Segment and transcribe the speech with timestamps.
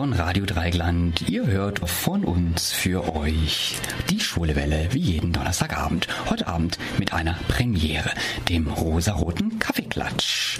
[0.00, 1.28] von Radio Dreigland.
[1.28, 3.76] Ihr hört von uns für euch
[4.08, 6.08] die Schwulewelle wie jeden Donnerstagabend.
[6.30, 8.08] Heute Abend mit einer Premiere,
[8.48, 10.58] dem rosaroten Kaffeeklatsch.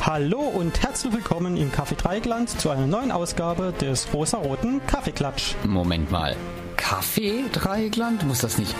[0.00, 5.54] Hallo und herzlich willkommen im Café Dreigland zu einer neuen Ausgabe des rosaroten Kaffeeklatsch.
[5.64, 6.34] Moment mal.
[6.76, 8.26] Kaffee Dreigland?
[8.26, 8.74] Muss das nicht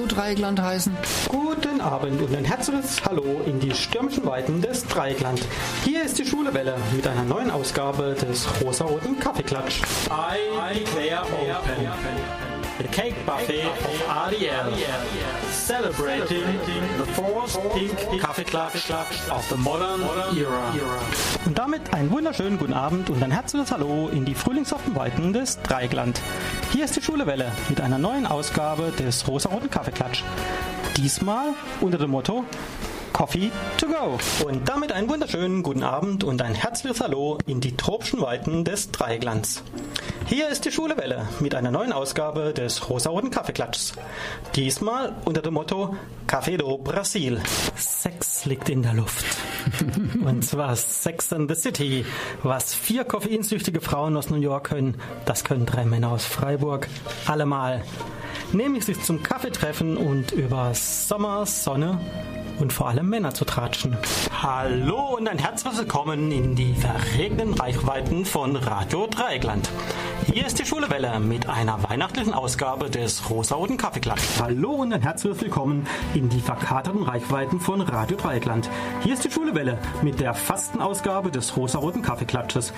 [0.00, 0.96] Dreigland heißen?
[1.28, 5.40] Guten Abend und ein herzliches Hallo in die stürmischen Weiten des Dreigland.
[5.84, 9.82] Hier ist die Schulewelle mit einer neuen Ausgabe des rosaroten Kaffeeklatsch.
[10.10, 14.72] I declare open the cake buffet of RDL,
[15.50, 16.44] celebrating
[16.98, 18.72] the fourth pink Kaffee Club
[19.30, 20.00] of the modern
[20.34, 20.72] era.
[21.44, 25.60] Und damit einen wunderschönen guten Abend und ein herzliches Hallo in die frühlingshaften Weiten des
[25.62, 26.20] Dreigland.
[26.72, 30.24] Hier ist die Schulewelle mit einer neuen Ausgabe des rosaroten Kaffeeklatsch.
[30.96, 31.48] Diesmal
[31.82, 32.46] unter dem Motto
[33.12, 34.18] Coffee to go.
[34.46, 38.90] Und damit einen wunderschönen guten Abend und ein herzliches Hallo in die tropischen Weiten des
[38.90, 39.62] Dreiglands.
[40.26, 43.92] Hier ist die Schulewelle mit einer neuen Ausgabe des rosaroten Kaffeeklatschs.
[44.54, 45.96] Diesmal unter dem Motto
[46.26, 47.40] Café do Brasil.
[47.76, 49.26] Sex liegt in der Luft.
[50.24, 52.06] Und zwar Sex in the City.
[52.42, 54.96] Was vier koffeinsüchtige Frauen aus New York können,
[55.26, 56.88] das können drei Männer aus Freiburg
[57.26, 57.84] allemal.
[58.52, 62.00] Nämlich sich zum Kaffee treffen und über Sommer, Sonne
[62.62, 63.96] und vor allem Männer zu tratschen.
[64.40, 69.68] Hallo und ein herzliches Willkommen in die verregneten Reichweiten von Radio Dreieckland.
[70.32, 74.22] Hier ist die Schulewelle mit einer weihnachtlichen Ausgabe des rosaroten Kaffeeklatsch.
[74.40, 78.70] Hallo und ein herzliches Willkommen in die verkaterten Reichweiten von Radio Dreieckland.
[79.02, 82.72] Hier ist die Schulewelle mit der Fastenausgabe des rosaroten Kaffeeklatsches.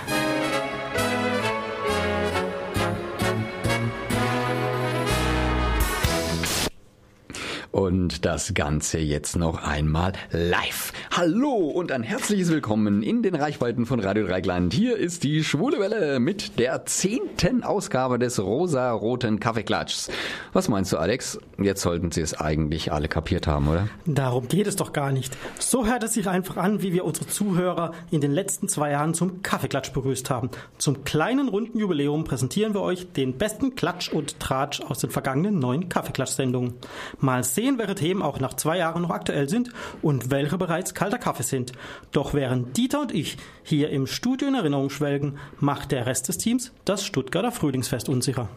[7.94, 10.92] Und das Ganze jetzt noch einmal live.
[11.16, 14.74] Hallo und ein herzliches Willkommen in den Reichweiten von Radio Dreigland.
[14.74, 20.10] Hier ist die Schwule Welle mit der zehnten Ausgabe des rosa-roten Kaffeeklatschs.
[20.52, 21.38] Was meinst du, Alex?
[21.56, 23.88] Jetzt sollten Sie es eigentlich alle kapiert haben, oder?
[24.06, 25.36] Darum geht es doch gar nicht.
[25.60, 29.14] So hört es sich einfach an, wie wir unsere Zuhörer in den letzten zwei Jahren
[29.14, 30.50] zum Kaffeeklatsch begrüßt haben.
[30.78, 35.60] Zum kleinen runden Jubiläum präsentieren wir euch den besten Klatsch und Tratsch aus den vergangenen
[35.60, 36.74] neun Kaffeeklatsch-Sendungen.
[37.20, 39.70] Mal sehen, welche Themen auch nach zwei Jahren noch aktuell sind
[40.02, 41.72] und welche bereits kalter Kaffee sind.
[42.12, 46.38] Doch während Dieter und ich hier im Studio in Erinnerung schwelgen, macht der Rest des
[46.38, 48.48] Teams das Stuttgarter Frühlingsfest unsicher.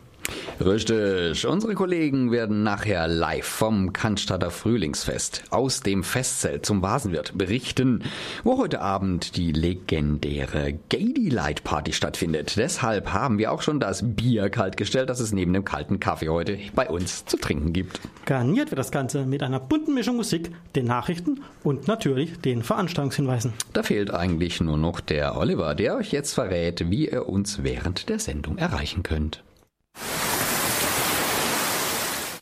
[0.60, 1.46] Richtig.
[1.46, 8.04] Unsere Kollegen werden nachher live vom Cannstatter Frühlingsfest aus dem Festzelt zum Vasenwirt berichten,
[8.44, 12.58] wo heute Abend die legendäre Gady Light Party stattfindet.
[12.58, 16.58] Deshalb haben wir auch schon das Bier kaltgestellt, das es neben dem kalten Kaffee heute
[16.74, 18.02] bei uns zu trinken gibt.
[18.26, 23.54] Garniert wird das Ganze mit einer bunten Mischung Musik, den Nachrichten und natürlich den Veranstaltungshinweisen.
[23.74, 28.10] Da fehlt eigentlich nur noch der Oliver, der euch jetzt verrät, wie ihr uns während
[28.10, 29.44] der Sendung erreichen könnt.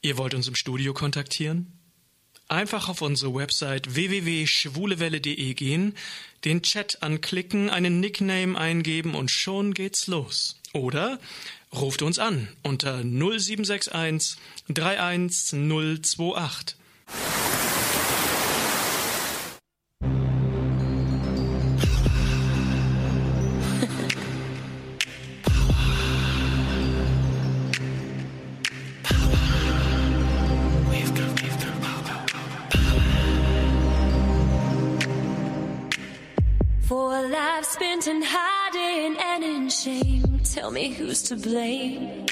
[0.02, 1.76] Ihr wollt uns im Studio kontaktieren?
[2.48, 5.96] Einfach auf unsere Website www.schwulewelle.de gehen,
[6.44, 10.62] den Chat anklicken, einen Nickname eingeben und schon geht's los.
[10.72, 11.20] Oder
[11.74, 14.38] ruft uns an unter 0761
[14.70, 16.78] 31028.
[37.76, 40.40] Spent in hiding and in shame.
[40.44, 42.26] Tell me who's to blame.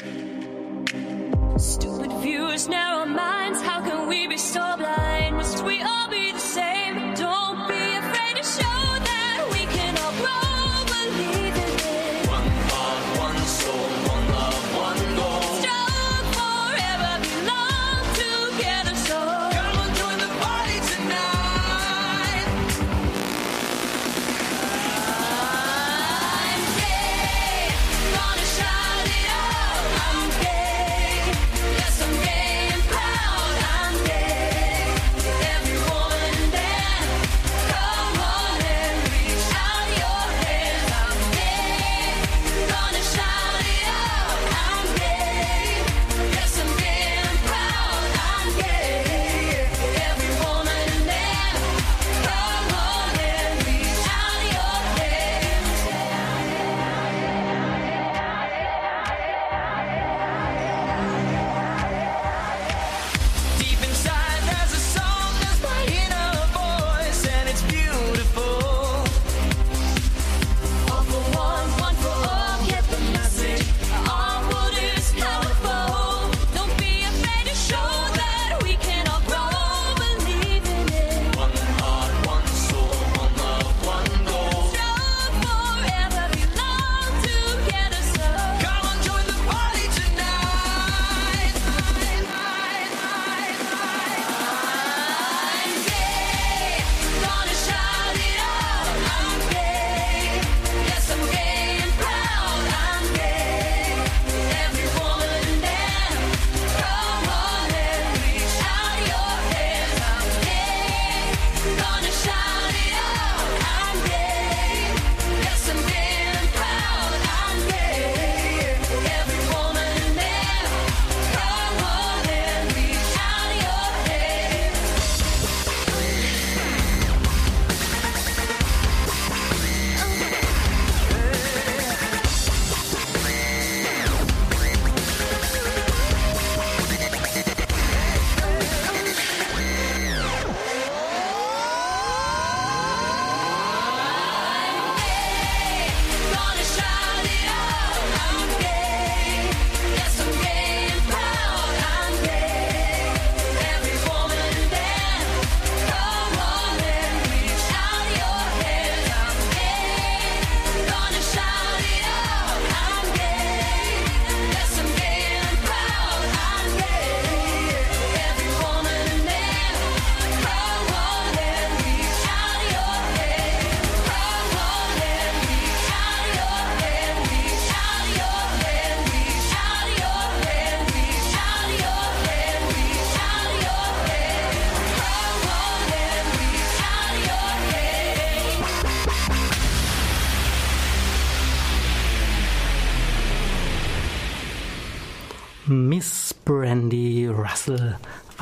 [1.57, 5.35] Stupid views, narrow minds, how can we be so blind?
[5.35, 6.22] Must we all be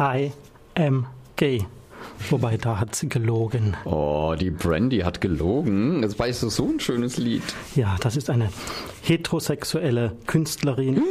[0.01, 0.31] Russell, I
[0.75, 1.05] am
[1.35, 1.65] gay.
[2.29, 3.75] Wobei, da hat sie gelogen.
[3.85, 6.01] Oh, die Brandy hat gelogen.
[6.01, 7.43] Das war so, so ein schönes Lied.
[7.75, 8.49] Ja, das ist eine
[9.03, 11.01] heterosexuelle Künstlerin,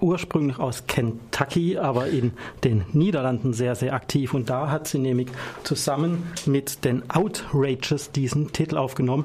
[0.00, 2.32] ursprünglich aus Kentucky, aber in
[2.64, 4.34] den Niederlanden sehr, sehr aktiv.
[4.34, 5.28] Und da hat sie nämlich
[5.62, 9.24] zusammen mit den Outrages diesen Titel aufgenommen.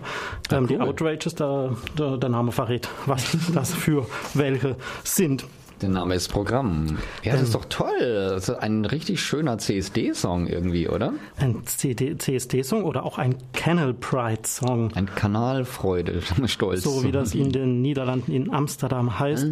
[0.52, 0.82] ähm, Die cool.
[0.90, 4.06] Outrages, da, da, der Name verrät, was das für
[4.36, 5.46] welche sind.
[5.82, 6.98] Der Name ist Programm.
[7.24, 7.90] Ja, das ist doch toll.
[8.00, 11.14] Das ist ein richtig schöner CSD-Song irgendwie, oder?
[11.38, 14.94] Ein CSD-Song oder auch ein Canal Pride-Song.
[14.94, 16.84] Ein Kanalfreude, stolz.
[16.84, 19.48] so wie das in den Niederlanden in Amsterdam heißt.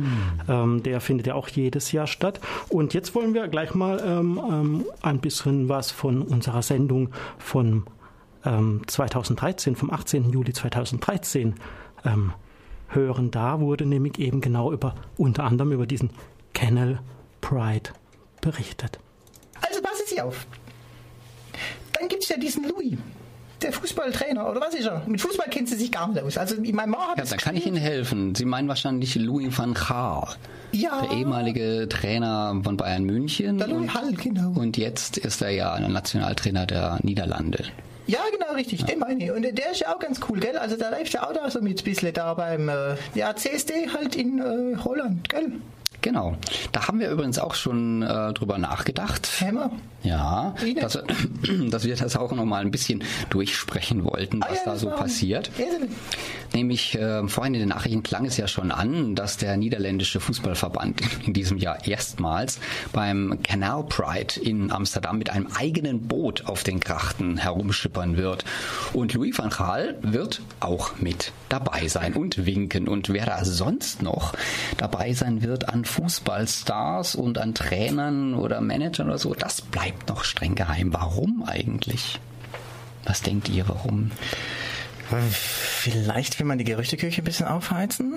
[0.48, 2.40] Ähm, der findet ja auch jedes Jahr statt.
[2.70, 7.84] Und jetzt wollen wir gleich mal ähm, ähm, ein bisschen was von unserer Sendung von
[8.46, 10.30] ähm, 2013, vom 18.
[10.32, 11.56] Juli 2013
[12.06, 12.34] ähm,
[12.96, 13.32] hören.
[13.32, 16.12] Da wurde nämlich eben genau über, unter anderem über diesen
[16.54, 17.00] Canal
[17.42, 17.90] Pride
[18.42, 19.00] berichtet.
[19.68, 20.46] Also passen Sie auf.
[21.94, 22.98] Dann gibt es ja diesen Louis,
[23.62, 25.04] der Fußballtrainer, oder was ist er?
[25.08, 26.38] Mit Fußball kennt sie sich gar nicht aus.
[26.38, 28.36] Also mein Mann hat Ja, da kann ich Ihnen helfen.
[28.36, 30.28] Sie meinen wahrscheinlich Louis van Gaal,
[30.72, 31.02] Ja.
[31.02, 33.58] der ehemalige Trainer von Bayern München.
[33.58, 34.52] Der Louis und, Hall, genau.
[34.60, 37.64] und jetzt ist er ja Nationaltrainer der Niederlande.
[38.06, 39.32] Ja, genau, richtig, den meine ich.
[39.32, 40.58] Und der ist ja auch ganz cool, gell?
[40.58, 43.90] Also der läuft ja auch da so mit ein bisschen da beim äh, ja, CSD
[43.94, 45.54] halt in äh, Holland, gell?
[46.04, 46.36] Genau.
[46.74, 49.28] Da haben wir übrigens auch schon äh, drüber nachgedacht.
[49.42, 49.72] Hammer.
[50.04, 51.02] Ja, dass,
[51.70, 54.90] dass wir das auch noch mal ein bisschen durchsprechen wollten, Ah, was ja, da so
[54.90, 55.50] passiert.
[55.58, 55.66] Ja,
[56.54, 61.02] Nämlich äh, vorhin in den Nachrichten klang es ja schon an, dass der niederländische Fußballverband
[61.26, 62.60] in diesem Jahr erstmals
[62.92, 68.44] beim Canal Pride in Amsterdam mit einem eigenen Boot auf den Grachten herumschippern wird.
[68.92, 72.88] Und Louis van Gaal wird auch mit dabei sein und winken.
[72.88, 74.34] Und wer da sonst noch
[74.78, 80.24] dabei sein wird an Fußballstars und an Trainern oder Managern oder so, das bleibt noch
[80.24, 80.92] streng geheim.
[80.92, 82.20] Warum eigentlich?
[83.06, 84.12] Was denkt ihr, warum?
[85.30, 88.16] Vielleicht will man die Gerüchteküche ein bisschen aufheizen.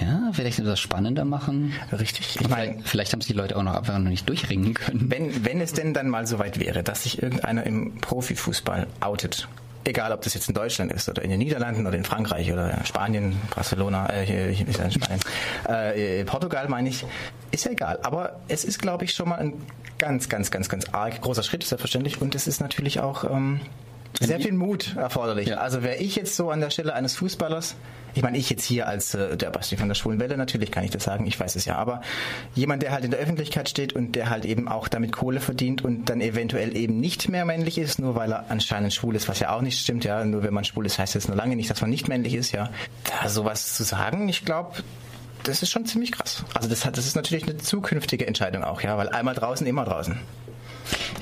[0.00, 1.74] Ja, vielleicht etwas spannender machen.
[1.92, 2.38] Richtig.
[2.40, 5.10] Ich meine, Vielleicht, vielleicht haben sich die Leute auch noch einfach noch nicht durchringen können.
[5.10, 9.48] wenn, wenn es denn dann mal so weit wäre, dass sich irgendeiner im Profifußball outet,
[9.84, 12.76] egal ob das jetzt in Deutschland ist oder in den Niederlanden oder in Frankreich oder
[12.76, 15.20] in Spanien, Barcelona, äh, hier, ja in Spanien,
[15.68, 17.04] äh, Portugal meine ich,
[17.50, 17.98] ist ja egal.
[18.02, 19.54] Aber es ist, glaube ich, schon mal ein
[19.98, 22.20] ganz, ganz, ganz, ganz arg großer Schritt, selbstverständlich.
[22.20, 23.60] Und es ist natürlich auch ähm,
[24.20, 25.48] sehr viel Mut erforderlich.
[25.48, 25.58] Ja.
[25.58, 27.76] Also wäre ich jetzt so an der Stelle eines Fußballers,
[28.14, 30.84] ich meine, ich jetzt hier als äh, der Basti von der Schwulen Welle, natürlich kann
[30.84, 32.02] ich das sagen, ich weiß es ja, aber
[32.54, 35.82] jemand, der halt in der Öffentlichkeit steht und der halt eben auch damit Kohle verdient
[35.82, 39.40] und dann eventuell eben nicht mehr männlich ist, nur weil er anscheinend schwul ist, was
[39.40, 41.70] ja auch nicht stimmt, ja, nur wenn man schwul ist, heißt das nur lange nicht,
[41.70, 42.70] dass man nicht männlich ist, ja.
[43.22, 44.82] Da sowas zu sagen, ich glaube,
[45.44, 46.44] das ist schon ziemlich krass.
[46.54, 49.84] Also das hat, das ist natürlich eine zukünftige Entscheidung auch, ja, weil einmal draußen, immer
[49.84, 50.18] draußen.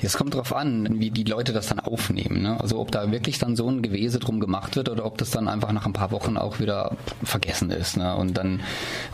[0.02, 2.42] Es kommt darauf an, wie die Leute das dann aufnehmen.
[2.42, 2.58] Ne?
[2.60, 5.48] Also ob da wirklich dann so ein Gewese drum gemacht wird oder ob das dann
[5.48, 7.96] einfach nach ein paar Wochen auch wieder vergessen ist.
[7.96, 8.14] Ne?
[8.16, 8.60] Und dann,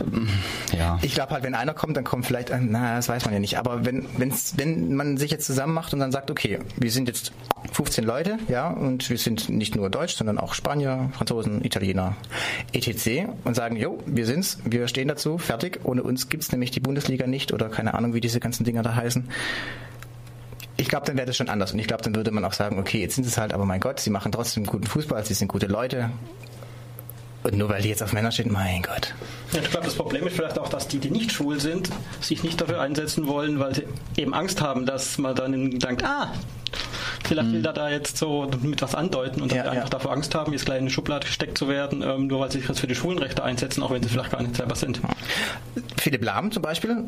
[0.00, 0.28] ähm,
[0.76, 0.99] ja.
[1.02, 3.40] Ich glaube halt, wenn einer kommt, dann kommt vielleicht, ein- na, das weiß man ja
[3.40, 3.59] nicht.
[3.59, 7.09] Aber wenn, wenn's, wenn man sich jetzt zusammen macht und dann sagt, okay, wir sind
[7.09, 7.33] jetzt
[7.73, 12.16] 15 Leute, ja, und wir sind nicht nur Deutsch, sondern auch Spanier, Franzosen, Italiener,
[12.73, 13.26] etc.
[13.45, 15.81] und sagen, jo, wir sind's, wir stehen dazu, fertig.
[15.85, 18.95] Ohne uns gibt's nämlich die Bundesliga nicht oder keine Ahnung, wie diese ganzen Dinger da
[18.95, 19.28] heißen.
[20.78, 21.73] Ich glaube, dann wäre das schon anders.
[21.73, 23.80] Und ich glaube, dann würde man auch sagen, okay, jetzt sind es halt, aber mein
[23.80, 26.11] Gott, sie machen trotzdem guten Fußball, sie sind gute Leute.
[27.42, 29.14] Und nur weil die jetzt auf Männer stehen, mein Gott.
[29.52, 31.88] Ja, ich glaube, das Problem ist vielleicht auch, dass die, die nicht schwul sind,
[32.21, 33.85] sich nicht dafür einsetzen wollen, weil sie
[34.16, 36.33] eben Angst haben, dass man dann denkt, ah,
[37.25, 39.73] vielleicht will der da jetzt so mit was andeuten und dass Ja, sie ja.
[39.75, 42.50] einfach davor Angst haben, jetzt gleich in eine Schublade gesteckt zu werden, ähm, nur weil
[42.50, 45.00] sie sich jetzt für die Schwulenrechte einsetzen, auch wenn sie vielleicht gar nicht selber sind.
[45.99, 47.04] Philipp Lahm zum Beispiel,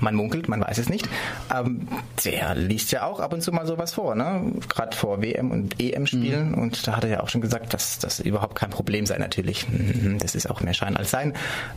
[0.00, 1.08] man munkelt, man weiß es nicht,
[1.54, 1.88] ähm,
[2.24, 4.52] der liest ja auch ab und zu mal sowas vor, ne?
[4.68, 8.20] gerade vor WM- und EM-Spielen und da hat er ja auch schon gesagt, dass das
[8.20, 9.68] überhaupt kein Problem sei natürlich.
[9.68, 11.32] Mhm, Das ist auch mehr Schein als Sein,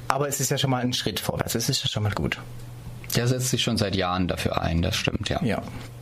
[0.08, 2.38] aber es ist ja schon mal ein Schritt vorwärts, es ist ja schon mal gut.
[3.16, 5.42] Der setzt sich schon seit Jahren dafür ein, das stimmt, ja.
[5.44, 5.62] Ja.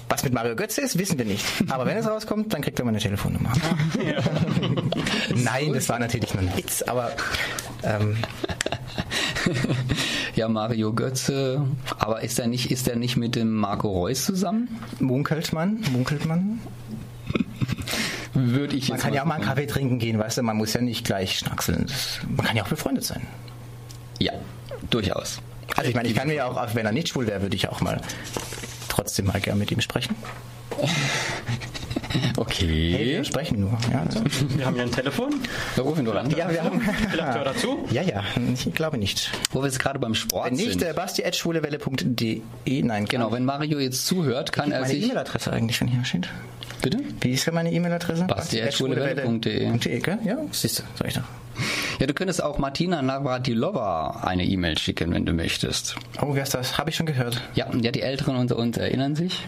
[0.10, 1.46] Was mit Mario Götze ist, wissen wir nicht.
[1.70, 3.52] Aber wenn es rauskommt, dann kriegt er meine Telefonnummer.
[5.36, 7.12] Nein, das war natürlich nur ein Witz, aber
[7.84, 8.16] ähm,
[10.36, 11.66] Ja, Mario Götze,
[11.98, 14.68] aber ist er nicht, ist er nicht mit dem Marco Reus zusammen?
[15.00, 16.60] munkelt man, munkelt man.
[18.34, 19.44] Würde ich Man jetzt kann ja auch mal einen.
[19.46, 21.86] Kaffee trinken gehen, weißt du, man muss ja nicht gleich schnackseln.
[21.88, 23.26] Das, man kann ja auch befreundet sein.
[24.20, 24.34] Ja,
[24.90, 25.40] durchaus.
[25.76, 27.56] Also ich meine, ich kann mir ja auch, auch wenn er nicht schwul wäre, würde
[27.56, 28.00] ich auch mal
[28.98, 30.16] trotzdem mal gern mit ihm sprechen.
[32.38, 32.94] Okay.
[32.96, 33.78] Hey, wir sprechen nur.
[33.92, 34.22] Ja, also.
[34.56, 35.36] Wir haben ja ein Telefon.
[35.76, 36.30] Wir rufen doch an.
[36.32, 36.80] ja wir haben.
[36.82, 37.86] Vielleicht hört er zu.
[37.92, 38.24] Ja, ja,
[38.54, 39.32] ich glaube nicht.
[39.52, 40.84] Wo wir jetzt gerade beim Sport Wenn nicht, sind.
[40.84, 42.42] äh, basti.schwulewelle.de.
[42.84, 45.04] Nein, Genau, wenn Mario jetzt zuhört, kann er Meine sich...
[45.04, 46.30] E-Mail-Adresse eigentlich, wenn hier steht.
[46.82, 47.00] Bitte?
[47.22, 48.26] Wie ist denn meine E-Mail-Adresse?
[50.00, 50.20] gell?
[50.24, 51.24] Ja, siehst du, sag ich doch.
[52.00, 55.96] Ja, du könntest auch Martina Navratilova eine E-Mail schicken, wenn du möchtest.
[56.22, 56.78] Oh, wer ist das?
[56.78, 57.42] Habe ich schon gehört.
[57.56, 59.48] Ja, ja, die Älteren unter uns erinnern sich.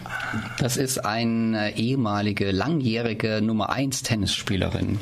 [0.58, 4.98] Das ist eine ehemalige, langjährige Nummer 1 Tennisspielerin.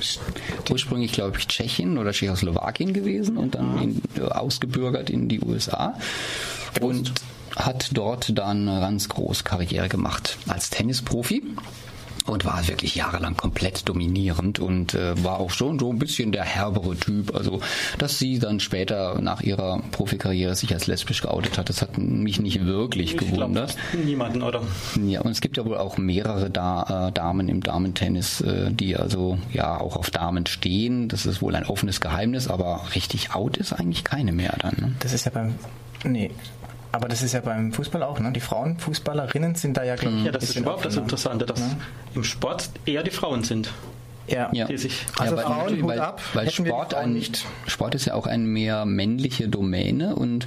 [0.70, 5.94] Ursprünglich, glaube ich, Tschechien oder Tschechoslowakien gewesen und dann in, äh, ausgebürgert in die USA.
[6.82, 7.12] Und
[7.56, 11.42] hat dort dann ganz groß Karriere gemacht als Tennisprofi.
[12.28, 16.44] Und war wirklich jahrelang komplett dominierend und äh, war auch schon so ein bisschen der
[16.44, 17.34] herbere Typ.
[17.34, 17.60] Also,
[17.96, 22.38] dass sie dann später nach ihrer Profikarriere sich als lesbisch geoutet hat, das hat mich
[22.38, 23.76] nicht wirklich Ich gewundert.
[24.04, 24.60] niemanden, oder?
[25.06, 28.94] Ja, und es gibt ja wohl auch mehrere da, äh, Damen im Damentennis, äh, die
[28.96, 31.08] also ja auch auf Damen stehen.
[31.08, 34.76] Das ist wohl ein offenes Geheimnis, aber richtig out ist eigentlich keine mehr dann.
[34.78, 34.92] Ne?
[35.00, 35.54] Das ist ja beim.
[36.04, 36.30] Nee.
[36.90, 38.32] Aber das ist ja beim Fußball auch, ne?
[38.32, 40.96] Die Frauenfußballerinnen sind da ja, glaube ich, Ja, das ist überhaupt das.
[40.96, 41.62] Interessante, dass
[42.14, 43.72] im Sport eher die Frauen sind,
[44.28, 44.50] Ja.
[44.52, 44.66] Ja.
[44.66, 47.44] die sich Also weil, Frauen, natürlich, Hut weil, ab, weil Sport, ein, nicht.
[47.66, 50.46] Sport ist ja auch eine mehr männliche Domäne und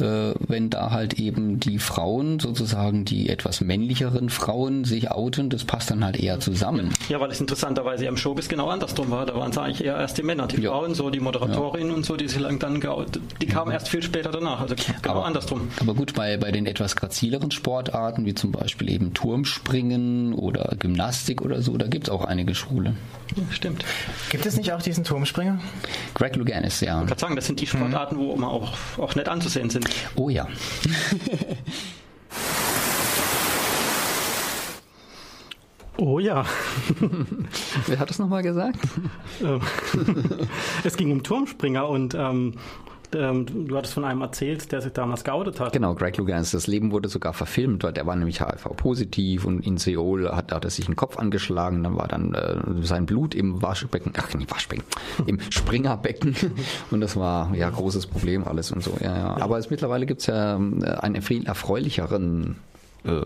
[0.00, 5.64] äh, wenn da halt eben die Frauen, sozusagen die etwas männlicheren Frauen sich outen, das
[5.64, 6.90] passt dann halt eher zusammen.
[7.08, 9.26] Ja, weil es interessanterweise im Showbiz genau andersrum war.
[9.26, 10.70] Da waren es eigentlich eher erst die Männer, die Ja.
[10.70, 13.22] Frauen, so die Moderatorinnen und so, die sich lang dann geoutet.
[13.42, 14.60] Die kamen erst viel später danach.
[14.60, 15.68] Also genau Aber- andersrum.
[15.80, 21.42] Aber gut, bei, bei den etwas grazileren Sportarten, wie zum Beispiel eben Turmspringen oder Gymnastik
[21.42, 22.94] oder so, da gibt's auch einige Schwule.
[23.36, 23.84] Ja, stimmt.
[24.30, 25.60] Gibt es nicht auch diesen Turmspringer?
[26.14, 27.02] Greg Louganis, ja.
[27.02, 29.88] Ich kann sagen, das sind die Sportarten, wo immer auch, auch nett anzusehen sind.
[30.16, 30.48] Oh ja.
[36.00, 36.44] Oh ja.
[37.88, 38.78] Wer hat das nochmal gesagt?
[39.40, 39.60] Ähm,
[40.84, 42.54] es ging um Turmspringer und ähm,
[43.14, 45.72] ähm, du hattest von einem erzählt, der sich damals geoutet hat.
[45.72, 46.50] Genau, Greg Louganis.
[46.50, 47.82] Das Leben wurde sogar verfilmt.
[47.82, 51.82] Der war nämlich HIV-positiv und in Seoul hat, hat er sich den Kopf angeschlagen.
[51.82, 54.84] Dann war dann äh, sein Blut im Waschbecken, ach nicht Waschbecken,
[55.26, 56.36] im Springerbecken.
[56.90, 58.96] Und das war ja großes Problem alles und so.
[59.00, 59.36] Ja, ja.
[59.40, 62.56] Aber es, mittlerweile gibt's ja ähm, einen viel erfreulicheren
[63.04, 63.22] äh,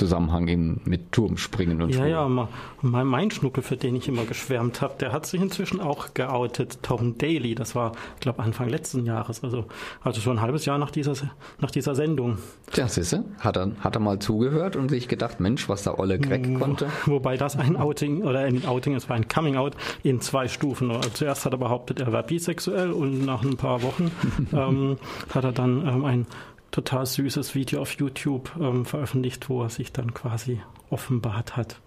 [0.00, 2.10] Zusammenhang in, mit Turmspringen und Ja, Schwulen.
[2.10, 2.48] ja, ma-
[2.82, 6.82] mein, mein Schnuckel, für den ich immer geschwärmt habe, der hat sich inzwischen auch geoutet.
[6.82, 9.66] Tom Daly, das war, ich glaube, Anfang letzten Jahres, also,
[10.02, 11.12] also schon ein halbes Jahr nach dieser,
[11.60, 12.38] nach dieser Sendung.
[12.72, 16.18] Tja, siehste, hat er, hat er mal zugehört und sich gedacht, Mensch, was der olle
[16.18, 16.86] Greg konnte.
[17.06, 20.90] Wobei das ein Outing, oder ein Outing, es war ein Coming Out in zwei Stufen.
[20.90, 24.10] Also zuerst hat er behauptet, er war bisexuell und nach ein paar Wochen
[24.52, 24.96] ähm,
[25.34, 26.26] hat er dann ähm, ein
[26.70, 30.60] total süßes Video auf YouTube ähm, veröffentlicht, wo er sich dann quasi
[30.90, 31.80] offenbart hat.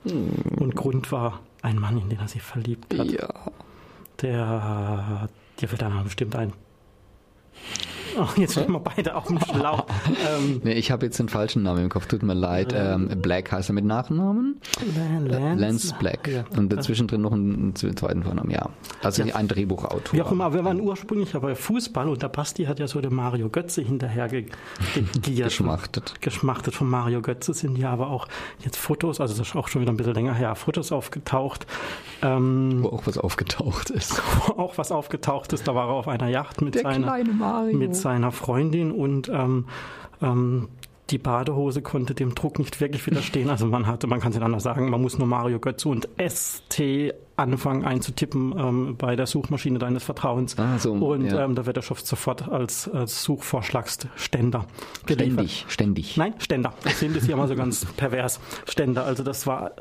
[0.60, 3.08] Und Grund war ein Mann, in den er sich verliebt hat.
[3.08, 3.30] Ja.
[4.22, 6.54] Der, dir fällt dann bestimmt ein.
[8.18, 9.86] Oh, jetzt stehen wir beide auf dem Schlauch.
[10.38, 12.74] ähm, Nee, ich habe jetzt den falschen Namen im Kopf, tut mir leid.
[12.76, 14.60] Ähm, Black heißt er mit Nachnamen?
[14.96, 16.28] Lance, Lance Black.
[16.28, 16.44] Ja.
[16.58, 18.70] Und dazwischen drin noch einen zweiten Vornamen, ja.
[19.02, 20.14] Also ein Drehbuchautor.
[20.14, 23.02] Wie auch immer, wir waren ursprünglich ja bei Fußball und der Basti hat ja so
[23.02, 24.46] den Mario Götze hinterher ge
[25.14, 25.48] gegiert.
[25.50, 26.22] Geschmachtet.
[26.22, 28.28] Geschmachtet von Mario Götze sind ja aber auch
[28.64, 31.66] jetzt Fotos, also das ist auch schon wieder ein bisschen länger her, Fotos aufgetaucht.
[32.22, 34.22] Ähm, Wo auch was aufgetaucht ist.
[34.48, 37.34] wo auch was aufgetaucht ist, da war er auf einer Yacht mit, Der seiner, kleine
[37.34, 37.78] Mario.
[37.78, 39.66] mit seiner Freundin und ähm,
[40.22, 40.70] ähm,
[41.10, 43.50] die Badehose konnte dem Druck nicht wirklich widerstehen.
[43.50, 46.08] Also man hatte, man kann es nicht anders sagen, man muss nur Mario Götze und
[46.18, 46.82] ST
[47.36, 50.58] anfangen einzutippen ähm, bei der Suchmaschine deines Vertrauens.
[50.60, 51.44] Ah, so, und ja.
[51.44, 54.66] ähm, da wird der Stoff sofort als, als Suchvorschlagsständer
[55.06, 55.50] geliefert.
[55.50, 56.18] Ständig, ständig.
[56.18, 56.74] Nein, Ständer.
[56.84, 58.40] Das sind es ja mal so ganz pervers.
[58.68, 59.06] Ständer.
[59.06, 59.72] Also das war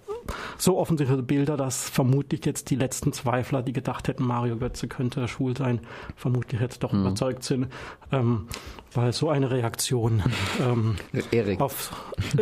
[0.56, 5.28] so offensichtliche Bilder, dass vermutlich jetzt die letzten Zweifler, die gedacht hätten, Mario Götze könnte
[5.28, 5.80] schwul sein,
[6.16, 7.66] vermutlich jetzt doch überzeugt sind,
[8.12, 8.46] ähm,
[8.94, 10.22] weil so eine Reaktion
[10.60, 10.96] ähm,
[11.30, 11.92] Erik, auf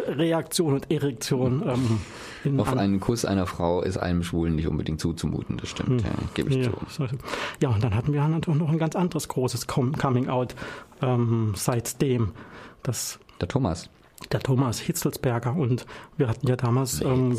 [0.07, 2.01] Reaktion und Erektion ähm,
[2.59, 6.51] auf einen Kuss einer Frau ist einem Schwulen nicht unbedingt zuzumuten, das stimmt, ja, gebe
[6.51, 7.07] ich ja, zu.
[7.61, 10.55] ja, und dann hatten wir natürlich noch ein ganz anderes großes Com- Coming Out
[11.03, 12.33] ähm, seitdem.
[12.83, 13.91] Das Der Thomas.
[14.33, 15.85] der Thomas Hitzelsberger und
[16.17, 17.37] wir hatten ja damals, ähm,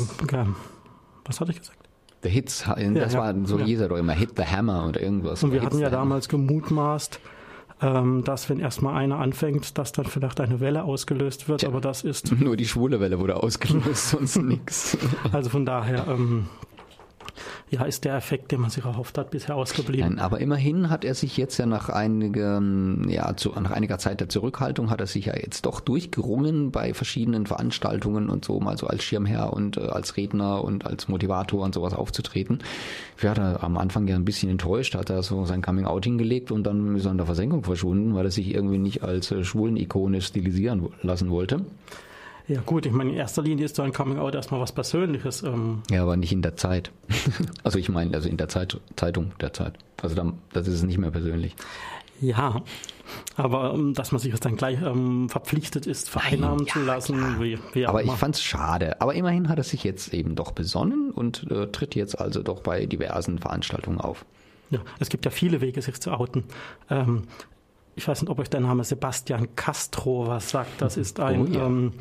[1.24, 1.78] was hatte ich gesagt?
[2.22, 3.64] Der Hits, das ja, war so ja.
[3.64, 5.42] jeder doch immer, Hit the Hammer oder irgendwas.
[5.42, 7.18] Und wir Hits hatten ja the damals gemutmaßt,
[7.80, 12.02] ähm, dass wenn erstmal einer anfängt, dass dann vielleicht eine Welle ausgelöst wird, aber das
[12.02, 14.96] ist, Nur die schwule Welle wurde ausgelöst, sonst nix.
[15.32, 16.46] also von daher, ähm,
[17.70, 20.10] ja, ist der Effekt, den man sich erhofft hat, bisher ausgeblieben.
[20.10, 24.20] Nein, aber immerhin hat er sich jetzt ja nach einigen, ja, zu, nach einiger Zeit
[24.20, 28.76] der Zurückhaltung hat er sich ja jetzt doch durchgerungen bei verschiedenen Veranstaltungen und so mal
[28.76, 32.62] so als Schirmherr und äh, als Redner und als Motivator und sowas aufzutreten.
[33.16, 36.04] Ich war da am Anfang ja ein bisschen enttäuscht, hat er so sein Coming Out
[36.04, 39.30] hingelegt und dann ist er in der Versenkung verschwunden, weil er sich irgendwie nicht als
[39.30, 41.64] äh, Schwulen-Ikone stilisieren lassen wollte.
[42.52, 45.42] Ja gut, ich meine, in erster Linie ist so ein Coming Out erstmal was Persönliches.
[45.42, 46.90] Ähm, Ja, aber nicht in der Zeit.
[47.64, 49.74] also ich meine, also in der Zeit, Zeitung der Zeit.
[50.02, 51.54] Also dann, das ist es nicht mehr persönlich.
[52.20, 52.62] ja,
[53.36, 57.58] aber ähm, dass man sich jetzt dann gleich ähm, verpflichtet ist, vereinnahmen zu lassen, wie,
[57.72, 58.16] wie Aber ich immer.
[58.16, 59.00] fand's schade.
[59.00, 62.60] Aber immerhin hat er sich jetzt eben doch besonnen und äh, tritt jetzt also doch
[62.60, 64.24] bei diversen Veranstaltungen auf.
[64.70, 66.44] Ja, es gibt ja viele Wege, sich zu outen.
[66.90, 67.22] Ähm,
[67.94, 70.80] ich weiß nicht, ob euch der Name Sebastian Castro was sagt.
[70.80, 71.66] Das ist ein Oh ja.
[71.66, 71.92] ähm,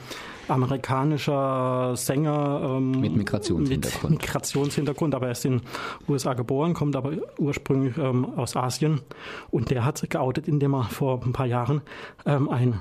[0.47, 4.11] amerikanischer Sänger ähm, Mit Migrationshintergrund.
[4.11, 5.61] Mit Migrationshintergrund, aber er ist in den
[6.07, 9.01] USA geboren, kommt aber ursprünglich ähm, aus Asien.
[9.49, 11.81] Und der hat sich geoutet, indem er vor ein paar Jahren
[12.25, 12.79] ähm, ein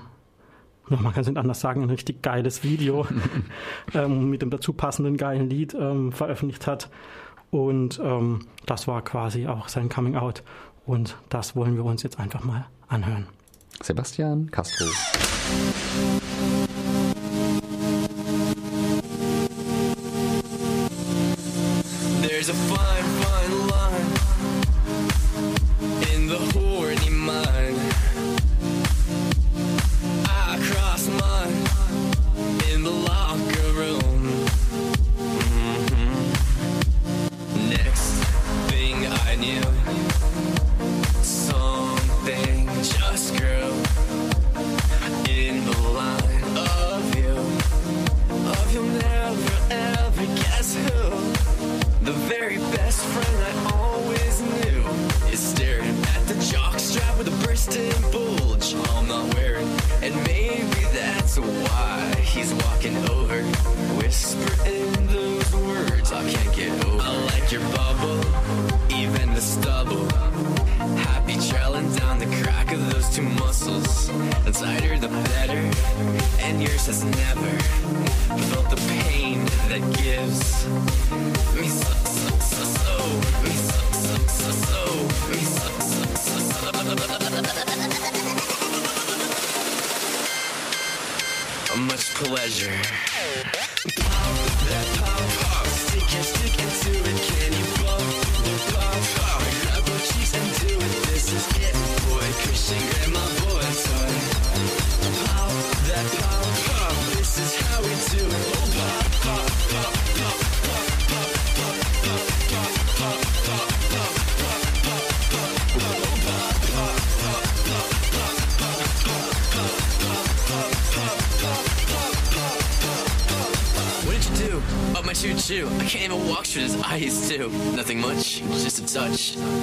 [0.88, 3.06] ja, man kann es nicht anders sagen, ein richtig geiles Video
[3.94, 6.90] ähm, mit dem dazu passenden geilen Lied ähm, veröffentlicht hat.
[7.52, 8.00] Und
[8.66, 10.44] das war quasi auch sein Coming Out.
[10.86, 13.26] Und das wollen wir uns jetzt einfach mal anhören.
[13.82, 14.86] Sebastian Castro.
[22.20, 23.19] There's a fine,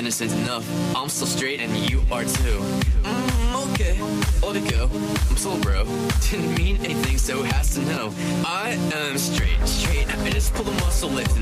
[0.08, 0.96] Innocent enough.
[0.96, 2.60] I'm still straight and you are too.
[3.04, 4.02] Mm, okay,
[4.42, 4.90] let it go.
[5.30, 5.84] I'm still bro.
[6.32, 8.14] Didn't mean anything, so has to know.
[8.46, 10.08] I am straight, straight.
[10.08, 11.37] I just pull the muscle lift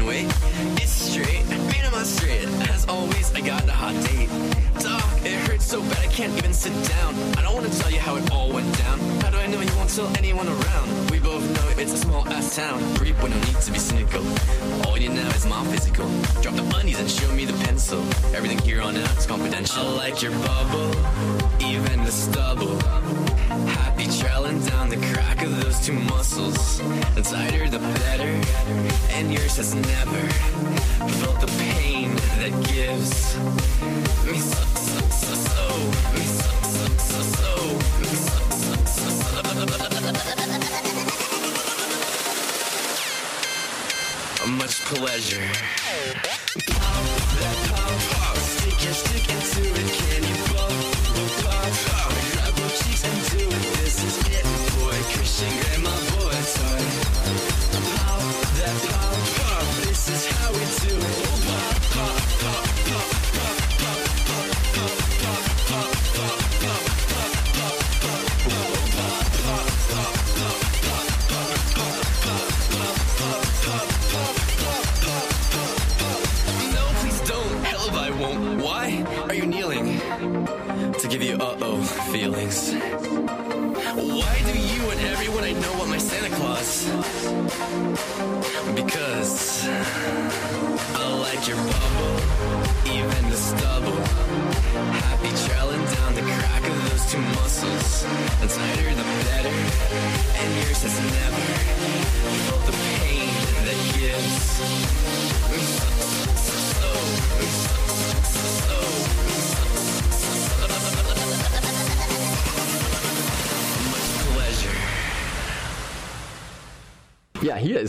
[12.55, 12.79] town.
[12.95, 14.23] Creep when no need to be cynical.
[14.85, 16.07] All you need now is my physical.
[16.41, 17.99] Drop the bunnies and show me the pencil.
[18.33, 19.85] Everything here on out is confidential.
[19.85, 20.91] I like your bubble,
[21.59, 22.79] even the stubble.
[23.79, 26.79] Happy trailing down the crack of those two muscles.
[27.15, 28.33] The tighter, the better.
[29.11, 30.21] And yours has never
[31.19, 33.35] felt the pain that gives
[34.31, 36.14] me so, so, so, so,
[45.15, 45.84] pleasure.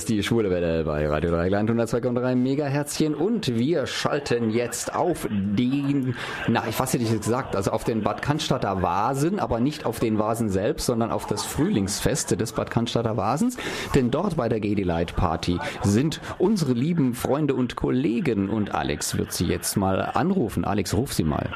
[0.07, 6.15] Ist die Schwule Welle bei Radio Dreigland 102,3 Megaherzchen und wir schalten jetzt auf den,
[6.47, 10.17] na, ich weiß nicht gesagt, also auf den Bad Cannstatter Vasen, aber nicht auf den
[10.21, 13.57] Vasen selbst, sondern auf das Frühlingsfest des Bad Cannstatter Vasens,
[13.97, 19.19] denn dort bei der Gay Delight Party sind unsere lieben Freunde und Kollegen und Alex
[19.19, 20.65] wird sie jetzt mal anrufen.
[20.65, 21.51] Alex, ruf sie mal.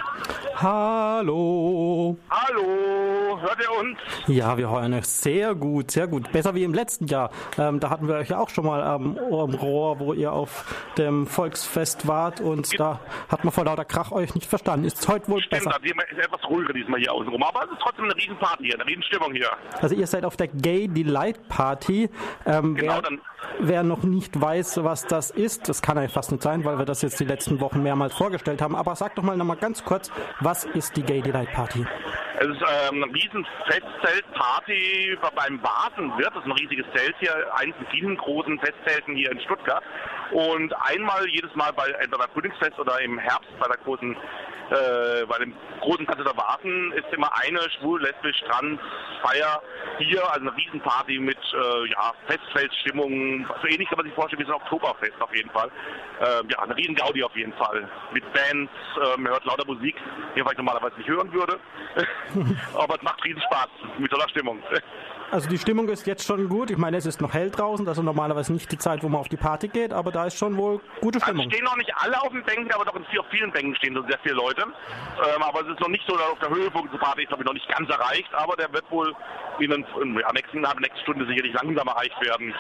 [0.63, 2.19] Hallo.
[2.29, 3.99] Hallo, hört ihr uns?
[4.27, 6.31] Ja, wir hören euch sehr gut, sehr gut.
[6.33, 7.31] Besser wie im letzten Jahr.
[7.57, 10.91] Ähm, da hatten wir euch ja auch schon mal am, am Rohr, wo ihr auf
[10.99, 14.85] dem Volksfest wart und da hat man vor lauter Krach euch nicht verstanden.
[14.85, 15.79] Ist heute wohl Stimmt, besser.
[15.83, 17.43] da ist etwas ruhiger diesmal hier außenrum.
[17.43, 19.49] Aber es ist trotzdem eine Riesenparty hier, eine Riesenstimmung hier.
[19.81, 22.11] Also ihr seid auf der Gay Delight Party.
[22.45, 23.19] Ähm, Genau, dann-
[23.59, 26.85] wer noch nicht weiß, was das ist, das kann eigentlich fast nicht sein, weil wir
[26.85, 28.75] das jetzt die letzten Wochen mehrmals vorgestellt haben.
[28.77, 31.87] Aber sagt doch mal noch mal ganz kurz, was ist die Gay Delight Party?
[32.39, 36.31] Es ist ähm, eine riesen Festzelt-Party bei- beim Vasenwirt.
[36.35, 39.83] Das ist ein riesiges Zelt hier, eins von vielen großen Festzelten hier in Stuttgart.
[40.33, 44.17] Und einmal jedes Mal bei entweder beim Frühlingsfest oder im Herbst bei der großen
[44.71, 48.79] äh, bei dem großen Kanzler Vasen ist immer eine schwul lesbisch trans
[49.21, 49.61] Feier
[49.99, 53.11] hier, also eine Riesenparty mit äh, ja, Festzeltstimmung,
[53.63, 55.71] so ähnlich kann man sich vorstellen wie so ein Oktoberfest auf jeden Fall.
[56.21, 57.89] Äh, ja, eine riesen Gaudi auf jeden Fall.
[58.13, 59.97] Mit Bands, äh, man hört lauter Musik,
[60.37, 61.59] die man normalerweise nicht hören würde.
[62.75, 64.63] Aber es macht riesen Spaß, mit toller Stimmung.
[65.33, 66.71] Also die Stimmung ist jetzt schon gut.
[66.71, 69.29] Ich meine, es ist noch hell draußen, also normalerweise nicht die Zeit, wo man auf
[69.29, 71.51] die Party geht, aber da ist schon wohl gute Also Stimmung.
[71.51, 74.03] stehen noch nicht alle auf den Bänken, aber doch in vier- vielen Bänken stehen so
[74.09, 74.63] sehr viele Leute.
[74.63, 77.45] Ähm, aber es ist noch nicht so, dass auf der Höhepunkt der Party ist, glaube
[77.45, 79.15] ich, noch nicht ganz erreicht, aber der wird wohl
[79.61, 82.53] in den in der nächsten, in der nächsten Stunde sicherlich langsam erreicht werden.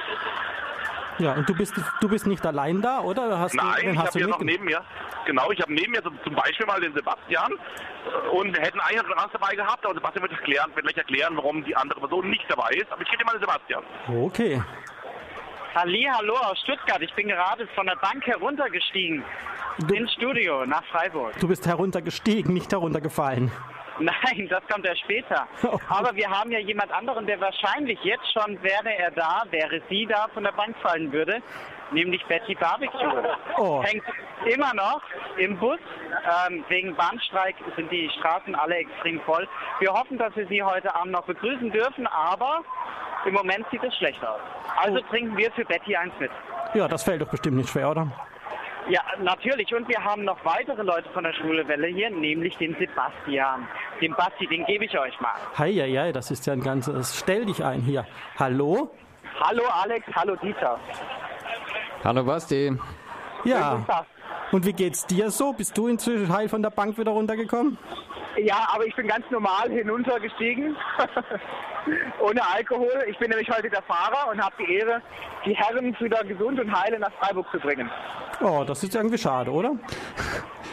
[1.18, 3.38] Ja, und du bist du bist nicht allein da, oder?
[3.38, 4.83] Hast du, Nein, wen ich hast habe du hier noch neben mir,
[5.27, 8.81] genau, ich habe neben mir so, zum Beispiel mal den Sebastian äh, und wir hätten
[8.81, 12.01] eigentlich noch einen dabei gehabt, aber Sebastian wird, erklären, wird gleich erklären, warum die andere
[12.01, 12.90] Person nicht dabei ist.
[12.90, 13.83] Aber ich gebe dir mal den Sebastian.
[14.09, 14.62] Okay.
[15.75, 17.01] Halli, hallo aus Stuttgart.
[17.01, 19.23] Ich bin gerade von der Bank heruntergestiegen.
[19.92, 21.38] Ins Studio nach Freiburg.
[21.38, 23.53] Du bist heruntergestiegen, nicht heruntergefallen.
[24.25, 25.47] Nein, das kommt ja später.
[25.89, 30.07] Aber wir haben ja jemand anderen, der wahrscheinlich jetzt schon, wäre er da, wäre sie
[30.07, 31.43] da, von der Bank fallen würde.
[31.93, 33.23] Nämlich Betty Barbecue.
[33.59, 33.83] Oh.
[33.83, 34.05] Hängt
[34.47, 35.03] immer noch
[35.37, 35.81] im Bus.
[36.49, 39.47] Ähm, wegen Bahnstreik sind die Straßen alle extrem voll.
[39.81, 42.63] Wir hoffen, dass wir sie heute Abend noch begrüßen dürfen, aber
[43.27, 44.41] im Moment sieht es schlecht aus.
[44.77, 46.31] Also trinken wir für Betty eins mit.
[46.75, 48.07] Ja, das fällt doch bestimmt nicht schwer, oder?
[48.90, 49.72] Ja, natürlich.
[49.72, 53.68] Und wir haben noch weitere Leute von der Schwule Welle hier, nämlich den Sebastian.
[54.00, 55.35] Den Basti, den gebe ich euch mal.
[55.57, 57.16] Hei, hei, hei, das ist ja ein ganzes.
[57.16, 58.05] Stell dich ein hier.
[58.37, 58.90] Hallo?
[59.40, 60.79] Hallo Alex, hallo Dieter.
[62.03, 62.76] Hallo Basti.
[63.44, 64.05] Ja.
[64.50, 65.53] Und wie geht's dir so?
[65.53, 67.79] Bist du inzwischen heil von der Bank wieder runtergekommen?
[68.37, 70.77] Ja, aber ich bin ganz normal hinuntergestiegen.
[72.21, 73.05] Ohne Alkohol.
[73.09, 75.03] Ich bin nämlich heute der Fahrer und habe die Ehre,
[75.45, 77.90] die Herren wieder gesund und heile nach Freiburg zu bringen.
[78.43, 79.73] Oh, das ist irgendwie schade, oder?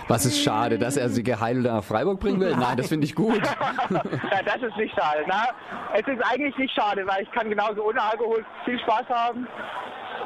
[0.08, 2.56] Was ist schade, dass er sie geheilt nach Freiburg bringen will?
[2.56, 3.42] Nein, das finde ich gut.
[3.90, 5.24] Ja, das ist nicht schade.
[5.28, 5.48] Na,
[5.94, 9.48] es ist eigentlich nicht schade, weil ich kann genauso ohne Alkohol viel Spaß haben.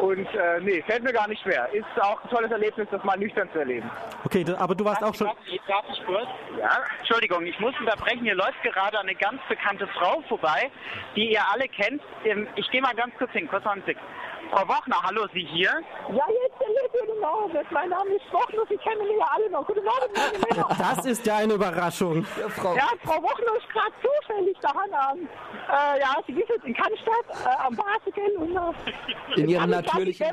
[0.01, 1.69] Und äh, nee, fällt mir gar nicht schwer.
[1.73, 3.87] Ist auch ein tolles Erlebnis, das mal nüchtern zu erleben.
[4.25, 5.27] Okay, da- aber du warst auch schon.
[5.27, 6.27] Darf ich- darf ich kurz?
[6.59, 8.23] Ja, Entschuldigung, ich muss unterbrechen.
[8.23, 10.71] Hier läuft gerade eine ganz bekannte Frau vorbei,
[11.15, 12.01] die ihr alle kennt.
[12.25, 13.97] Ähm, Ich gehe mal ganz kurz hin, kurz mal einen Blick.
[14.51, 15.71] Frau Wochner, hallo, Sie hier?
[16.09, 16.61] Ja, jetzt
[17.21, 17.49] genau.
[17.53, 19.65] Das mein Name ist Wochner, Sie kennen mich ja alle noch.
[19.65, 20.75] Guten Abend, meine Männer.
[20.77, 22.23] Das ist ja eine Überraschung.
[22.23, 26.73] Frau, Ja, Frau Wochner ist gerade zufällig daran am, äh, ja, sie ist jetzt in
[26.73, 28.55] Cannstatt, äh, am Basel und
[29.37, 30.27] äh, In ihrem natürlichen.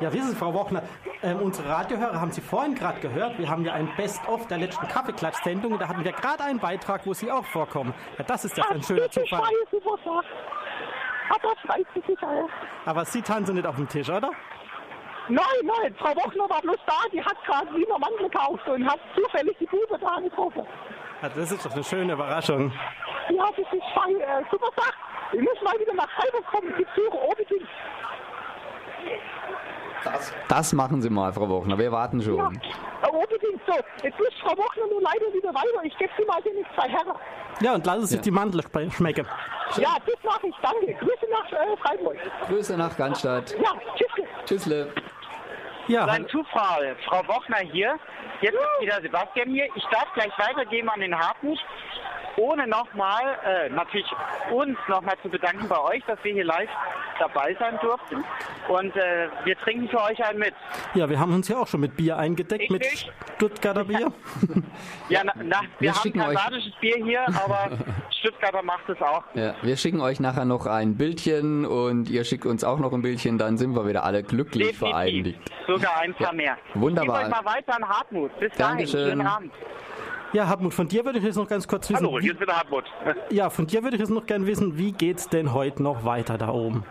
[0.00, 0.82] Ja, wissen Sie, Frau Wochner,
[1.22, 3.38] ähm, unsere Radiohörer haben Sie vorhin gerade gehört.
[3.38, 5.78] Wir haben ja ein Best-of der letzten Kaffeeklatsch-Sendung.
[5.78, 7.94] Da hatten wir gerade einen Beitrag, wo Sie auch vorkommen.
[8.18, 9.42] Ja, das ist ja ein schöner Zufall.
[11.64, 12.46] Schreit sie sich alle.
[12.84, 14.30] Aber Sie tanzen nicht auf dem Tisch, oder?
[15.28, 18.98] Nein, nein, Frau Wochner war bloß da, die hat gerade Wiener Mann gekauft und hat
[19.14, 20.66] zufällig die Bude da getroffen.
[21.22, 22.72] Ja, das ist doch eine schöne Überraschung.
[23.30, 24.94] Ja, das ist fein, äh, super Sache.
[25.32, 27.68] Ich muss mal wieder nach Freiburg kommen, die Besuche unbedingt.
[30.48, 31.78] Das machen Sie mal, Frau Wochner.
[31.78, 32.38] Wir warten Ja, schon.
[32.56, 33.74] äh, unbedingt so.
[34.02, 35.84] Jetzt muss Frau Wochner nur leider wieder weiter.
[35.84, 37.16] Ich gebe sie mal den zwei Herren.
[37.60, 38.22] Ja, und lassen Sie sich Ja.
[38.22, 39.26] die Mandel schmecken.
[39.76, 40.54] Ja, das mache ich.
[40.62, 40.94] Danke.
[40.94, 42.16] Grüße nach äh, Freiburg.
[42.48, 43.52] Grüße nach Cannstatt.
[43.58, 44.26] Ja, tschüss.
[44.46, 44.92] Tschüssle.
[45.88, 47.98] Ja, Sein Zufall, Frau Wochner hier.
[48.40, 49.66] Jetzt ist wieder Sebastian hier.
[49.74, 51.58] Ich darf gleich weitergeben an den Hartmut.
[52.36, 54.06] Ohne nochmal, äh, natürlich
[54.50, 56.68] uns nochmal zu bedanken bei euch, dass wir hier live
[57.18, 58.24] dabei sein durften.
[58.68, 60.54] Und äh, wir trinken für euch einen mit.
[60.94, 63.12] Ja, wir haben uns ja auch schon mit Bier eingedeckt, Ich mit nicht.
[63.36, 64.12] Stuttgarter Bier.
[65.08, 67.70] Ja, na, na, wir, Wir haben schicken euch- kanadisches Bier hier, aber
[68.20, 69.22] Stuttgarter macht es auch.
[69.34, 73.02] Ja, wir schicken euch nachher noch ein Bildchen und ihr schickt uns auch noch ein
[73.02, 75.38] Bildchen, dann sind wir wieder alle glücklich vereinigt.
[75.66, 76.56] Sogar ein paar mehr.
[76.74, 77.24] wunderbar.
[77.24, 78.30] Gebt euch mal weiter an Hartmut.
[78.40, 78.78] Bis dahin.
[78.78, 79.08] Dankeschön.
[79.10, 79.52] Schönen Abend.
[80.32, 82.06] Ja, Hartmut, von dir würde ich jetzt noch ganz kurz wissen.
[82.06, 82.84] Hallo, hier ist wieder Hartmut.
[83.30, 86.38] Ja, von dir würde ich jetzt noch gerne wissen, wie geht's denn heute noch weiter
[86.38, 86.84] da oben?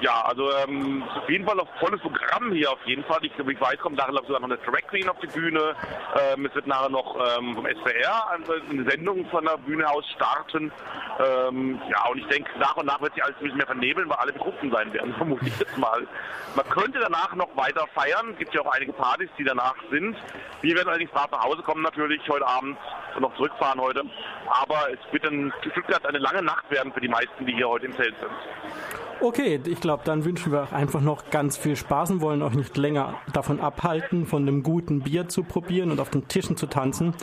[0.00, 3.18] Ja, also ähm, auf jeden Fall ein volles Programm hier auf jeden Fall.
[3.22, 5.74] Ich, wie ich weiß, kommt nachher sogar noch eine Drag Queen auf die Bühne.
[6.20, 10.04] Ähm, es wird nachher noch ähm, vom SWR eine, eine Sendung von der Bühne aus
[10.14, 10.70] starten.
[11.18, 14.08] Ähm, ja, und ich denke, nach und nach wird sich alles ein bisschen mehr vernebeln,
[14.10, 16.06] weil alle betrunken sein werden, vermute ich jetzt mal.
[16.54, 18.32] Man könnte danach noch weiter feiern.
[18.32, 20.14] Es gibt ja auch einige Partys, die danach sind.
[20.60, 22.76] Wir werden allerdings brav nach Hause kommen natürlich heute Abend
[23.14, 24.02] und noch zurückfahren heute.
[24.46, 27.86] Aber es wird in Stuttgart eine lange Nacht werden für die meisten, die hier heute
[27.86, 29.05] im Zelt sind.
[29.20, 32.54] Okay, ich glaube, dann wünschen wir euch einfach noch ganz viel Spaß und wollen euch
[32.54, 36.66] nicht länger davon abhalten, von einem guten Bier zu probieren und auf den Tischen zu
[36.66, 37.14] tanzen.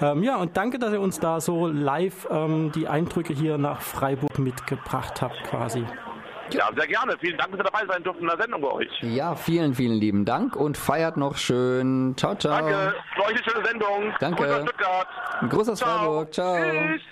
[0.00, 3.82] Ähm, ja, und danke, dass ihr uns da so live ähm, die Eindrücke hier nach
[3.82, 5.84] Freiburg mitgebracht habt, quasi.
[6.50, 7.16] Ja, sehr gerne.
[7.20, 8.88] Vielen Dank, dass ihr dabei sein durften in der Sendung bei euch.
[9.02, 12.14] Ja, vielen, vielen lieben Dank und feiert noch schön.
[12.16, 12.58] Ciao, ciao.
[12.58, 12.94] Danke.
[13.14, 14.14] Für euch eine schöne Sendung.
[14.20, 14.42] Danke.
[14.42, 15.08] Grüß aus Stuttgart.
[15.40, 15.98] Ein Gruß aus Ciao.
[15.98, 16.34] Freiburg.
[16.34, 16.56] Ciao.
[16.56, 17.02] Tschüss.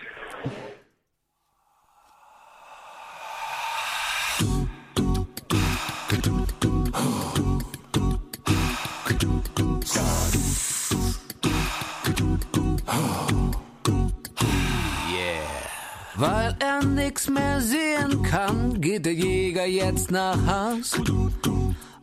[16.16, 20.98] Weil er nix mehr sehen kann, geht der Jäger jetzt nach Haus.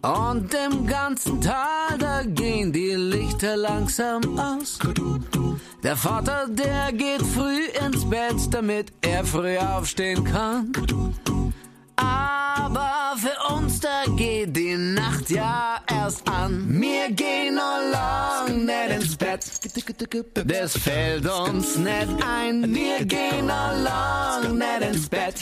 [0.01, 4.79] Und im ganzen Tal, da gehen die Lichter langsam aus.
[5.83, 10.71] Der Vater, der geht früh ins Bett, damit er früh aufstehen kann.
[11.99, 16.65] Aber für uns, da geht die Nacht ja erst an.
[16.69, 19.45] Wir gehen noch lang nicht ins Bett.
[20.45, 22.73] Das fällt uns nicht ein.
[22.73, 25.35] Wir gehen noch lang nicht ins Bett.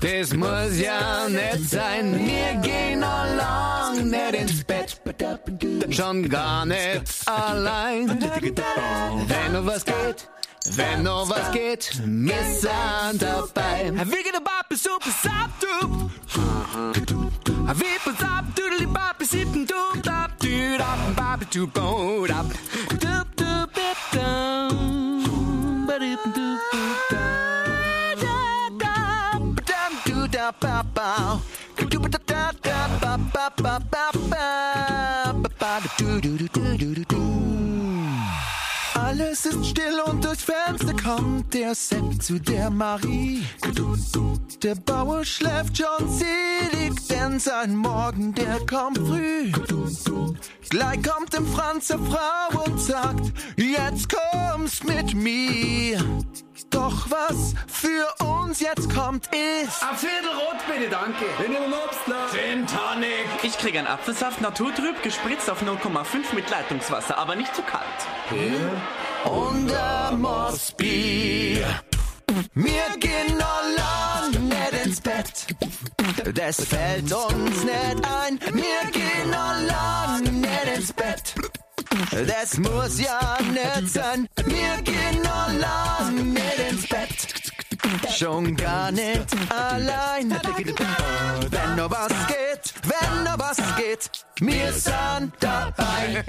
[0.00, 2.18] Das muss ja nicht sein.
[2.18, 5.00] Wir gehen noch lang nicht ins Bett.
[5.90, 8.08] Schon gar nicht allein.
[9.28, 10.28] Wenn noch was geht.
[10.66, 13.92] Wenn noch was geht, wir sind dabei.
[13.94, 16.10] Wegen der Bappe, super, sap, du.
[17.72, 22.26] Wippen, sap, doodly, bappe, sippen, du, dap, du, dap, bappe, du, bo.
[22.26, 22.46] Dup,
[23.36, 25.86] dup, bip, dum.
[25.86, 27.18] Ba-dip, dup, dup, dum.
[28.20, 28.36] Da,
[28.78, 29.56] da, dum,
[30.04, 31.00] du, da, ba, ba.
[31.00, 31.59] Du, ba, da,
[40.68, 43.44] durchs Fenster kommt der Sepp zu der Marie.
[44.62, 49.52] Der Bauer schläft schon selig, denn sein Morgen, der kommt früh.
[50.68, 56.04] Gleich kommt dem Franz der Frau und sagt, jetzt kommst mit mir.
[56.70, 59.82] Doch was für uns jetzt kommt ist...
[59.82, 61.24] Ein Viertel rot bitte, danke.
[61.44, 62.28] In einem Obstler.
[62.30, 63.26] Gin Tonic.
[63.42, 67.84] Ich krieg einen Apfelsaft naturtrüb, gespritzt auf 0,5 mit Leitungswasser, aber nicht zu kalt.
[69.24, 71.64] Und a Mosby.
[72.54, 75.46] Wir gehen lang nicht ins Bett.
[76.34, 78.38] Das fällt uns nicht ein.
[78.52, 81.34] Wir gehen lang nicht ins Bett.
[82.26, 84.28] Das muss ja nicht sein.
[84.44, 87.49] Wir gehen lang nicht ins Bett.
[88.12, 90.30] Schon gar nicht allein.
[91.50, 96.24] Wenn noch was geht, wenn noch was geht, wir sind dabei.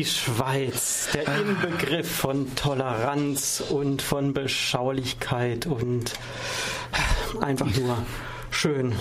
[0.00, 6.14] Die Schweiz, der Inbegriff von Toleranz und von Beschaulichkeit und
[7.42, 7.98] einfach nur
[8.50, 8.94] schön.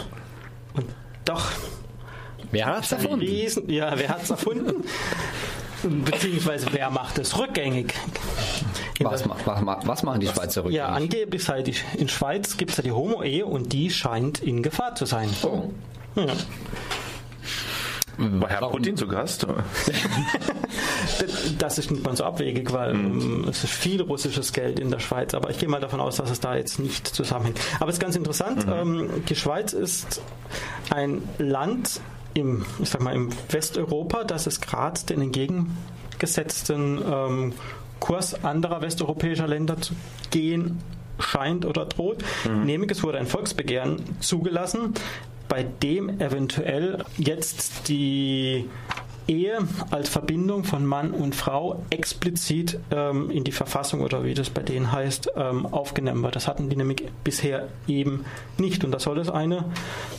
[0.74, 0.88] Und
[1.24, 1.52] doch.
[2.52, 3.26] Wer hat's ein erfunden?
[3.26, 4.84] Riesen, ja, wer hat's erfunden?
[6.04, 7.94] Beziehungsweise wer macht es rückgängig?
[9.00, 10.80] Was, was, was machen die Schweizer rückgängig?
[10.80, 14.64] Ja, angeblich seit ich in Schweiz gibt es ja die Homo-Ehe und die scheint in
[14.64, 15.30] Gefahr zu sein.
[15.44, 15.72] Oh.
[16.16, 16.26] Ja.
[18.18, 19.48] War Herr Putin zu Gast?
[21.58, 25.00] Das ist nicht mal so abwegig, weil ähm, es ist viel russisches Geld in der
[25.00, 27.60] Schweiz, aber ich gehe mal davon aus, dass es da jetzt nicht zusammenhängt.
[27.80, 30.22] Aber es ist ganz interessant, ähm, die Schweiz ist
[30.90, 32.02] ein Land
[32.34, 37.54] im, ich sag mal, im Westeuropa, das es gerade den entgegengesetzten ähm,
[38.00, 39.94] Kurs anderer westeuropäischer Länder zu
[40.32, 40.80] gehen
[41.20, 42.24] scheint oder droht.
[42.64, 44.94] Nämlich es wurde ein Volksbegehren zugelassen,
[45.50, 48.70] bei dem eventuell jetzt die
[49.30, 49.60] Ehe
[49.92, 54.64] als Verbindung von Mann und Frau explizit ähm, in die Verfassung oder wie das bei
[54.64, 56.36] denen heißt, ähm, aufgenommen wird.
[56.36, 58.26] Das hatten die nämlich bisher eben
[58.58, 58.84] nicht.
[58.84, 59.66] Und da soll es eine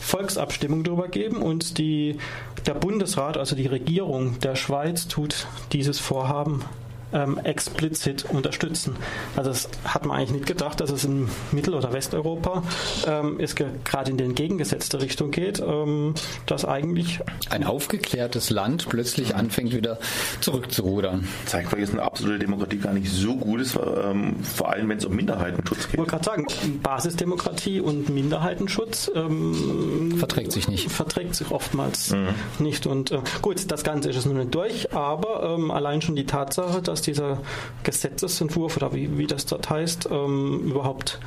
[0.01, 2.19] Volksabstimmung darüber geben und die,
[2.67, 6.65] der Bundesrat, also die Regierung der Schweiz, tut dieses Vorhaben
[7.13, 8.97] ähm, explizit unterstützen.
[9.37, 12.63] Also das hat man eigentlich nicht gedacht, dass es in Mittel- oder Westeuropa
[13.07, 16.15] ähm, es gerade in die entgegengesetzte Richtung geht, ähm,
[16.47, 17.21] dass eigentlich
[17.51, 19.99] Ein aufgeklärtes Land plötzlich anfängt wieder
[20.41, 21.27] zurückzurudern.
[21.47, 24.99] Zeigt, weil jetzt eine absolute Demokratie gar nicht so gut ist, ähm, vor allem wenn
[24.99, 25.93] es um Minderheitenschutz geht.
[25.93, 26.47] Ich wollte gerade sagen,
[26.83, 30.91] Basisdemokratie und Minderheitenschutz ähm, Verträgt sich nicht.
[30.91, 32.15] verträgt sich oftmals
[32.59, 32.87] nicht.
[32.87, 36.27] Und äh, gut, das Ganze ist es noch nicht durch, aber ähm, allein schon die
[36.27, 37.39] Tatsache, dass dieser
[37.83, 41.19] Gesetzesentwurf oder wie, wie das dort heißt, ähm, überhaupt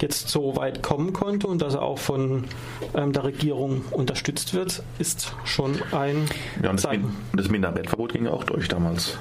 [0.00, 2.44] jetzt so weit kommen konnte und dass er auch von
[2.94, 6.28] ähm, der Regierung unterstützt wird, ist schon ein
[6.62, 6.90] Ja, und das.
[6.90, 7.04] Min
[7.34, 9.16] das Minarettverbot ging ja auch durch damals.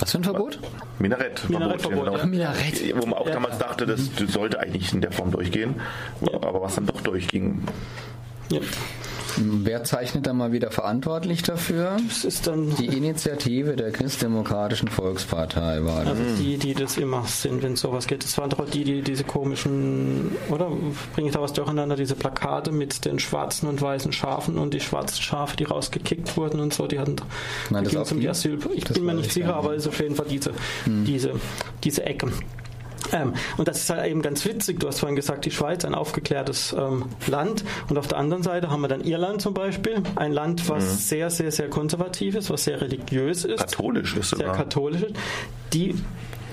[0.00, 0.60] Was für ein Verbot?
[1.00, 1.50] Minarettverbot.
[1.58, 2.16] Minarettverbot, genau.
[2.18, 2.26] ja.
[2.26, 2.94] Minarett.
[3.02, 3.32] Wo man auch Ja.
[3.32, 5.74] damals dachte, das sollte eigentlich in der Form durchgehen,
[6.22, 7.62] aber was dann doch durchging.
[8.50, 8.60] Ja.
[9.40, 11.96] Wer zeichnet da mal wieder verantwortlich dafür?
[12.08, 16.18] Das ist dann Die Initiative der Christdemokratischen Volkspartei war das.
[16.18, 18.24] Also die, die das immer sind, wenn es sowas geht.
[18.24, 20.70] Das waren doch die, die diese komischen, oder
[21.14, 24.80] bringe ich da was durcheinander, diese Plakate mit den schwarzen und weißen Schafen und die
[24.80, 27.16] schwarzen Schafe, die rausgekickt wurden und so, die hatten
[27.70, 28.22] Nein, das um die?
[28.24, 28.58] die Asyl.
[28.74, 29.56] Ich Das bin mir nicht ich sicher, nicht.
[29.56, 30.52] aber es ist auf jeden Fall diese,
[30.86, 31.32] diese,
[31.84, 32.28] diese Ecke.
[33.12, 34.80] Ähm, und das ist halt eben ganz witzig.
[34.80, 37.64] Du hast vorhin gesagt, die Schweiz, ein aufgeklärtes ähm, Land.
[37.88, 40.02] Und auf der anderen Seite haben wir dann Irland zum Beispiel.
[40.16, 44.38] Ein Land, was sehr, sehr, sehr konservativ ist, was sehr religiös ist Katholisch ist sehr
[44.38, 44.56] sogar.
[44.56, 45.16] katholisch ist,
[45.72, 45.94] die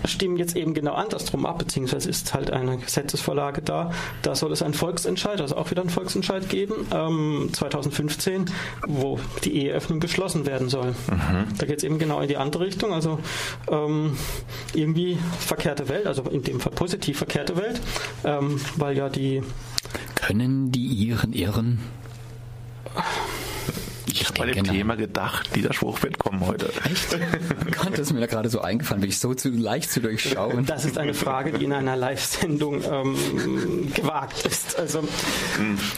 [0.08, 3.92] stimmen jetzt eben genau andersrum ab, beziehungsweise ist halt eine Gesetzesvorlage da.
[4.22, 8.46] Da soll es einen Volksentscheid, also auch wieder einen Volksentscheid geben, ähm, 2015,
[8.88, 10.96] wo die Eheöffnung beschlossen werden soll.
[11.58, 13.20] Da geht es eben genau in die andere Richtung, also
[13.70, 14.18] ähm,
[14.74, 17.80] irgendwie verkehrte Welt, also in dem Fall positiv verkehrte Welt,
[18.24, 19.42] ähm, weil ja die
[20.16, 21.80] Können die Iren irren?
[24.16, 24.76] Ich habe bei dem nein.
[24.76, 26.72] Thema gedacht, dieser Spruch wird kommen heute.
[26.86, 27.18] Echt?
[27.78, 30.66] Gott, das ist mir da gerade so eingefallen, bin ich so zu leicht zu durchschauen.
[30.66, 34.80] Das ist eine Frage, die in einer Live-Sendung ähm, gewagt ist.
[34.80, 35.04] Also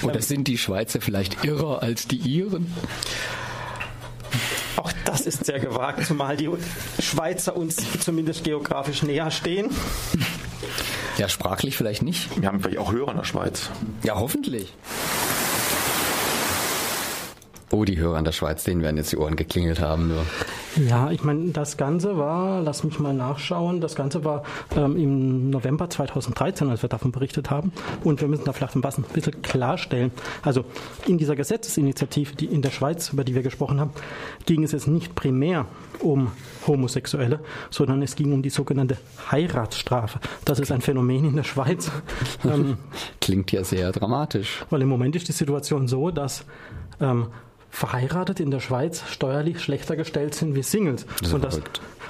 [0.02, 2.74] Oder sind die Schweizer vielleicht irrer als die Iren?
[4.78, 6.50] Auch das ist sehr gewagt, zumal die
[7.00, 9.70] Schweizer uns zumindest geografisch näher stehen.
[11.18, 12.30] Ja, sprachlich vielleicht nicht.
[12.40, 13.70] Wir haben vielleicht auch Hörer in der Schweiz.
[14.04, 14.74] Ja, hoffentlich.
[17.70, 20.08] Oh, die Hörer in der Schweiz, denen werden jetzt die Ohren geklingelt haben.
[20.08, 20.26] Nur.
[20.88, 24.44] Ja, ich meine, das Ganze war, lass mich mal nachschauen, das Ganze war
[24.74, 27.74] ähm, im November 2013, als wir davon berichtet haben.
[28.06, 30.12] Und wir müssen da vielleicht ein bisschen klarstellen.
[30.44, 30.64] Also
[31.08, 33.92] in dieser Gesetzesinitiative, die in der Schweiz, über die wir gesprochen haben,
[34.46, 35.66] ging es jetzt nicht primär
[36.00, 36.32] um
[36.68, 38.98] Homosexuelle, sondern es ging um die sogenannte
[39.30, 40.20] Heiratsstrafe.
[40.46, 41.92] Das ist ein Phänomen in der Schweiz.
[42.46, 42.78] ähm,
[43.20, 44.64] Klingt ja sehr dramatisch.
[44.70, 46.46] weil im Moment ist die Situation so, dass
[47.02, 47.28] ähm,
[47.78, 51.06] Verheiratete in der Schweiz steuerlich schlechter gestellt sind wie Singles.
[51.22, 51.62] Das und, das,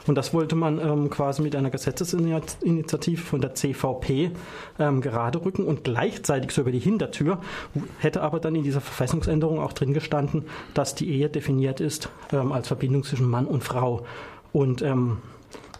[0.05, 4.31] und das wollte man ähm, quasi mit einer Gesetzesinitiative von der CVP
[4.79, 7.41] ähm, gerade rücken und gleichzeitig so über die Hintertür
[7.99, 12.53] hätte aber dann in dieser Verfassungsänderung auch drin gestanden, dass die Ehe definiert ist ähm,
[12.53, 14.05] als Verbindung zwischen Mann und Frau.
[14.53, 15.17] Und ähm,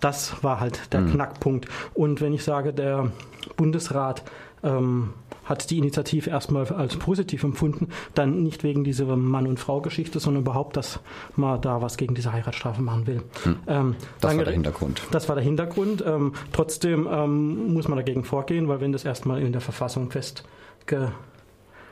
[0.02, 1.68] das war halt der Knackpunkt.
[1.94, 3.10] Und wenn ich sage, der
[3.56, 4.24] Bundesrat
[4.64, 5.14] ähm,
[5.48, 10.44] hat die Initiative erstmal als positiv empfunden, dann nicht wegen dieser Mann- und Frau-Geschichte, sondern
[10.44, 11.00] überhaupt, dass
[11.36, 13.24] man da was gegen diese Heiratsstrafe machen will.
[13.68, 15.02] Ähm, Das war der Hintergrund.
[15.12, 16.04] Das war der Hintergrund.
[16.06, 21.12] Ähm, trotzdem ähm, muss man dagegen vorgehen, weil wenn das erstmal in der Verfassung festge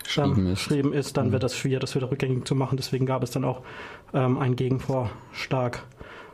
[0.04, 0.60] Geschrieben ähm, ist.
[0.60, 2.78] geschrieben ist, dann wird das schwer, das wieder rückgängig zu machen.
[2.78, 3.62] Deswegen gab es dann auch
[4.14, 5.84] ähm, einen Gegenvorschlag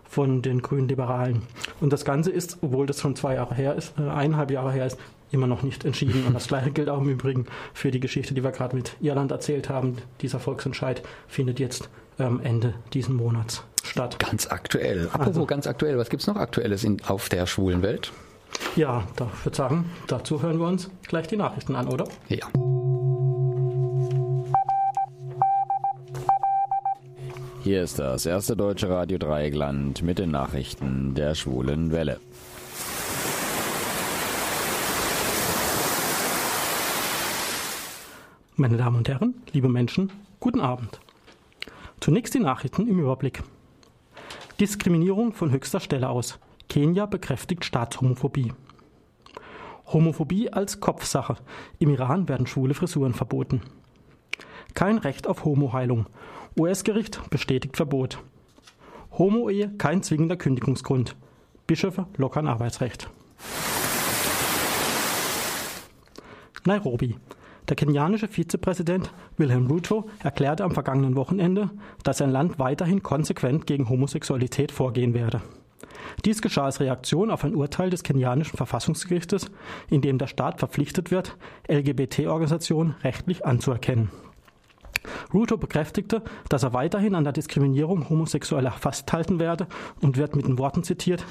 [0.03, 1.43] von den Grünen Liberalen.
[1.79, 4.85] Und das Ganze ist, obwohl das schon zwei Jahre her ist, äh, eineinhalb Jahre her
[4.85, 4.97] ist,
[5.31, 6.25] immer noch nicht entschieden.
[6.27, 9.31] Und das Gleiche gilt auch im Übrigen für die Geschichte, die wir gerade mit Irland
[9.31, 9.97] erzählt haben.
[10.21, 14.19] Dieser Volksentscheid findet jetzt ähm, Ende diesen Monats statt.
[14.19, 15.07] Ganz aktuell.
[15.07, 18.11] Apropos Also- ganz aktuell, was gibt's noch Aktuelles in, auf der schwulen Welt?
[18.75, 22.05] Ja, da würde sagen, dazu hören wir uns gleich die Nachrichten an, oder?
[22.27, 22.47] Ja.
[27.63, 32.19] Hier ist das erste deutsche Radio Dreieckland mit den Nachrichten der schwulen Welle.
[38.57, 40.99] Meine Damen und Herren, liebe Menschen, guten Abend.
[42.01, 43.43] Zunächst die Nachrichten im Überblick.
[44.59, 46.37] Diskriminierung von höchster Stelle aus.
[46.67, 48.51] Kenia bekräftigt Staatshomophobie.
[49.87, 51.37] Homophobie als Kopfsache.
[51.79, 53.61] Im Iran werden schwule Frisuren verboten.
[54.73, 56.07] Kein Recht auf Homoheilung.
[56.59, 58.19] US-Gericht bestätigt Verbot.
[59.17, 61.15] Homo-Ehe kein zwingender Kündigungsgrund.
[61.67, 63.09] Bischöfe lockern Arbeitsrecht.
[66.65, 67.15] Nairobi.
[67.69, 71.69] Der kenianische Vizepräsident Wilhelm Ruto erklärte am vergangenen Wochenende,
[72.03, 75.41] dass sein Land weiterhin konsequent gegen Homosexualität vorgehen werde.
[76.25, 79.51] Dies geschah als Reaktion auf ein Urteil des kenianischen Verfassungsgerichtes,
[79.89, 81.37] in dem der Staat verpflichtet wird,
[81.67, 84.09] LGBT-Organisationen rechtlich anzuerkennen.
[85.33, 89.67] Ruto bekräftigte, dass er weiterhin an der Diskriminierung Homosexueller festhalten werde
[90.01, 91.25] und wird mit den Worten zitiert,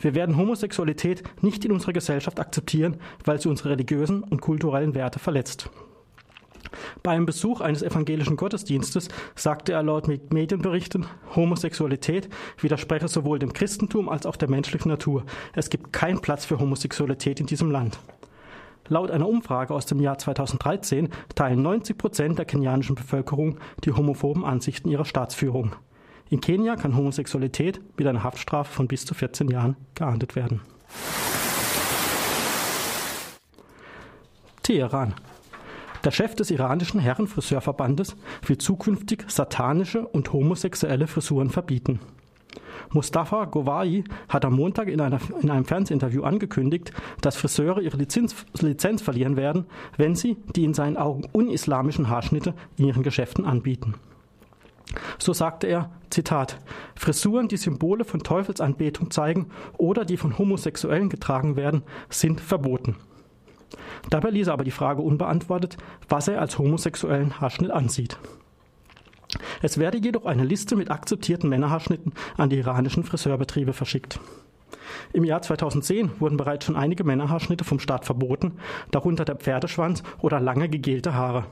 [0.00, 5.18] wir werden Homosexualität nicht in unserer Gesellschaft akzeptieren, weil sie unsere religiösen und kulturellen Werte
[5.18, 5.70] verletzt.
[7.02, 12.28] Bei einem Besuch eines evangelischen Gottesdienstes sagte er laut Medienberichten, Homosexualität
[12.60, 15.24] widerspreche sowohl dem Christentum als auch der menschlichen Natur.
[15.54, 17.98] Es gibt keinen Platz für Homosexualität in diesem Land.
[18.88, 24.44] Laut einer Umfrage aus dem Jahr 2013 teilen 90 Prozent der kenianischen Bevölkerung die homophoben
[24.44, 25.72] Ansichten ihrer Staatsführung.
[26.30, 30.60] In Kenia kann Homosexualität mit einer Haftstrafe von bis zu 14 Jahren geahndet werden.
[34.62, 35.14] Teheran.
[36.04, 38.16] Der Chef des iranischen Herrenfriseurverbandes
[38.46, 42.00] will zukünftig satanische und homosexuelle Frisuren verbieten.
[42.92, 48.46] Mustafa Gowai hat am Montag in, einer, in, einem Fernsehinterview angekündigt, dass Friseure ihre Lizenz,
[48.60, 49.66] Lizenz verlieren werden,
[49.96, 53.94] wenn sie die in seinen Augen unislamischen Haarschnitte in ihren Geschäften anbieten.
[55.18, 56.58] So sagte er, Zitat,
[56.94, 62.96] Frisuren, die Symbole von Teufelsanbetung zeigen oder die von Homosexuellen getragen werden, sind verboten.
[64.10, 65.76] Dabei ließ er aber die Frage unbeantwortet,
[66.08, 68.18] was er als homosexuellen Haarschnitt ansieht.
[69.60, 74.20] Es werde jedoch eine Liste mit akzeptierten Männerhaarschnitten an die iranischen Friseurbetriebe verschickt.
[75.12, 78.58] Im Jahr 2010 wurden bereits schon einige Männerhaarschnitte vom Staat verboten,
[78.90, 81.44] darunter der Pferdeschwanz oder lange gegelte Haare.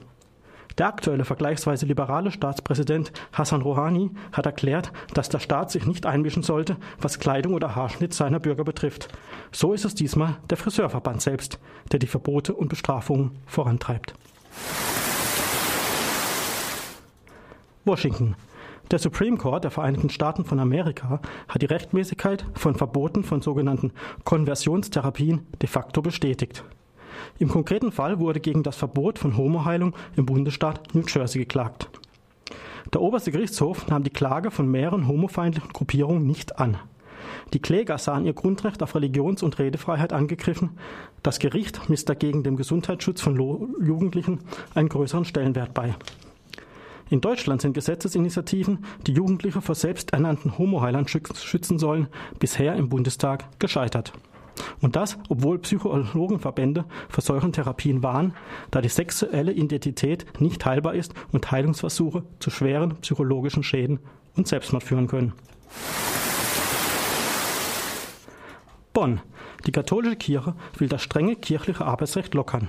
[0.79, 6.43] Der aktuelle vergleichsweise liberale Staatspräsident Hassan Rouhani hat erklärt, dass der Staat sich nicht einmischen
[6.43, 9.09] sollte, was Kleidung oder Haarschnitt seiner Bürger betrifft.
[9.53, 11.59] So ist es diesmal der Friseurverband selbst,
[11.93, 14.15] der die Verbote und Bestrafungen vorantreibt.
[17.87, 18.37] Washington.
[18.91, 23.93] Der Supreme Court der Vereinigten Staaten von Amerika hat die Rechtmäßigkeit von Verboten von sogenannten
[24.25, 26.65] Konversionstherapien de facto bestätigt.
[27.39, 31.91] Im konkreten Fall wurde gegen das Verbot von Homoheilung im Bundesstaat New Jersey geklagt.
[32.93, 36.79] Der oberste Gerichtshof nahm die Klage von mehreren homofeindlichen Gruppierungen nicht an.
[37.53, 40.71] Die Kläger sahen ihr Grundrecht auf Religions- und Redefreiheit angegriffen.
[41.23, 44.41] Das Gericht misst dagegen dem Gesundheitsschutz von Jugendlichen
[44.75, 45.95] einen größeren Stellenwert bei.
[47.09, 52.09] In Deutschland sind Gesetzesinitiativen, die Jugendliche vor selbsternannten Homoheilern schützen sollen,
[52.41, 54.13] bisher im Bundestag gescheitert.
[54.81, 58.35] Und das, obwohl Psychologenverbände für solchen Therapien warnen,
[58.71, 64.01] da die sexuelle Identität nicht heilbar ist und Heilungsversuche zu schweren psychologischen Schäden
[64.37, 65.33] und Selbstmord führen können.
[68.93, 69.21] Bonn.
[69.67, 72.69] Die katholische Kirche will das strenge kirchliche Arbeitsrecht lockern.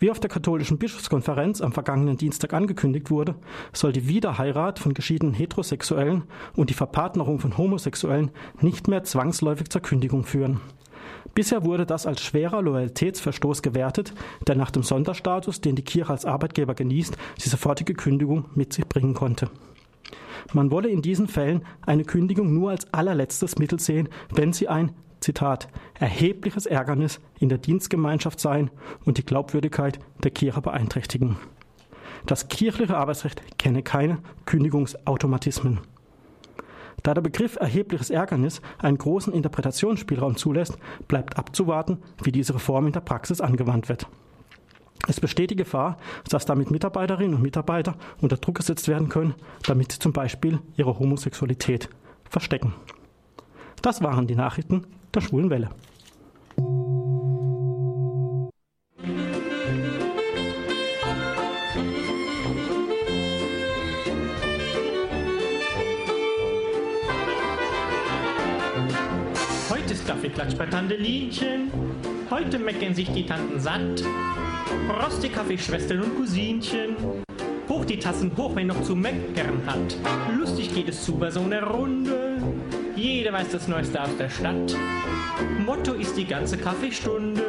[0.00, 3.34] Wie auf der katholischen Bischofskonferenz am vergangenen Dienstag angekündigt wurde,
[3.74, 6.24] soll die Wiederheirat von geschiedenen Heterosexuellen
[6.56, 8.30] und die Verpartnerung von Homosexuellen
[8.62, 10.60] nicht mehr zwangsläufig zur Kündigung führen.
[11.34, 14.12] Bisher wurde das als schwerer Loyalitätsverstoß gewertet,
[14.46, 18.86] der nach dem Sonderstatus, den die Kirche als Arbeitgeber genießt, die sofortige Kündigung mit sich
[18.86, 19.50] bringen konnte.
[20.52, 24.92] Man wolle in diesen Fällen eine Kündigung nur als allerletztes Mittel sehen, wenn sie ein
[25.20, 25.68] Zitat,
[25.98, 28.70] erhebliches Ärgernis in der Dienstgemeinschaft sein
[29.04, 31.36] und die Glaubwürdigkeit der Kirche beeinträchtigen.
[32.26, 35.80] Das kirchliche Arbeitsrecht kenne keine Kündigungsautomatismen.
[37.02, 40.78] Da der Begriff erhebliches Ärgernis einen großen Interpretationsspielraum zulässt,
[41.08, 44.06] bleibt abzuwarten, wie diese Reform in der Praxis angewandt wird.
[45.08, 45.96] Es besteht die Gefahr,
[46.28, 49.34] dass damit Mitarbeiterinnen und Mitarbeiter unter Druck gesetzt werden können,
[49.66, 51.88] damit sie zum Beispiel ihre Homosexualität
[52.28, 52.74] verstecken.
[53.82, 55.70] Das waren die Nachrichten der Schwulen Welle.
[70.20, 71.70] Kaffeeklatsch bei Tante Linchen.
[72.28, 74.04] Heute meckern sich die Tanten satt.
[75.02, 76.94] Roste Kaffeeschwestern und Cousinchen.
[77.70, 79.96] Hoch die Tassen hoch, wer noch zu meckern hat.
[80.38, 82.36] Lustig geht es zu bei so einer Runde.
[82.96, 84.76] Jeder weiß das Neueste aus der Stadt.
[85.64, 87.42] Motto ist die ganze Kaffeestunde.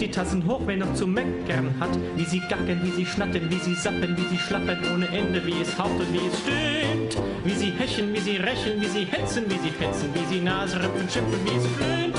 [0.00, 1.90] Die Tassen hoch, wer noch zu meckern hat.
[2.16, 5.60] Wie sie gackern, wie sie schnattern, wie sie sappen, wie sie schlappern ohne Ende, wie
[5.60, 7.24] es haucht und wie es stöhnt.
[7.44, 10.76] Wie sie hechen, wie sie rächen, wie sie hetzen, wie sie fetzen, wie sie Nase
[10.76, 12.16] rümpfen, schimpfen, wie es flönt.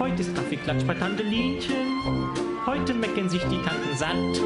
[0.00, 2.00] Heute ist Kaffeeklatsch bei Tante Lienchen.
[2.66, 4.42] Heute meckern sich die Tanten satt.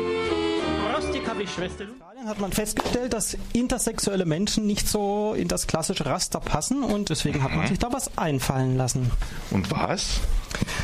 [0.93, 1.87] Prost, die Kaffeeschwester.
[2.27, 7.43] hat man festgestellt, dass intersexuelle Menschen nicht so in das klassische Raster passen und deswegen
[7.43, 9.11] hat man sich da was einfallen lassen.
[9.51, 10.21] Und was?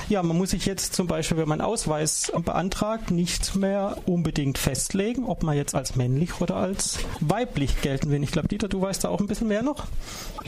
[0.08, 5.24] Ja, man muss sich jetzt zum Beispiel, wenn man Ausweis beantragt, nicht mehr unbedingt festlegen,
[5.24, 8.22] ob man jetzt als männlich oder als weiblich gelten will.
[8.22, 9.86] Ich glaube, Dieter, du weißt da auch ein bisschen mehr noch.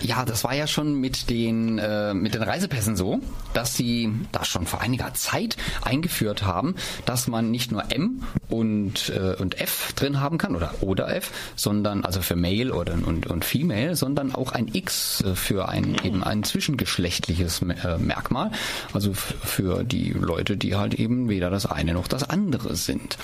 [0.03, 3.21] Ja, das war ja schon mit den, äh, mit den Reisepässen so,
[3.53, 6.75] dass sie das schon vor einiger Zeit eingeführt haben,
[7.07, 11.31] dass man nicht nur M und, äh, und F drin haben kann oder oder F,
[11.57, 16.23] sondern also für Male oder und, und Female, sondern auch ein X für ein eben
[16.23, 18.51] ein zwischengeschlechtliches äh, Merkmal,
[18.93, 23.17] also für die Leute, die halt eben weder das eine noch das andere sind.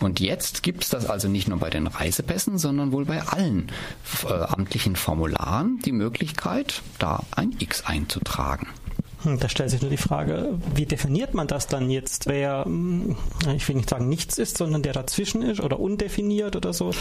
[0.00, 3.68] Und jetzt gibt's das also nicht nur bei den Reisepässen, sondern wohl bei allen
[4.28, 8.68] äh, amtlichen Formularen die Möglichkeit, da ein X einzutragen.
[9.22, 12.26] Hm, Da stellt sich nur die Frage, wie definiert man das dann jetzt?
[12.26, 13.16] Wer, hm,
[13.56, 16.92] ich will nicht sagen nichts ist, sondern der dazwischen ist oder undefiniert oder so.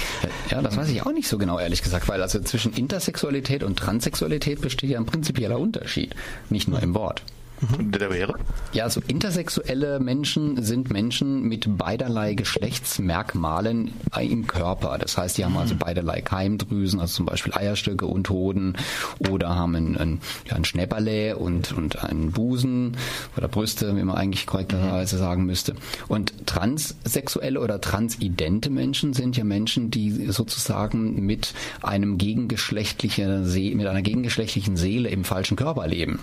[0.50, 3.78] Ja, das weiß ich auch nicht so genau, ehrlich gesagt, weil also zwischen Intersexualität und
[3.78, 6.16] Transsexualität besteht ja ein prinzipieller Unterschied,
[6.50, 7.22] nicht nur im Wort.
[7.62, 8.36] Der wäre?
[8.74, 14.98] Ja, also intersexuelle Menschen sind Menschen mit beiderlei Geschlechtsmerkmalen im Körper.
[14.98, 18.78] Das heißt, die haben also beiderlei Keimdrüsen, also zum Beispiel Eierstöcke und Hoden
[19.30, 22.98] oder haben ein, ein, ja, ein Schnäpperle und, und einen Busen
[23.38, 25.76] oder Brüste, wie man eigentlich korrekterweise sagen müsste.
[26.08, 33.44] Und transsexuelle oder transidente Menschen sind ja Menschen, die sozusagen mit einem gegengeschlechtlichen
[33.78, 36.20] mit einer gegengeschlechtlichen Seele im falschen Körper leben.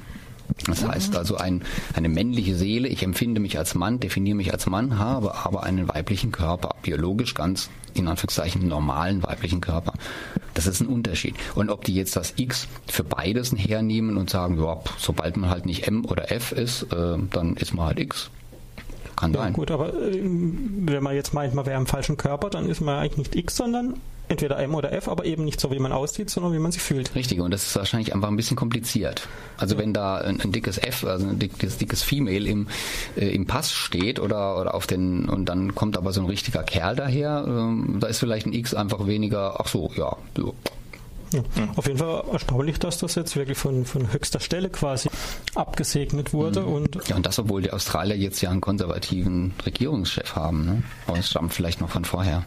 [0.67, 1.63] Das heißt also ein,
[1.95, 5.89] eine männliche Seele, ich empfinde mich als Mann, definiere mich als Mann, habe aber einen
[5.89, 9.95] weiblichen Körper, biologisch ganz in Anführungszeichen normalen weiblichen Körper.
[10.55, 11.35] Das ist ein Unterschied.
[11.55, 15.67] Und ob die jetzt das X für beides hernehmen und sagen, ja, sobald man halt
[15.67, 18.31] nicht M oder F ist, äh, dann ist man halt X.
[19.17, 19.53] Kann Ja, sein.
[19.53, 22.99] gut, aber ähm, wenn man jetzt meint, man wäre im falschen Körper, dann ist man
[22.99, 23.95] eigentlich nicht X, sondern
[24.33, 26.83] entweder M oder F, aber eben nicht so, wie man aussieht, sondern wie man sich
[26.83, 27.15] fühlt.
[27.15, 29.29] Richtig, und das ist wahrscheinlich einfach ein bisschen kompliziert.
[29.57, 32.67] Also wenn da ein, ein dickes F, also ein dickes, dickes Female im,
[33.17, 36.63] äh, im Pass steht oder, oder auf den, und dann kommt aber so ein richtiger
[36.63, 40.55] Kerl daher, ähm, da ist vielleicht ein X einfach weniger, ach so, ja, so.
[41.33, 41.43] Ja.
[41.77, 45.09] Auf jeden Fall erstaunlich, dass das jetzt wirklich von, von höchster Stelle quasi
[45.55, 50.67] abgesegnet wurde und Ja, und das, obwohl die Australier jetzt ja einen konservativen Regierungschef haben,
[50.67, 50.83] ne?
[51.07, 52.45] Aber es stammt vielleicht noch von vorher.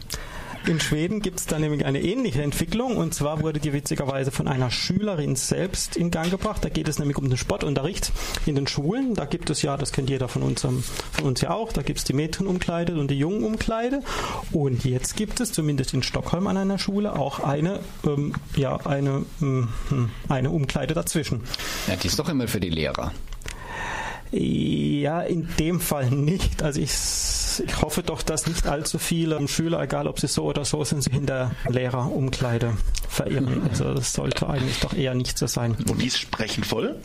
[0.66, 4.48] In Schweden gibt es da nämlich eine ähnliche Entwicklung und zwar wurde die witzigerweise von
[4.48, 6.64] einer Schülerin selbst in Gang gebracht.
[6.64, 8.10] Da geht es nämlich um den Sportunterricht
[8.46, 9.14] in den Schulen.
[9.14, 11.82] Da gibt es ja, das kennt jeder von uns, ähm, von uns ja auch, da
[11.82, 14.00] gibt es die Mädchenumkleide und die Jungenumkleide.
[14.50, 19.24] Und jetzt gibt es zumindest in Stockholm an einer Schule auch eine, ähm, ja, eine,
[19.40, 21.42] ähm, hm, eine Umkleide dazwischen.
[21.86, 23.12] Ja, die ist doch immer für die Lehrer.
[24.32, 26.62] Ja, in dem Fall nicht.
[26.62, 30.64] Also ich, ich hoffe doch, dass nicht allzu viele Schüler, egal ob sie so oder
[30.64, 32.72] so sind, sich in der Lehrerumkleide
[33.08, 33.62] verirren.
[33.68, 35.76] Also das sollte eigentlich doch eher nicht so sein.
[35.88, 36.96] Und die ist sprechend voll?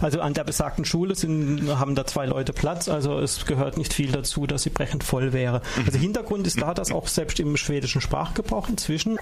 [0.00, 3.92] Also an der besagten Schule sind, haben da zwei Leute Platz, also es gehört nicht
[3.92, 5.62] viel dazu, dass sie brechend voll wäre.
[5.84, 9.18] Also Hintergrund ist da, dass auch selbst im schwedischen Sprachgebrauch inzwischen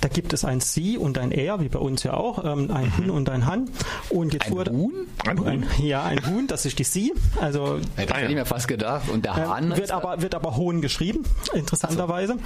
[0.00, 2.96] da gibt es ein Sie und ein Er, wie bei uns ja auch, ähm, ein
[2.96, 3.70] Hun und ein Han.
[4.08, 4.92] Und jetzt Ein wurde Huhn?
[5.26, 7.12] Ein, ja, ein Huhn, das ist die Sie.
[7.40, 9.08] Also Ja, das hätte ich mir fast gedacht.
[9.08, 11.24] Und der Hahn ähm, wird aber wird aber Hohn geschrieben,
[11.54, 12.36] interessanterweise.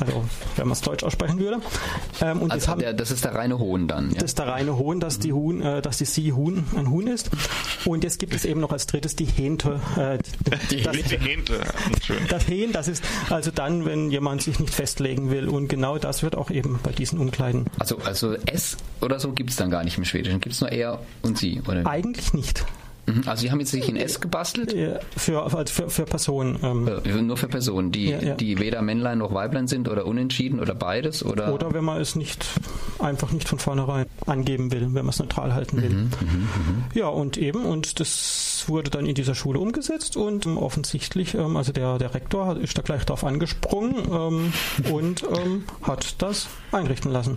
[0.00, 0.24] Also
[0.56, 1.60] wenn man es deutsch aussprechen würde.
[2.20, 4.08] Ähm, und jetzt also haben, der, das ist der reine Hohn dann.
[4.10, 4.14] Ja?
[4.14, 7.06] das ist der reine Hohn, dass die Huhn, äh, dass die Sie Huhn ein Huhn
[7.06, 7.30] ist.
[7.84, 9.80] Und jetzt gibt es eben noch als drittes die Hähnte.
[9.96, 10.18] Äh,
[10.70, 11.60] Die das, Hähnte.
[12.02, 12.18] Schön.
[12.28, 15.48] das Hähn, das ist also dann, wenn jemand sich nicht festlegen will.
[15.48, 17.66] Und genau das wird auch eben bei diesen Umkleiden.
[17.78, 20.40] Also, also S oder so gibt es dann gar nicht im Schwedischen.
[20.40, 21.84] Gibt es nur er und sie, oder?
[21.86, 22.64] Eigentlich nicht.
[23.04, 23.22] Mhm.
[23.26, 24.74] Also sie haben jetzt sich in S gebastelt?
[25.16, 26.58] Für, also für, für Personen.
[26.62, 28.34] Ähm, Äh, Nur für Personen, die, Ja, ja.
[28.34, 31.24] die weder Männlein noch Weiblein sind oder unentschieden oder beides?
[31.24, 31.52] Oder?
[31.54, 32.46] Oder wenn man es nicht
[32.98, 35.90] einfach nicht von vornherein angeben will, wenn man es neutral halten will.
[35.90, 36.12] Mhm,
[36.94, 41.56] Ja, und eben, und das wurde dann in dieser Schule umgesetzt und ähm, offensichtlich, ähm,
[41.58, 44.52] also der, der Rektor hat- ist da gleich drauf angesprungen ähm,
[44.90, 47.36] und ähm, hat das einrichten lassen.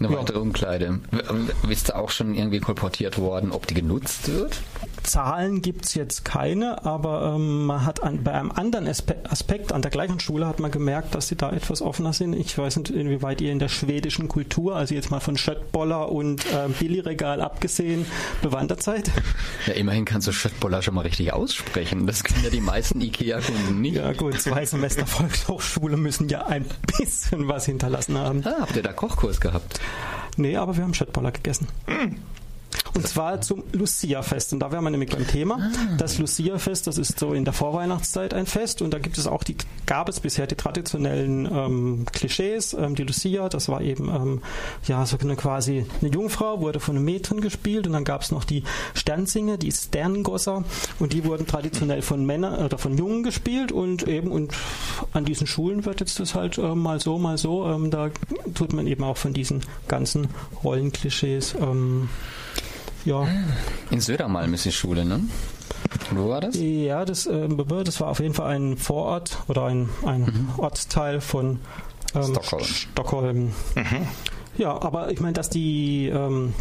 [0.00, 0.98] Eine weitere Umkleide.
[1.10, 1.22] W-
[1.68, 4.58] Bist du auch schon irgendwie kolportiert worden, ob die genutzt wird?
[5.02, 9.82] Zahlen gibt's jetzt keine, aber ähm, man hat an, bei einem anderen Aspe Aspekt an
[9.82, 12.34] der gleichen Schule hat man gemerkt, dass sie da etwas offener sind.
[12.34, 16.44] Ich weiß nicht, inwieweit ihr in der schwedischen Kultur, also jetzt mal von Schöttboller und
[16.54, 18.06] ähm, Billigregal abgesehen,
[18.42, 19.10] bewandert seid.
[19.66, 22.06] Ja, immerhin kannst du Schöttboller schon mal richtig aussprechen.
[22.06, 23.96] Das können ja die meisten IKEA-Kunden nicht.
[23.96, 26.64] Ja gut, zwei Semester Volkshochschule müssen ja ein
[26.98, 28.42] bisschen was hinterlassen haben.
[28.46, 29.80] Ah, habt ihr da Kochkurs gehabt?
[30.36, 31.68] Nee, aber wir haben Schöttboller gegessen.
[32.94, 34.52] Und zwar zum Lucia-Fest.
[34.52, 35.70] Und da wären wir nämlich beim Thema.
[35.98, 38.82] Das Lucia-Fest, das ist so in der Vorweihnachtszeit ein Fest.
[38.82, 42.74] Und da gibt es auch die, gab es bisher die traditionellen ähm, Klischees.
[42.74, 44.42] Ähm, die Lucia, das war eben ähm,
[44.86, 47.86] ja so eine quasi eine Jungfrau, wurde von einem Mädchen gespielt.
[47.86, 48.64] Und dann gab es noch die
[48.94, 50.64] Sternsinger, die Sterngosser.
[50.98, 53.70] Und die wurden traditionell von Männern oder von Jungen gespielt.
[53.72, 54.52] Und eben und
[55.12, 57.66] an diesen Schulen wird jetzt das halt ähm, mal so, mal so.
[57.66, 58.10] Ähm, da
[58.54, 60.28] tut man eben auch von diesen ganzen
[60.64, 62.08] Rollenklischees ähm,
[63.04, 63.26] ja.
[63.90, 65.20] In Södermalm ist die Schule, ne?
[66.10, 66.56] Wo war das?
[66.58, 71.60] Ja, das, ähm, das war auf jeden Fall ein Vorort oder ein, ein Ortsteil von
[72.14, 72.64] ähm, Stockholm.
[72.64, 73.52] Stockholm.
[74.56, 76.52] Ja, aber ich meine, dass die ähm,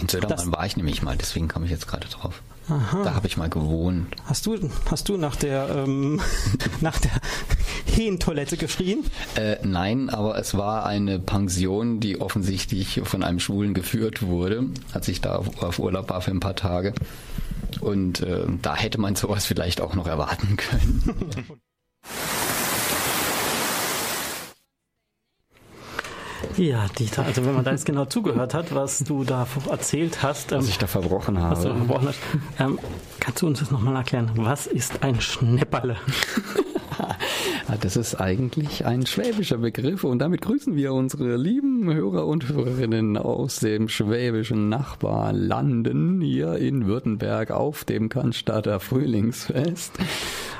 [0.00, 2.42] In Södermalm war ich nämlich mal, deswegen kam ich jetzt gerade drauf.
[2.70, 3.02] Aha.
[3.02, 4.06] Da habe ich mal gewohnt.
[4.24, 4.56] Hast du,
[4.90, 6.20] hast du nach der, ähm,
[6.80, 7.10] nach der
[7.86, 9.04] Hähentoilette geschrien?
[9.34, 15.08] Äh, nein, aber es war eine Pension, die offensichtlich von einem Schwulen geführt wurde, als
[15.08, 16.94] ich da auf, auf Urlaub war für ein paar Tage.
[17.80, 21.60] Und äh, da hätte man sowas vielleicht auch noch erwarten können.
[26.56, 30.52] Ja, Dieter, also wenn man da jetzt genau zugehört hat, was du da erzählt hast,
[30.52, 31.78] Was ich da verbrochen was du habe.
[31.78, 32.18] verbrochen hast,
[32.58, 32.78] ähm,
[33.18, 34.30] kannst du uns das nochmal erklären?
[34.36, 35.96] Was ist ein Schnäpperle?
[36.98, 42.48] Ja, Das ist eigentlich ein schwäbischer Begriff und damit grüßen wir unsere lieben Hörer und
[42.48, 49.92] Hörerinnen aus dem schwäbischen Nachbarlanden hier in Württemberg auf dem Cannstatter Frühlingsfest.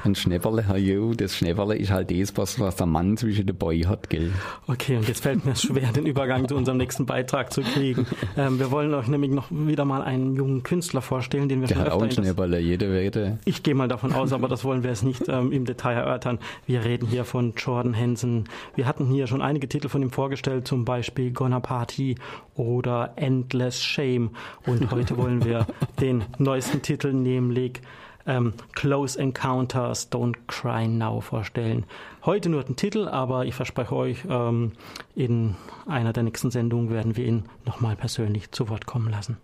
[0.04, 3.82] Ein Schnäpperle, jo, das Schnäpperle ist halt das, was, was der Mann zwischen den Boy
[3.82, 4.32] hat, gell?
[4.66, 8.06] Okay, und jetzt fällt mir es schwer, den Übergang zu unserem nächsten Beitrag zu kriegen.
[8.36, 11.76] Ähm, wir wollen euch nämlich noch wieder mal einen jungen Künstler vorstellen, den wir Der
[11.76, 13.38] schon hat auch ein Schnäpperle, jede Wette.
[13.44, 16.38] Ich gehe mal davon aus, aber das wollen wir jetzt nicht ähm, im Detail erörtern.
[16.66, 18.44] Wir reden hier von Jordan Henson.
[18.74, 22.16] Wir hatten hier schon einige Titel von ihm vorgestellt, zum Beispiel Gonna Party
[22.54, 24.30] oder Endless Shame.
[24.66, 25.66] Und heute wollen wir
[26.00, 27.80] den neuesten Titel, nämlich
[28.26, 31.84] ähm, Close Encounters Don't Cry Now vorstellen.
[32.24, 34.72] Heute nur den Titel, aber ich verspreche euch, ähm,
[35.14, 35.56] in
[35.86, 39.38] einer der nächsten Sendungen werden wir ihn nochmal persönlich zu Wort kommen lassen.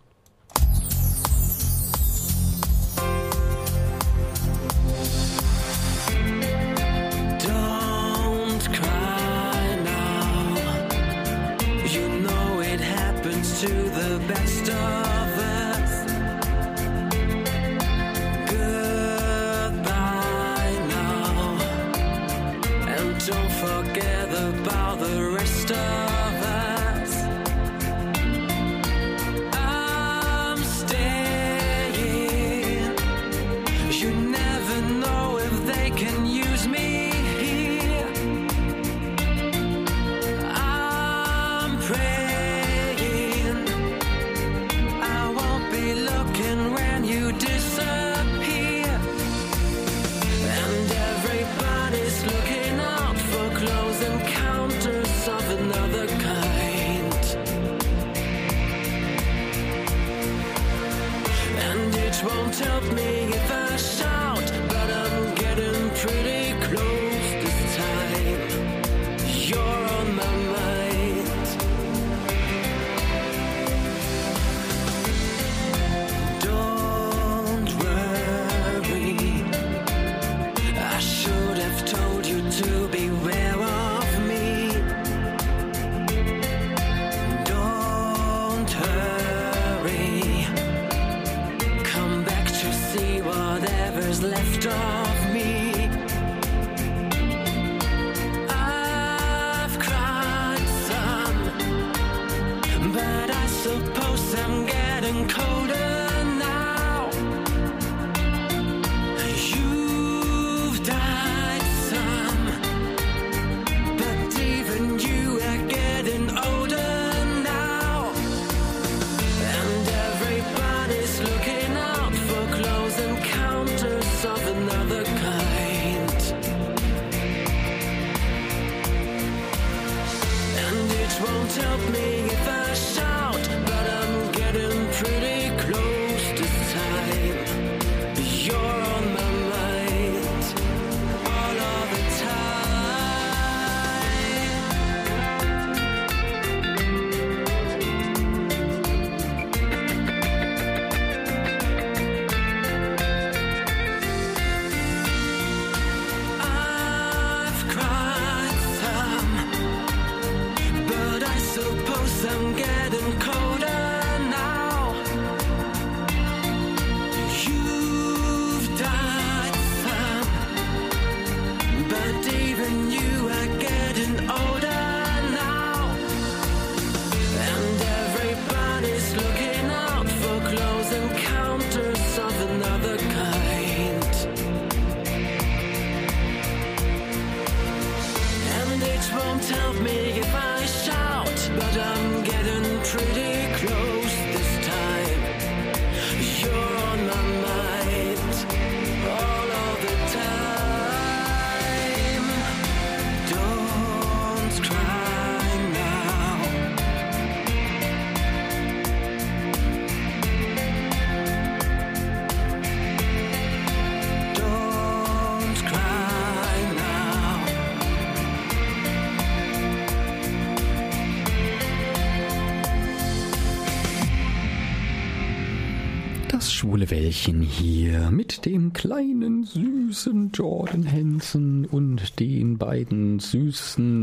[227.16, 233.95] Wellchen hier mit dem kleinen, süßen Jordan Hansen und den beiden süßen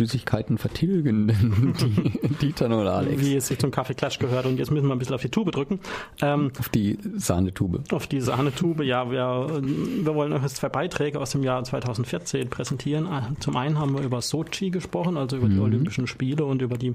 [0.00, 3.20] Süßigkeiten vertilgenden die- Dieter und Alex.
[3.22, 4.46] Wie es sich zum Kaffeeklatsch gehört.
[4.46, 5.80] Und jetzt müssen wir ein bisschen auf die Tube drücken.
[6.22, 7.82] Ähm, Auf die Sahnetube.
[7.92, 12.48] auf die Sahnetube, ja, wir, wir wollen euch jetzt zwei Beiträge aus dem Jahr 2014
[12.48, 13.08] präsentieren.
[13.40, 15.62] Zum einen haben wir über Sochi gesprochen, also über die Mhm.
[15.62, 16.94] Olympischen Spiele und über die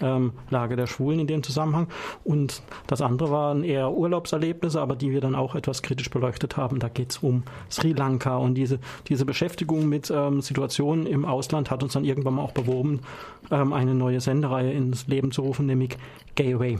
[0.00, 1.88] ähm, Lage der Schwulen in dem Zusammenhang.
[2.24, 6.78] Und das andere waren eher Urlaubserlebnisse, aber die wir dann auch etwas kritisch beleuchtet haben.
[6.78, 8.78] Da geht es um Sri Lanka und diese,
[9.08, 13.00] diese Beschäftigung mit ähm, Situationen im Ausland hat uns dann irgendwann mal auch bewogen,
[13.50, 15.98] ähm, eine neue Sendereihe ins Leben zu rufen, nämlich
[16.36, 16.78] Gateway.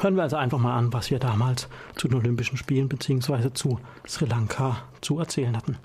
[0.00, 3.52] Hören wir also einfach mal an, was wir damals zu den Olympischen Spielen bzw.
[3.52, 5.76] zu Sri Lanka zu erzählen hatten.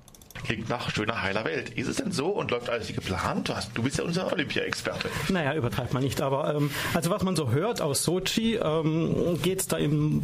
[0.46, 1.70] Klingt nach schöner heiler Welt.
[1.78, 3.50] Ist es denn so und läuft alles wie geplant?
[3.50, 5.10] Du, hast, du bist ja unser Olympia-Experte.
[5.30, 9.60] Naja, übertreibt man nicht, aber ähm, also was man so hört aus Sochi, ähm, geht
[9.60, 10.24] es da eben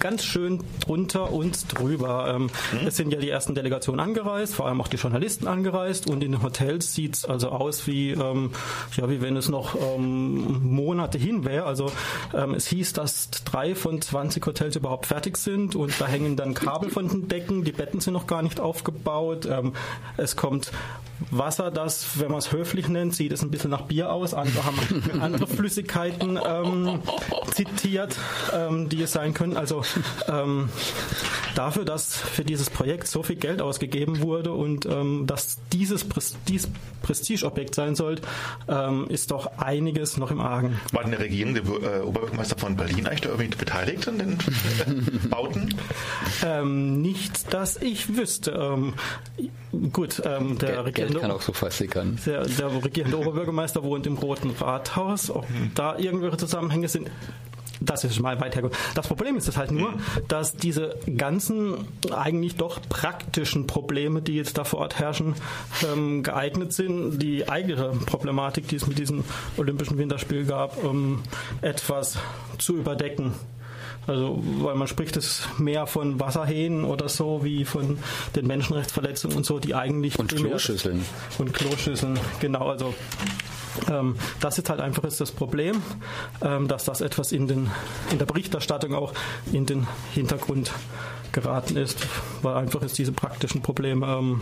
[0.00, 2.32] ganz schön drunter und drüber.
[2.34, 2.50] Ähm,
[2.86, 6.32] Es sind ja die ersten Delegationen angereist, vor allem auch die Journalisten angereist und in
[6.32, 8.50] den Hotels sieht es also aus wie, ähm,
[8.96, 11.64] ja, wie wenn es noch ähm, Monate hin wäre.
[11.64, 11.90] Also
[12.34, 16.54] ähm, es hieß, dass drei von 20 Hotels überhaupt fertig sind und da hängen dann
[16.54, 19.46] Kabel von den Decken, die Betten sind noch gar nicht aufgebaut.
[19.58, 19.72] Ähm,
[20.16, 20.72] es kommt
[21.30, 24.34] Wasser, das, wenn man es höflich nennt, sieht es ein bisschen nach Bier aus.
[24.34, 24.78] Andere haben
[25.20, 27.00] andere Flüssigkeiten ähm,
[27.52, 28.16] zitiert,
[28.52, 29.56] ähm, die es sein können.
[29.56, 29.82] Also
[30.28, 30.68] ähm,
[31.54, 36.68] dafür, dass für dieses Projekt so viel Geld ausgegeben wurde und ähm, dass dieses Prestige,
[37.02, 38.22] Prestigeobjekt sein sollte,
[38.68, 40.80] ähm, ist doch einiges noch im Argen.
[40.92, 45.28] War denn der regierende äh, Oberbürgermeister von Berlin eigentlich da irgendwie beteiligt an den äh,
[45.28, 45.74] Bauten?
[46.44, 48.92] Ähm, nicht, dass ich wüsste.
[49.92, 52.18] Gut, ähm, der Geld, Geld regierende kann auch so versickern.
[52.26, 55.30] Der, der regierende Oberbürgermeister wohnt im Roten Rathaus.
[55.30, 57.10] Ob da irgendwelche Zusammenhänge sind,
[57.80, 58.76] das ist mal weit hergeholt.
[58.94, 59.94] Das Problem ist es halt nur,
[60.28, 65.34] dass diese ganzen eigentlich doch praktischen Probleme, die jetzt da vor Ort herrschen,
[65.92, 69.24] ähm, geeignet sind, die eigentliche Problematik, die es mit diesem
[69.56, 71.22] Olympischen Winterspiel gab, ähm,
[71.62, 72.18] etwas
[72.58, 73.32] zu überdecken.
[74.06, 77.98] Also, weil man spricht es mehr von Wasserhähnen oder so, wie von
[78.36, 80.18] den Menschenrechtsverletzungen und so, die eigentlich.
[80.18, 81.04] Und Kloschüsseln.
[81.38, 82.68] Und Kloschüsseln, genau.
[82.68, 82.94] Also,
[83.90, 85.82] ähm, das ist halt einfach jetzt das Problem,
[86.42, 87.70] ähm, dass das etwas in, den,
[88.10, 89.12] in der Berichterstattung auch
[89.52, 90.70] in den Hintergrund
[91.34, 91.98] geraten ist,
[92.40, 94.40] weil einfach jetzt diese praktischen Probleme ähm,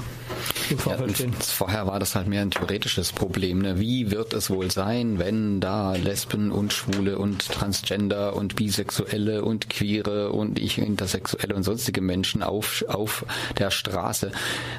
[0.70, 1.32] im Ja, Vorfeld und stehen.
[1.32, 3.60] vorher war das halt mehr ein theoretisches Problem.
[3.60, 3.80] Ne?
[3.80, 9.68] Wie wird es wohl sein, wenn da Lesben und Schwule und Transgender und Bisexuelle und
[9.70, 13.24] Queere und ich Intersexuelle und sonstige Menschen auf, auf
[13.58, 14.30] der Straße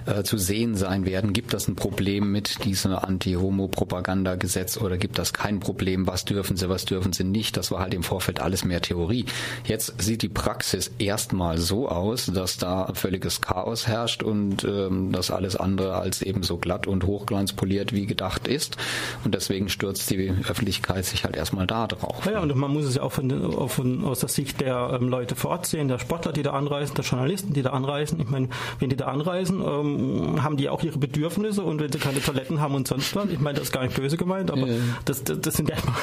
[0.06, 1.34] äh, zu sehen sein werden?
[1.34, 6.08] Gibt das ein Problem mit diesem Anti-Homo-Propaganda-Gesetz oder gibt das kein Problem?
[6.08, 7.58] Was dürfen sie, was dürfen sie nicht?
[7.58, 9.26] Das war halt im Vorfeld alles mehr Theorie.
[9.66, 15.32] Jetzt sieht die Praxis erstmal so aus, dass da völliges Chaos herrscht und ähm, das
[15.32, 18.78] alles andere als eben so glatt und hochglanzpoliert wie gedacht ist.
[19.24, 22.26] Und deswegen stürzt die Öffentlichkeit sich halt erstmal da drauf.
[22.26, 25.36] Ja, und man muss es ja auch von, von, aus der Sicht der ähm, Leute
[25.36, 28.20] vor Ort sehen, der Sportler, die da anreisen, der Journalisten, die da anreisen.
[28.20, 28.50] Ich meine,
[28.80, 32.60] wenn die da anreisen, ähm, haben die auch ihre Bedürfnisse und wenn sie keine Toiletten
[32.60, 34.68] haben und sonst was, ich meine, das ist gar nicht böse gemeint, aber
[35.06, 35.96] das, das, das sind erstmal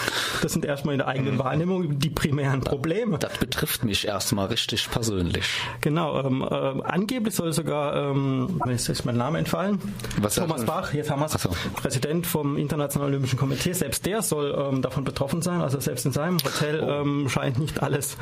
[0.43, 3.19] das sind erstmal in der eigenen Wahrnehmung die primären Probleme.
[3.19, 5.47] Das betrifft mich erstmal richtig persönlich.
[5.81, 9.79] Genau, ähm, ähm, angeblich soll sogar, ähm, mir ist jetzt mein Name entfallen,
[10.21, 10.65] Was Thomas?
[10.65, 11.51] Bach, jetzt haben wir so.
[11.77, 16.13] Präsident vom Internationalen Olympischen Komitee, selbst der soll ähm, davon betroffen sein, also selbst in
[16.13, 17.03] seinem Hotel Oh.
[17.03, 18.17] ähm, scheint nicht alles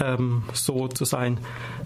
[0.00, 1.38] ähm, so zu sein,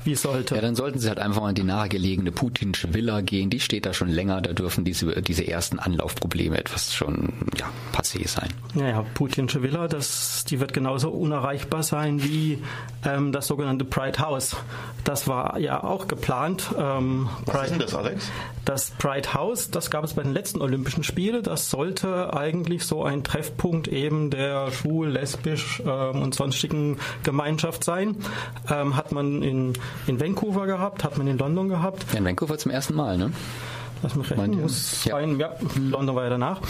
[0.05, 0.55] wie es sollte.
[0.55, 3.51] Ja, dann sollten sie halt einfach mal in die nahegelegene Putinsche Villa gehen.
[3.51, 4.41] Die steht da schon länger.
[4.41, 8.49] Da dürfen diese, diese ersten Anlaufprobleme etwas schon ja, passé sein.
[8.75, 12.63] Naja, Putinsche Villa, das, die wird genauso unerreichbar sein wie
[13.05, 14.57] ähm, das sogenannte Pride House.
[15.05, 16.71] Das war ja auch geplant.
[16.79, 18.31] Ähm, Was ist denn das, Alex?
[18.65, 21.43] Das Pride House, das gab es bei den letzten Olympischen Spielen.
[21.43, 28.17] Das sollte eigentlich so ein Treffpunkt eben der schwul, lesbisch ähm, und sonstigen Gemeinschaft sein.
[28.71, 29.75] Ähm, hat man in,
[30.07, 32.05] in Vancouver gehabt, hat man in London gehabt.
[32.13, 33.33] Ja, in Vancouver zum ersten Mal, ne?
[34.07, 35.37] Lass mich rechnen, muss sein.
[35.41, 36.61] Ja, London war ja danach.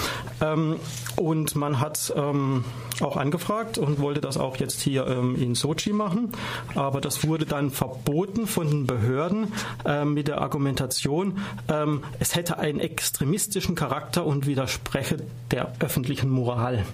[0.41, 0.77] Ähm,
[1.17, 2.65] und man hat ähm,
[3.01, 6.33] auch angefragt und wollte das auch jetzt hier ähm, in Sochi machen.
[6.75, 9.53] Aber das wurde dann verboten von den Behörden
[9.85, 11.37] ähm, mit der Argumentation,
[11.69, 15.19] ähm, es hätte einen extremistischen Charakter und widerspreche
[15.51, 16.87] der öffentlichen Moral.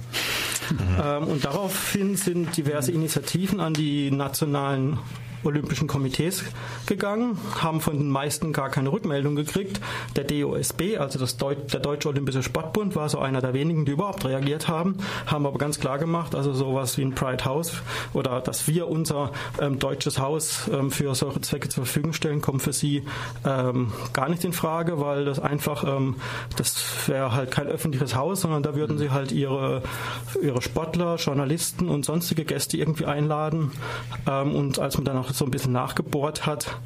[1.01, 4.99] Ähm, und daraufhin sind diverse Initiativen an die nationalen
[5.45, 6.45] Olympischen Komitees
[6.86, 9.80] gegangen, haben von den meisten gar keine Rückmeldung gekriegt.
[10.16, 13.93] Der DOSB, also das Deu der Deutsche Olympische Sportbund, war so einer der wenigen, die
[13.93, 17.82] überhaupt reagiert haben, haben aber ganz klar gemacht, also sowas wie ein Pride House
[18.12, 22.62] oder dass wir unser ähm, deutsches Haus ähm, für solche Zwecke zur Verfügung stellen, kommt
[22.62, 23.05] für sie
[23.45, 26.16] ähm, gar nicht in Frage, weil das einfach, ähm,
[26.57, 29.82] das wäre halt kein öffentliches Haus, sondern da würden sie halt ihre,
[30.40, 33.72] ihre Sportler, Journalisten und sonstige Gäste irgendwie einladen.
[34.28, 36.76] Ähm, und als man dann auch so ein bisschen nachgebohrt hat,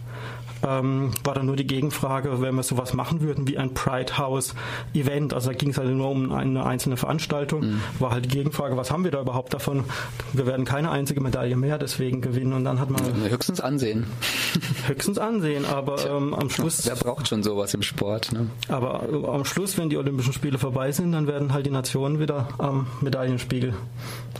[0.66, 4.54] ähm, war dann nur die Gegenfrage, wenn wir sowas machen würden wie ein Pride House
[4.94, 5.34] Event.
[5.34, 7.80] Also da ging es halt nur um eine einzelne Veranstaltung.
[7.98, 9.84] War halt die Gegenfrage, was haben wir da überhaupt davon?
[10.32, 12.52] Wir werden keine einzige Medaille mehr deswegen gewinnen.
[12.52, 14.07] Und dann hat man Höchstens ansehen.
[14.86, 16.86] höchstens ansehen, aber ähm, am Schluss.
[16.86, 18.32] Wer braucht schon sowas im Sport?
[18.32, 18.48] Ne?
[18.68, 22.18] Aber äh, am Schluss, wenn die Olympischen Spiele vorbei sind, dann werden halt die Nationen
[22.18, 23.74] wieder am Medaillenspiegel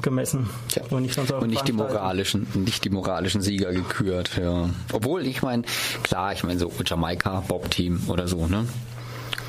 [0.03, 0.49] gemessen.
[0.91, 4.69] Und nicht, Und nicht die moralischen, nicht die moralischen Sieger gekürt, ja.
[4.93, 5.63] Obwohl, ich meine,
[6.07, 8.67] klar, ich meine so Jamaika, Bob-Team oder so, ne?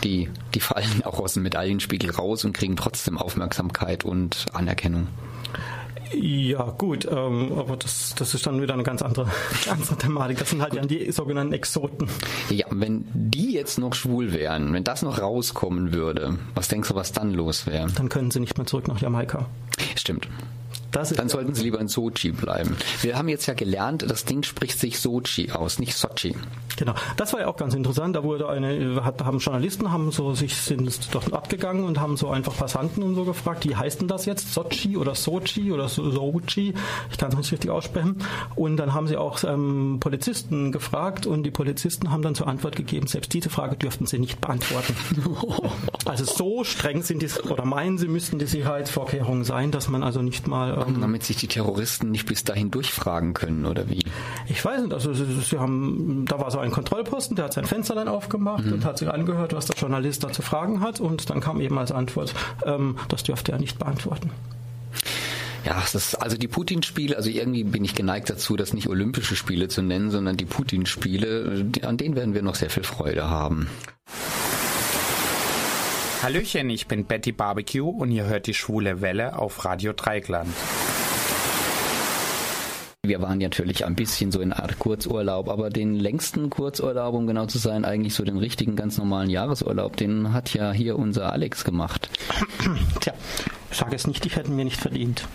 [0.03, 5.07] Die, die fallen auch aus dem Medaillenspiegel raus und kriegen trotzdem Aufmerksamkeit und Anerkennung.
[6.13, 9.29] Ja, gut, ähm, aber das, das ist dann wieder eine ganz andere,
[9.69, 10.39] andere Thematik.
[10.39, 12.07] Das sind halt dann die sogenannten Exoten.
[12.49, 16.95] Ja, wenn die jetzt noch schwul wären, wenn das noch rauskommen würde, was denkst du,
[16.95, 17.87] was dann los wäre?
[17.95, 19.47] Dann können sie nicht mehr zurück nach Jamaika.
[19.95, 20.27] Stimmt.
[20.97, 22.75] Das Dann sollten sie lieber in Sochi bleiben.
[23.01, 26.35] Wir haben jetzt ja gelernt, das Ding spricht sich Sochi aus, nicht Sochi.
[26.75, 28.15] Genau, das war ja auch ganz interessant.
[28.15, 32.29] Da wurde eine, hat, haben Journalisten haben so sich sind dort abgegangen und haben so
[32.29, 34.51] einfach Passanten und so gefragt, wie heißt denn das jetzt?
[34.55, 36.73] Sochi oder Sochi oder So- Sochi?
[37.11, 38.15] Ich kann es nicht richtig aussprechen.
[38.55, 42.75] Und dann haben sie auch ähm, Polizisten gefragt und die Polizisten haben dann zur Antwort
[42.75, 44.95] gegeben, selbst diese Frage dürften sie nicht beantworten.
[46.05, 50.23] also so streng sind die oder meinen sie müssten die Sicherheitsvorkehrungen sein, dass man also
[50.23, 54.03] nicht mal ähm, Damit sich die Terroristen nicht bis dahin durchfragen können, oder wie?
[54.47, 57.95] Ich weiß nicht, also sie, haben, da war so ein Kontrollposten, der hat sein Fenster
[57.95, 61.39] dann aufgemacht und hat sich angehört, was der Journalist da zu fragen hat und dann
[61.39, 62.33] kam eben als Antwort,
[62.65, 64.31] ähm, das dürfte er nicht beantworten.
[65.65, 69.35] Ja, es ist, also die Putin-Spiele, also irgendwie bin ich geneigt dazu, das nicht Olympische
[69.35, 73.67] Spiele zu nennen, sondern die Putin-Spiele, an denen werden wir noch sehr viel Freude haben.
[76.23, 80.51] Hallöchen, ich bin Betty Barbecue und ihr hört die schwule Welle auf Radio Dreigland.
[83.03, 87.27] Wir waren natürlich ein bisschen so in einer Art Kurzurlaub, aber den längsten Kurzurlaub, um
[87.27, 91.31] genau zu sein, eigentlich so den richtigen, ganz normalen Jahresurlaub, den hat ja hier unser
[91.31, 92.09] Alex gemacht.
[92.99, 93.13] Tja,
[93.71, 95.27] sag es nicht, ich hätte mir nicht verdient.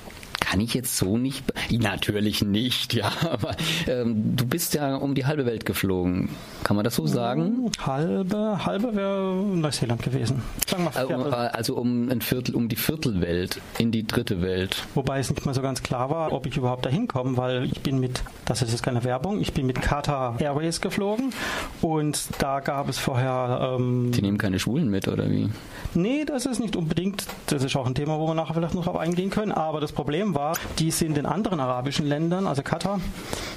[0.53, 1.45] Kann ich jetzt so nicht?
[1.71, 3.11] Natürlich nicht, ja.
[3.23, 3.57] Aber
[3.89, 6.29] ähm, du bist ja um die halbe Welt geflogen.
[6.63, 7.71] Kann man das so sagen?
[7.81, 10.43] Halbe, halbe wäre Neuseeland gewesen.
[10.67, 14.43] Sagen wir Äh, um, äh, also um ein Viertel, um die Viertelwelt in die dritte
[14.43, 14.77] Welt.
[14.95, 17.81] Wobei es nicht mal so ganz klar war, ob ich überhaupt dahin komme, weil ich
[17.81, 21.33] bin mit, das ist jetzt keine Werbung, ich bin mit Qatar Airways geflogen
[21.81, 25.49] und da gab es vorher ähm, Die nehmen keine Schwulen mit, oder wie?
[25.95, 27.27] Nee, das ist nicht unbedingt.
[27.47, 29.53] Das ist auch ein Thema, wo wir nachher vielleicht noch drauf eingehen können.
[29.53, 30.42] Aber das Problem war,
[30.79, 33.01] die sind in anderen arabischen Ländern, also Katar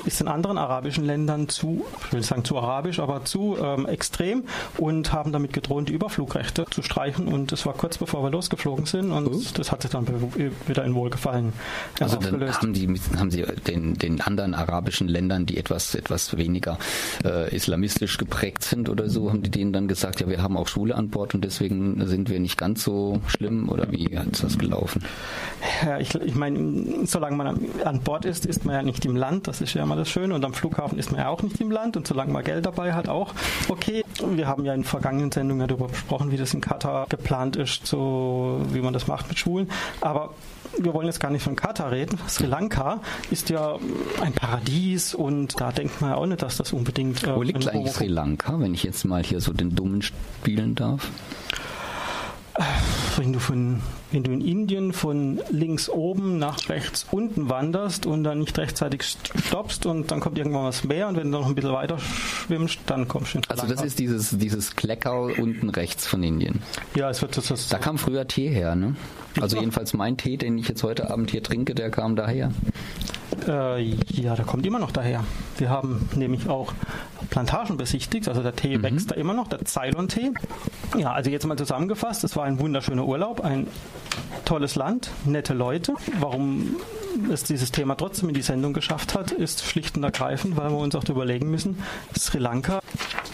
[0.05, 3.85] ist in anderen arabischen Ländern zu, ich will nicht sagen zu arabisch, aber zu ähm,
[3.87, 4.43] extrem
[4.77, 7.27] und haben damit gedroht, die Überflugrechte zu streichen.
[7.27, 10.83] Und das war kurz bevor wir losgeflogen sind und das hat sich dann be- wieder
[10.83, 11.53] in Wohlgefallen
[11.99, 16.37] äh, Also dann haben, die, haben sie den, den anderen arabischen Ländern, die etwas, etwas
[16.37, 16.77] weniger
[17.23, 20.67] äh, islamistisch geprägt sind oder so, haben die denen dann gesagt, ja, wir haben auch
[20.67, 24.57] Schule an Bord und deswegen sind wir nicht ganz so schlimm oder wie hat das
[24.57, 25.03] gelaufen?
[25.83, 26.74] Ja, ich, ich meine,
[27.05, 27.47] solange man
[27.83, 30.33] an- Bord ist, ist man ja nicht im Land, das ist ja immer das Schöne.
[30.35, 31.97] Und am Flughafen ist man ja auch nicht im Land.
[31.97, 33.33] Und solange man Geld dabei hat, auch
[33.69, 34.03] okay.
[34.29, 38.61] Wir haben ja in vergangenen Sendungen darüber besprochen, wie das in Katar geplant ist, so
[38.71, 39.69] wie man das macht mit Schulen.
[40.01, 40.33] Aber
[40.77, 42.17] wir wollen jetzt gar nicht von Katar reden.
[42.27, 42.99] Sri Lanka
[43.31, 43.77] ist ja
[44.21, 47.23] ein Paradies und da denkt man ja auch nicht, dass das unbedingt.
[47.23, 50.75] äh, Wo liegt eigentlich Sri Lanka, wenn ich jetzt mal hier so den Dummen spielen
[50.75, 51.09] darf?
[53.17, 53.81] Wenn du von
[54.11, 59.03] wenn du in Indien von links oben nach rechts unten wanderst und dann nicht rechtzeitig
[59.03, 62.79] stoppst und dann kommt irgendwann was Meer und wenn du noch ein bisschen weiter schwimmst,
[62.85, 63.83] dann kommst du Also das Lanka.
[63.83, 66.61] ist dieses, dieses Kleckau unten rechts von Indien.
[66.95, 68.95] Ja, es wird das, das Da kam früher Tee her, ne?
[69.41, 72.51] Also jedenfalls mein Tee, den ich jetzt heute Abend hier trinke, der kam daher.
[73.47, 75.23] Äh, ja, der kommt immer noch daher.
[75.57, 76.73] Wir haben nämlich auch
[77.29, 80.31] Plantagen besichtigt, also der Tee wächst da immer noch, der Ceylon-Tee.
[80.97, 83.67] Ja, also jetzt mal zusammengefasst, es war ein wunderschöner Urlaub, ein
[84.45, 85.93] tolles Land, nette Leute.
[86.19, 86.75] Warum
[87.31, 90.77] es dieses Thema trotzdem in die Sendung geschafft hat, ist schlicht und ergreifend, weil wir
[90.77, 91.77] uns auch überlegen müssen,
[92.17, 92.79] Sri Lanka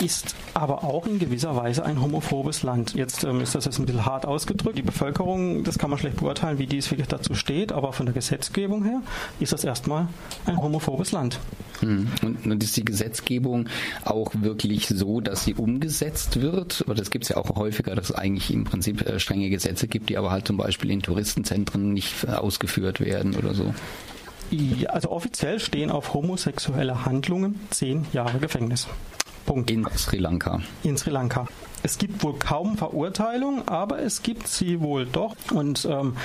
[0.01, 2.93] ist aber auch in gewisser Weise ein homophobes Land.
[2.95, 4.77] Jetzt ähm, ist das jetzt ein bisschen hart ausgedrückt.
[4.77, 8.05] Die Bevölkerung, das kann man schlecht beurteilen, wie die es wirklich dazu steht, aber von
[8.05, 9.01] der Gesetzgebung her
[9.39, 10.07] ist das erstmal
[10.45, 11.39] ein homophobes Land.
[11.82, 12.07] Hm.
[12.23, 13.67] Und, und ist die Gesetzgebung
[14.05, 16.84] auch wirklich so, dass sie umgesetzt wird?
[16.88, 19.88] Oder es gibt es ja auch häufiger, dass es eigentlich im Prinzip äh, strenge Gesetze
[19.88, 23.73] gibt, die aber halt zum Beispiel in Touristenzentren nicht äh, ausgeführt werden oder so.
[24.89, 28.88] Also offiziell stehen auf homosexuelle Handlungen zehn Jahre Gefängnis.
[29.45, 29.71] Punkt.
[29.71, 30.61] In Sri Lanka.
[30.84, 31.47] In Sri Lanka.
[31.84, 35.36] Es gibt wohl kaum Verurteilung, aber es gibt sie wohl doch.
[35.51, 36.15] Und ähm,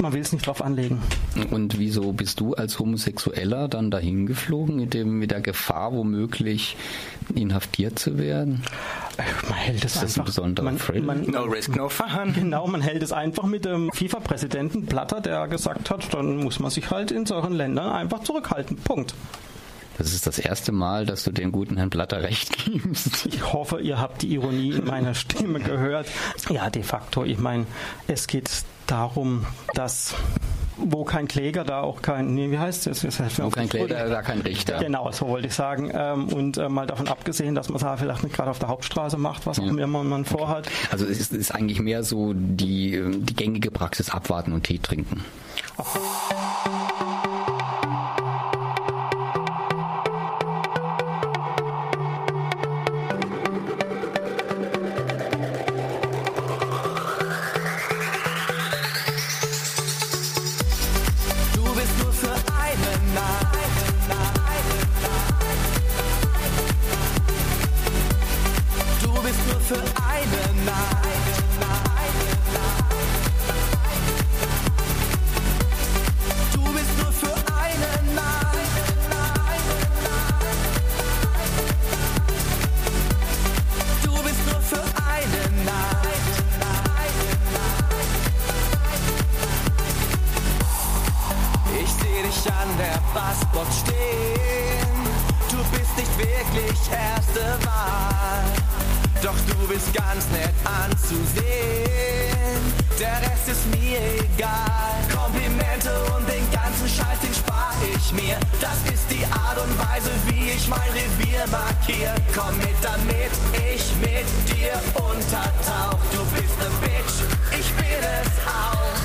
[0.00, 1.00] man will es nicht drauf anlegen.
[1.50, 6.76] Und wieso bist du als Homosexueller dann dahin geflogen mit, dem, mit der Gefahr, womöglich
[7.34, 8.62] inhaftiert zu werden?
[9.48, 10.24] Man hält es ist das ein einfach.
[10.24, 11.02] besonderer man, Thrill?
[11.02, 12.32] man, No risk, no fun.
[12.34, 16.70] Genau, man hält es einfach mit dem FIFA-Präsidenten Blatter, der gesagt hat, dann muss man
[16.70, 18.76] sich halt in solchen Ländern einfach zurückhalten.
[18.78, 19.14] Punkt.
[19.98, 23.26] Das ist das erste Mal, dass du den guten Herrn Blatter recht gibst.
[23.26, 26.06] Ich hoffe, ihr habt die Ironie in meiner Stimme gehört.
[26.48, 27.66] Ja, de facto, ich meine,
[28.08, 28.50] es geht
[28.92, 30.14] darum, dass
[30.76, 33.04] wo kein Kläger, da auch kein, nee, wie heißt es?
[33.38, 34.78] Wo kein Kläger, da kein Richter.
[34.80, 35.90] Genau, so wollte ich sagen.
[35.94, 39.16] Ähm, Und äh, mal davon abgesehen, dass man es vielleicht nicht gerade auf der Hauptstraße
[39.16, 40.68] macht, was auch immer man vorhat.
[40.90, 45.24] Also es ist, eigentlich mehr so die, die gängige Praxis abwarten und Tee trinken.
[45.76, 45.84] Du
[99.72, 101.42] bist ganz nett anzusehen.
[103.00, 104.92] Der Rest ist mir egal.
[105.10, 108.36] Komplimente und den ganzen Scheiß, den spar ich mir.
[108.60, 112.14] Das ist die Art und Weise, wie ich mein Revier markier.
[112.36, 113.32] Komm mit, damit
[113.72, 116.00] ich mit dir untertauch.
[116.12, 117.16] Du bist ne Bitch,
[117.58, 119.00] ich bin es auch.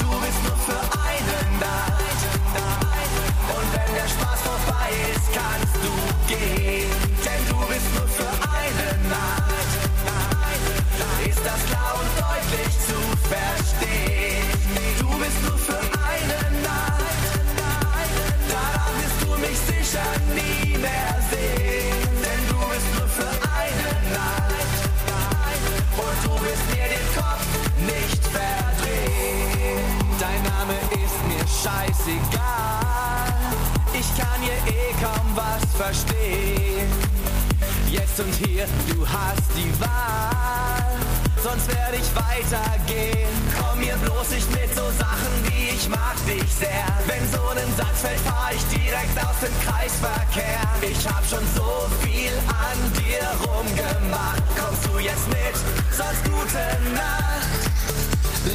[0.00, 2.20] Du bist nur für eine Nacht.
[3.56, 5.92] Und wenn der Spaß vorbei ist, kannst du
[6.34, 6.77] gehen.
[35.02, 36.88] Kaum was verstehen.
[37.90, 40.98] Jetzt und hier, du hast die Wahl.
[41.42, 43.28] Sonst werde ich weitergehen.
[43.58, 46.86] Komm mir bloß nicht mit so Sachen wie ich mag dich sehr.
[47.06, 50.60] Wenn so ein Satz fällt, fahr ich direkt aus dem Kreisverkehr.
[50.82, 54.42] Ich hab schon so viel an dir rumgemacht.
[54.58, 55.56] Kommst du jetzt mit?
[55.96, 57.67] Sonst gute Nacht.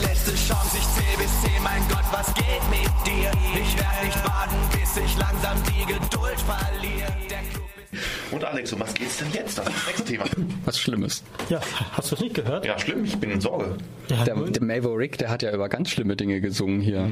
[0.02, 3.32] Letzte Chance, ich zähl bis 10, mein Gott, was geht mit dir?
[3.62, 7.12] Ich werd nicht warten, bis ich langsam die Geduld verliere.
[7.30, 9.58] Der Club ist Und Alex, um was geht's denn jetzt?
[9.58, 10.24] Das ist das nächste Thema.
[10.66, 11.24] Was Schlimmes.
[11.50, 11.60] Ja,
[11.91, 12.66] hast du es nicht gehört?
[12.66, 13.78] Ja, schlimm, ich bin in Sorge.
[14.10, 17.12] Ja, Der, der Maverick, der hat ja über ganz schlimme Dinge gesungen hier.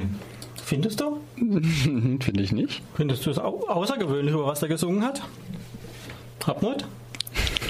[0.63, 1.19] Findest du?
[1.35, 2.81] Finde ich nicht.
[2.95, 5.21] Findest du es au außergewöhnlich, über was er gesungen hat?
[6.45, 6.85] Hartmut?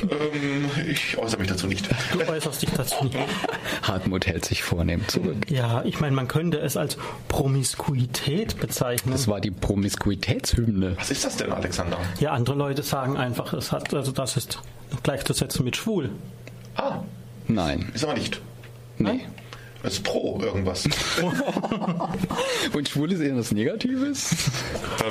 [0.04, 1.89] Ähm, ich äußere mich dazu nicht.
[2.14, 3.18] Du äußerst dich dazu nicht.
[3.84, 5.38] Hartmut hält sich vornehm zurück.
[5.49, 6.97] Ja, ich meine, man könnte es als
[7.28, 9.12] Promiskuität bezeichnen.
[9.12, 10.97] Das war die Promiskuitätshymne.
[10.97, 11.97] Was ist das denn, Alexander?
[12.20, 14.60] Ja, andere Leute sagen einfach, es hat, also das ist
[15.04, 16.10] gleichzusetzen mit schwul.
[16.76, 16.99] Ah,
[17.47, 17.91] Nein.
[17.93, 18.41] ist aber nicht.
[18.97, 19.22] Nee.
[19.84, 20.86] Es ist pro irgendwas.
[22.73, 24.36] Und schwul ist eher was Negatives?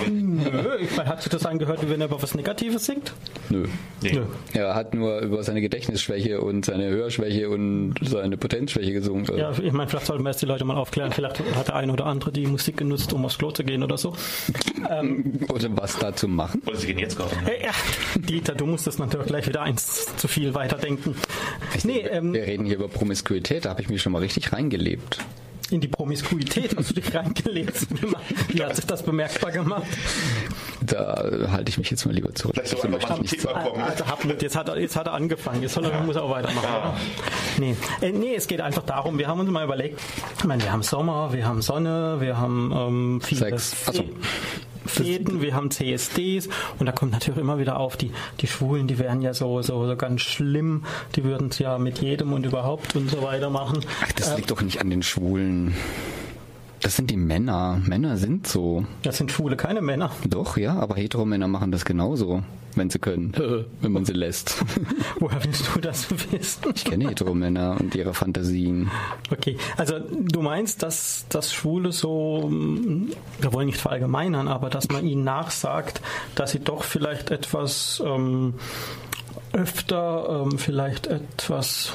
[0.08, 3.12] Nö, ich meine, hat sich das angehört, wie wenn er über was Negatives singt?
[3.48, 3.66] Nö.
[4.00, 4.12] Nee.
[4.12, 4.22] Nö.
[4.52, 9.26] Er hat nur über seine Gedächtnisschwäche und seine Hörschwäche und seine Potenzschwäche gesungen.
[9.36, 11.10] Ja, ich meine, vielleicht sollten wir erst die Leute mal aufklären.
[11.12, 13.98] Vielleicht hat der eine oder andere die Musik genutzt, um aufs Klo zu gehen oder
[13.98, 14.14] so.
[15.48, 16.62] Oder was da zu machen?
[16.66, 17.30] Oder sie gehen jetzt gerade.
[17.44, 17.70] Hey, ja,
[18.16, 21.14] Dieter, du musst das natürlich gleich wieder eins zu viel weiterdenken.
[21.84, 25.18] Nee, ähm, Wir reden hier über Promiskuität, da habe ich mich schon mal richtig reingelebt.
[25.70, 27.86] in die Promiskuität hast du dich reingelebt.
[28.48, 29.86] Wie hat sich das bemerkbar gemacht?
[30.80, 32.56] Da halte ich mich jetzt mal lieber zurück.
[32.56, 33.68] Vielleicht soll möchte ich sagen.
[33.68, 33.82] kommen.
[33.82, 34.04] Also
[34.40, 36.68] jetzt hat er, jetzt hat er angefangen, jetzt soll er, muss er auch weitermachen.
[36.68, 36.96] Oder?
[37.58, 37.76] Nee.
[38.00, 40.00] Äh, nee, es geht einfach darum, wir haben uns mal überlegt,
[40.38, 43.86] ich meine, wir haben Sommer, wir haben Sonne, wir haben ähm, viele Sex.
[43.86, 44.04] Achso.
[44.86, 46.48] Fäden, wir haben CSDs
[46.78, 49.86] und da kommt natürlich immer wieder auf, die, die Schwulen, die wären ja so, so,
[49.86, 50.84] so ganz schlimm,
[51.16, 53.80] die würden es ja mit jedem und überhaupt und so weiter machen.
[54.02, 55.74] Ach, das Äh, liegt doch nicht an den Schwulen.
[56.82, 57.80] Das sind die Männer.
[57.84, 58.84] Männer sind so.
[59.02, 60.10] das sind Schwule, keine Männer.
[60.26, 62.42] Doch, ja, aber Heteromänner machen das genauso,
[62.74, 63.34] wenn sie können,
[63.80, 64.64] wenn man sie lässt.
[65.20, 66.72] Woher willst du das wissen?
[66.74, 68.90] Ich kenne Heteromänner und ihre Fantasien.
[69.30, 74.88] Okay, also du meinst, dass das Schwule so, mm, wir wollen nicht verallgemeinern, aber dass
[74.88, 76.00] man ihnen nachsagt,
[76.34, 78.54] dass sie doch vielleicht etwas ähm,
[79.52, 81.92] öfter, ähm, vielleicht etwas,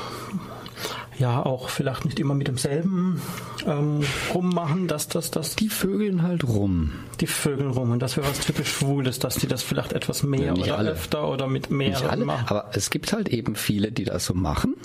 [1.17, 3.21] ja auch vielleicht nicht immer mit demselben
[3.65, 4.01] ähm,
[4.33, 6.91] rummachen, dass das, das Die vögeln halt rum.
[7.21, 10.53] die Vögel rum und das wäre was typisch Schwules, dass die das vielleicht etwas mehr
[10.53, 10.91] Ja, oder alle.
[10.91, 12.45] öfter oder mit alle, machen.
[12.47, 14.75] aber es gibt halt eben viele, die das so machen,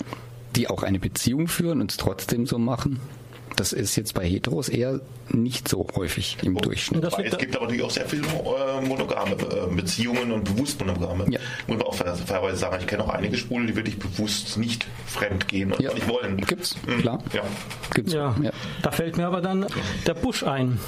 [0.55, 2.99] die auch eine Beziehung führen und es trotzdem so machen.
[3.57, 7.03] Das ist jetzt bei Heteros eher nicht so häufig im Durchschnitt.
[7.03, 10.43] Das Weil wird es gibt aber natürlich auch sehr viele äh, monogame äh, Beziehungen und
[10.45, 11.25] bewusst monogame.
[11.29, 11.39] Ja.
[11.67, 14.85] Muss man auch fair- fairerweise sagen, ich kenne auch einige Schwule, die wirklich bewusst nicht
[15.05, 15.93] fremd gehen und Ja.
[15.93, 16.37] nicht wollen.
[16.37, 17.01] Gibt's, Mhm.
[17.01, 17.23] klar.
[17.33, 17.41] Ja.
[17.93, 18.13] Gibt's.
[18.13, 18.51] ja, Ja.
[18.81, 19.65] da fällt mir aber dann
[20.07, 20.79] der Busch ein.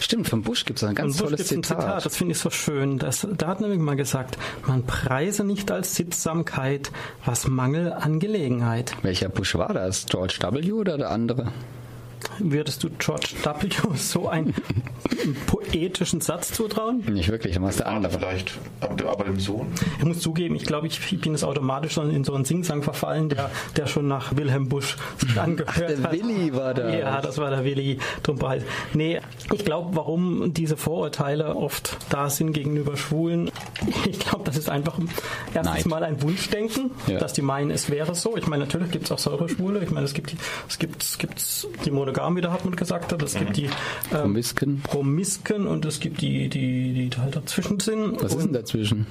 [0.00, 1.80] Stimmt, vom Busch gibt es ein ganz Von tolles gibt's ein Zitat.
[1.82, 2.98] Zitat, das finde ich so schön.
[2.98, 4.36] Das, da hat nämlich mal gesagt,
[4.66, 6.90] man preise nicht als Sittsamkeit,
[7.24, 8.94] was Mangel an Gelegenheit.
[9.02, 10.06] Welcher Busch war das?
[10.06, 10.72] George W.
[10.72, 11.52] oder der andere?
[12.38, 13.68] Würdest du George W.
[13.96, 14.54] so einen
[15.46, 17.02] poetischen Satz zutrauen?
[17.12, 18.12] Nicht wirklich, dann war es der andere.
[18.18, 19.66] Vielleicht, aber, aber dem Sohn.
[19.98, 23.28] Ich muss zugeben, ich glaube, ich bin es automatisch schon in so einen Singsang verfallen,
[23.28, 26.12] der, der schon nach Wilhelm Busch sich angehört der hat.
[26.12, 26.94] Willi war das.
[26.94, 28.62] Ja, das war der Willi Trumpeis.
[28.94, 29.20] Nee,
[29.52, 33.50] ich glaube, warum diese Vorurteile oft da sind gegenüber Schwulen,
[34.04, 34.98] ich glaube, das ist einfach
[35.54, 35.86] erstens Neid.
[35.86, 37.18] mal ein Wunschdenken, Ja.
[37.18, 38.36] dass die meinen, es wäre so.
[38.36, 39.82] Ich meine, natürlich gibt es auch solche Schwule.
[39.82, 40.36] Ich meine, es gibt, die-
[40.68, 43.22] es gibt, es gibt die Monogam, wie der Hartmut gesagt hat.
[43.22, 43.70] Es gibt die ähm,
[44.10, 44.80] Promisken.
[44.82, 48.22] Promisken und es gibt die, die, die halt dazwischen sind.
[48.22, 49.06] Was ist denn dazwischen?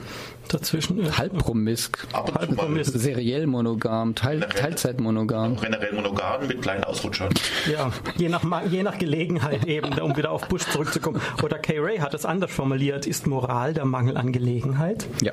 [0.48, 2.88] Dazwischen ist Halbpromisk, Ab und zu mal Halbpromis.
[2.88, 5.56] seriell monogam, Teil, Teilzeitmonogam.
[5.58, 7.34] generell monogam mit kleinen Ausrutschern.
[7.72, 11.22] Ja, je nach, Ma- je nach Gelegenheit eben, um wieder auf Bush zurückzukommen.
[11.44, 13.06] Oder Kay Ray hat es anders formuliert.
[13.08, 15.08] Ist Moral der Mangel an Gelegenheit?
[15.22, 15.32] Ja,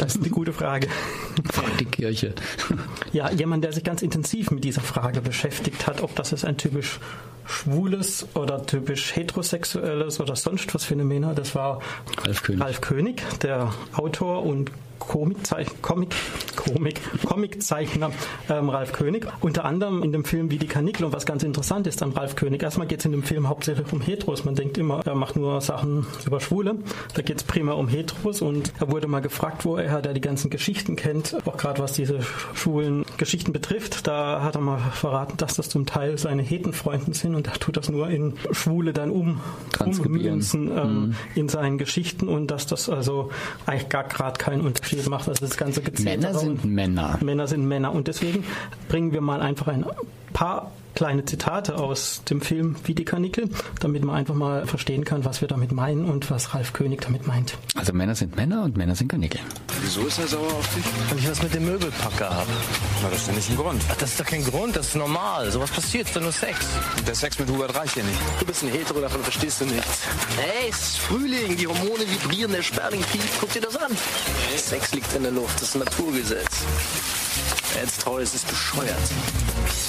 [0.00, 0.88] Das ist eine gute Frage.
[1.52, 2.34] fragt die Kirche.
[3.12, 6.56] Ja, jemand, der sich ganz intensiv mit dieser Frage beschäftigt hat, ob das jetzt ein
[6.56, 6.98] typisch
[7.46, 11.80] schwules oder typisch heterosexuelles oder sonst was Phänomen hat, das war
[12.24, 12.62] Ralf König.
[12.62, 16.14] Ralf König, der Autor und Komikzeich Comic,
[17.26, 18.10] Comiczeichner
[18.48, 19.26] ähm, Ralf König.
[19.40, 21.04] Unter anderem in dem Film Wie die Kanickel.
[21.04, 23.92] Und was ganz interessant ist an Ralf König, erstmal geht es in dem Film hauptsächlich
[23.92, 24.44] um Heteros.
[24.44, 26.76] Man denkt immer, er macht nur Sachen über Schwule.
[27.14, 28.40] Da geht es primär um Heteros.
[28.40, 32.20] Und er wurde mal gefragt, woher der die ganzen Geschichten kennt, auch gerade was diese
[32.54, 34.06] schwulen Geschichten betrifft.
[34.06, 37.76] Da hat er mal verraten, dass das zum Teil seine Hetenfreunden sind und er tut
[37.76, 39.40] das nur in Schwule dann um,
[39.80, 43.30] ummünzen ähm, in seinen Geschichten und dass das also
[43.66, 45.28] eigentlich gar gerade keinen Unterschied macht.
[45.28, 47.18] Also das ganze Gezählte Männer sind Männer.
[47.22, 47.92] Männer sind Männer.
[47.92, 48.44] Und deswegen
[48.88, 49.84] bringen wir mal einfach ein
[50.32, 53.48] paar kleine Zitate aus dem Film Wie die Kanickel,
[53.80, 57.26] damit man einfach mal verstehen kann, was wir damit meinen und was Ralf König damit
[57.26, 57.56] meint.
[57.74, 59.40] Also Männer sind Männer und Männer sind Kanickel.
[59.82, 60.84] Wieso ist er sauer auf dich?
[61.10, 62.50] Weil ich was mit dem Möbelpacker habe.
[63.02, 63.82] Na, das ist ja nicht ein Grund.
[63.90, 65.50] Ach, das ist doch kein Grund, das ist normal.
[65.50, 66.58] Sowas passiert, ist doch nur Sex.
[67.06, 68.18] Der Sex mit Hubert reicht ja nicht.
[68.40, 70.02] Du bist ein Hetero, davon verstehst du nichts.
[70.38, 73.28] Ey, es ist Frühling, die Hormone vibrieren, der Sperling piekt.
[73.40, 73.92] Guck dir das an.
[74.56, 76.64] Sex liegt in der Luft, das ist ein Naturgesetz.
[77.80, 78.96] Jetzt treu ist, ist bescheuert.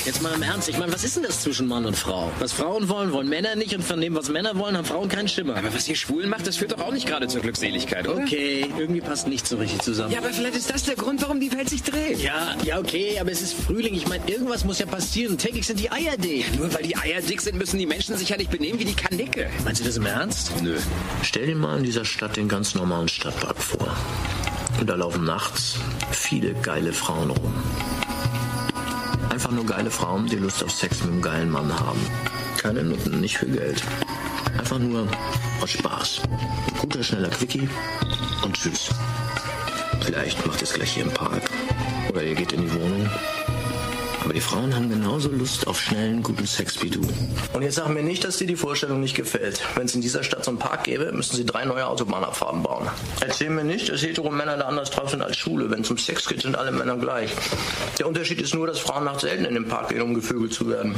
[0.05, 2.31] Jetzt mal im Ernst, ich meine, was ist denn das zwischen Mann und Frau?
[2.39, 5.27] Was Frauen wollen, wollen Männer nicht und von dem, was Männer wollen, haben Frauen keinen
[5.27, 5.55] Schimmer.
[5.55, 8.23] Aber was ihr schwul macht, das führt doch auch nicht gerade zur Glückseligkeit, oder?
[8.23, 10.11] Okay, irgendwie passt nicht so richtig zusammen.
[10.11, 12.19] Ja, aber vielleicht ist das der Grund, warum die Welt sich dreht.
[12.21, 13.93] Ja, ja, okay, aber es ist Frühling.
[13.93, 15.37] Ich meine, irgendwas muss ja passieren.
[15.37, 16.45] Täglich sind die Eier dick.
[16.57, 18.95] Nur weil die Eier dick sind, müssen die Menschen sich ja nicht benehmen wie die
[18.95, 19.49] Kanicke.
[19.63, 20.51] Meinst du das im Ernst?
[20.61, 20.77] Nö.
[21.23, 23.95] Stell dir mal in dieser Stadt den ganz normalen Stadtpark vor.
[24.85, 25.79] Da laufen nachts
[26.11, 27.53] viele geile Frauen rum.
[29.29, 31.99] Einfach nur geile Frauen, die Lust auf Sex mit einem geilen Mann haben.
[32.57, 33.83] Keine Nutten, nicht für Geld.
[34.57, 35.07] Einfach nur
[35.59, 36.21] aus Spaß.
[36.79, 37.67] Guter, schneller Quickie
[38.43, 38.89] und tschüss.
[40.01, 41.49] Vielleicht macht ihr es gleich hier im Park.
[42.09, 43.09] Oder ihr geht in die Wohnung.
[44.25, 46.99] Aber die Frauen haben genauso Lust auf schnellen, guten Sex wie du.
[47.53, 49.61] Und jetzt sag mir nicht, dass dir die Vorstellung nicht gefällt.
[49.75, 52.89] Wenn es in dieser Stadt so einen Park gäbe, müssten sie drei neue Autobahnabfahrten bauen.
[53.21, 55.69] Erzähl mir nicht, dass hetero Männer da anders drauf sind als Schule.
[55.69, 57.29] Wenn es um Sex geht, sind alle Männer gleich.
[57.99, 60.67] Der Unterschied ist nur, dass Frauen nachts selten in den Park gehen, um gevögelt zu
[60.69, 60.95] werden.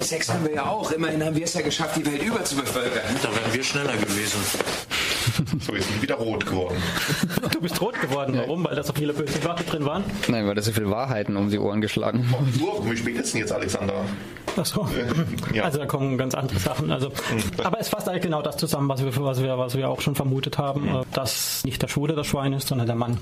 [0.00, 0.92] Sex haben wir ja auch.
[0.92, 3.02] Immerhin haben wir es ja geschafft, die Welt über zu bevölkern.
[3.22, 4.38] Da wären wir schneller gewesen.
[5.60, 6.76] So, jetzt sind wir wieder rot geworden.
[7.52, 8.34] Du bist rot geworden.
[8.36, 8.64] Warum?
[8.64, 10.04] Weil da so viele böse Wörter drin waren?
[10.28, 12.60] Nein, weil da so viele Wahrheiten um die Ohren geschlagen wurden.
[12.60, 14.04] Uhr, wie spät ist denn jetzt, Alexander?
[14.56, 14.88] Ach so.
[15.52, 15.64] Ja.
[15.64, 16.90] Also da kommen ganz andere Sachen.
[16.90, 17.12] Also,
[17.62, 20.14] aber es fasst eigentlich genau das zusammen, was wir, was wir, was wir auch schon
[20.14, 23.18] vermutet haben, äh, dass nicht der Schwule das Schwein ist, sondern der Mann.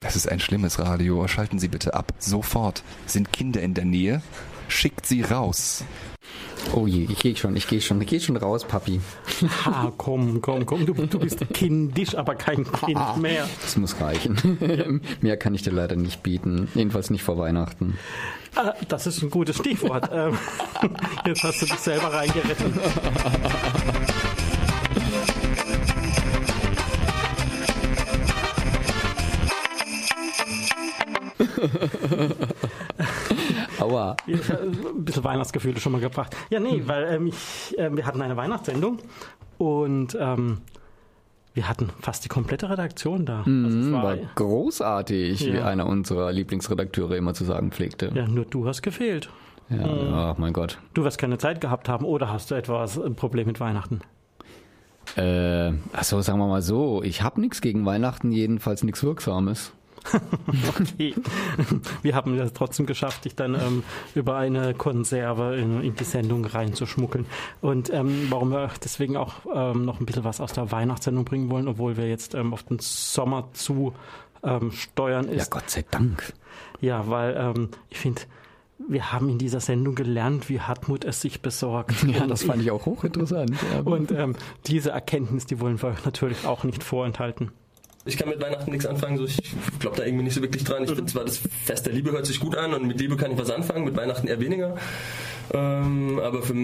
[0.00, 1.26] Das ist ein schlimmes Radio.
[1.28, 2.12] Schalten Sie bitte ab.
[2.18, 2.82] Sofort.
[3.06, 4.22] Sind Kinder in der Nähe?
[4.68, 5.84] Schickt sie raus.
[6.74, 9.00] Oh je, ich gehe schon, ich gehe schon, ich gehe schon raus, Papi.
[9.64, 10.86] Ha, komm, komm, komm.
[10.86, 13.48] Du, du bist kindisch, aber kein Kind mehr.
[13.62, 15.00] Das muss reichen.
[15.20, 16.68] Mehr kann ich dir leider nicht bieten.
[16.74, 17.98] Jedenfalls nicht vor Weihnachten.
[18.54, 20.10] Ah, Das ist ein gutes Stichwort.
[20.12, 20.36] Ähm,
[21.24, 22.72] Jetzt hast du dich selber reingerettet.
[33.82, 34.16] Aua.
[34.26, 36.36] Ich hab ein bisschen Weihnachtsgefühle schon mal gebracht.
[36.50, 38.98] Ja, nee, weil ähm, ich, ähm, wir hatten eine Weihnachtssendung
[39.58, 40.58] und ähm,
[41.54, 43.38] wir hatten fast die komplette Redaktion da.
[43.40, 45.66] Also es Mhm, war- war großartig, wie Ja.
[45.66, 48.10] einer unserer Lieblingsredakteure immer zu sagen pflegte.
[48.14, 49.28] ja, nur du hast gefehlt.
[49.68, 50.14] Ja, Mhm.
[50.14, 50.78] ach mein Gott.
[50.94, 54.00] Du wirst keine Zeit gehabt haben oder hast du etwas ein Problem mit Weihnachten?
[55.16, 59.72] Äh, achso, sagen wir mal so, ich habe nichts gegen Weihnachten, jedenfalls nichts Wirksames.
[60.78, 61.14] Okay.
[62.02, 63.84] Wir haben es trotzdem geschafft, dich dann ähm,
[64.14, 67.26] über eine Konserve in, in die Sendung reinzuschmuggeln.
[67.60, 71.50] Und ähm, warum wir deswegen auch ähm, noch ein bisschen was aus der Weihnachtssendung bringen
[71.50, 73.94] wollen, obwohl wir jetzt ähm, auf den Sommer zu
[74.42, 75.52] ähm, steuern ist.
[75.52, 76.32] Ja, Gott sei Dank.
[76.80, 78.22] Ja, weil ähm, ich finde,
[78.88, 81.94] wir haben in dieser Sendung gelernt, wie Hartmut es sich besorgt.
[82.06, 83.52] Ja, Und das fand ich auch hochinteressant.
[83.84, 84.12] Und
[84.66, 87.52] diese Erkenntnis, die wollen wir euch natürlich auch nicht vorenthalten.
[88.04, 89.38] Ich kann mit Weihnachten nichts anfangen, so ich
[89.78, 90.82] glaube da irgendwie nicht so wirklich dran.
[90.82, 93.30] Ich finde zwar, das Fest der Liebe hört sich gut an und mit Liebe kann
[93.30, 94.76] ich was anfangen, mit Weihnachten eher weniger.
[95.52, 96.54] Ähm, aber für,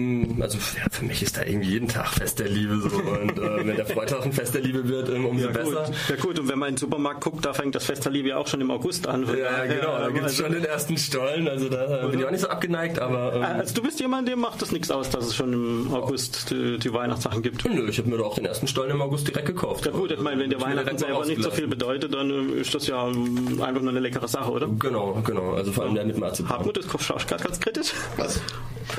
[0.41, 2.89] also, ja, für mich ist da irgendwie jeden Tag Fest der Liebe so.
[2.89, 5.85] Und äh, wenn der Freitag ein Fest der Liebe wird, ähm, umso Ja besser.
[5.85, 5.95] gut.
[6.09, 8.29] ja gut, und wenn man in den Supermarkt guckt, da fängt das Fest der Liebe
[8.29, 9.25] ja auch schon im August an.
[9.37, 12.31] Ja, genau, da gibt es also, schon den ersten Stollen, also da bin ich auch
[12.31, 13.33] nicht so abgeneigt, aber...
[13.35, 16.51] Ähm, also du bist jemand, dem macht das nichts aus, dass es schon im August
[16.51, 17.65] die, die Weihnachtssachen gibt.
[17.65, 19.85] Nö, ich habe mir doch auch den ersten Stollen im August direkt gekauft.
[19.85, 22.73] Ja gut, ich meine, wenn bin Weihnachten selber nicht so viel bedeutet, dann äh, ist
[22.73, 24.67] das ja ähm, einfach nur eine leckere Sache, oder?
[24.67, 26.57] Genau, genau, also vor allem der mit Marzipan.
[26.57, 27.93] Hartmut, das schaust gerade ganz kritisch.
[28.17, 28.41] Was?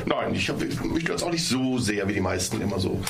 [0.06, 3.00] Nein, ich, hab, ich mich stört auch nicht so sehr wie die meisten immer so.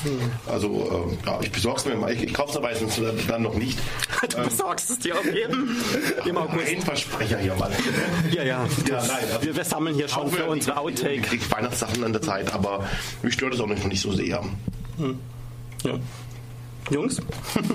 [0.47, 2.11] Also, ähm, ja, ich besorge es mir mal.
[2.13, 3.77] Ich, ich kaufe es aber meistens dann noch nicht.
[4.29, 5.75] Du besorgst es dir auf jeden
[6.25, 6.67] im August.
[6.67, 7.71] Ein Versprecher hier mal.
[8.31, 8.65] Ja, ja.
[8.87, 11.15] Ja, nein, also- wir, wir sammeln hier schon für unsere Outtake.
[11.15, 12.87] Ich krieg Weihnachtssachen an der Zeit, aber
[13.23, 14.43] mich stört es auch noch nicht so sehr.
[14.97, 15.17] Hm.
[15.83, 15.93] Ja.
[16.91, 17.21] Jungs?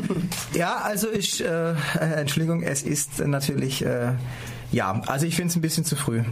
[0.54, 4.12] Ja, also ich, äh, Entschuldigung, es ist natürlich, äh,
[4.72, 6.22] ja, also ich finde es ein bisschen zu früh.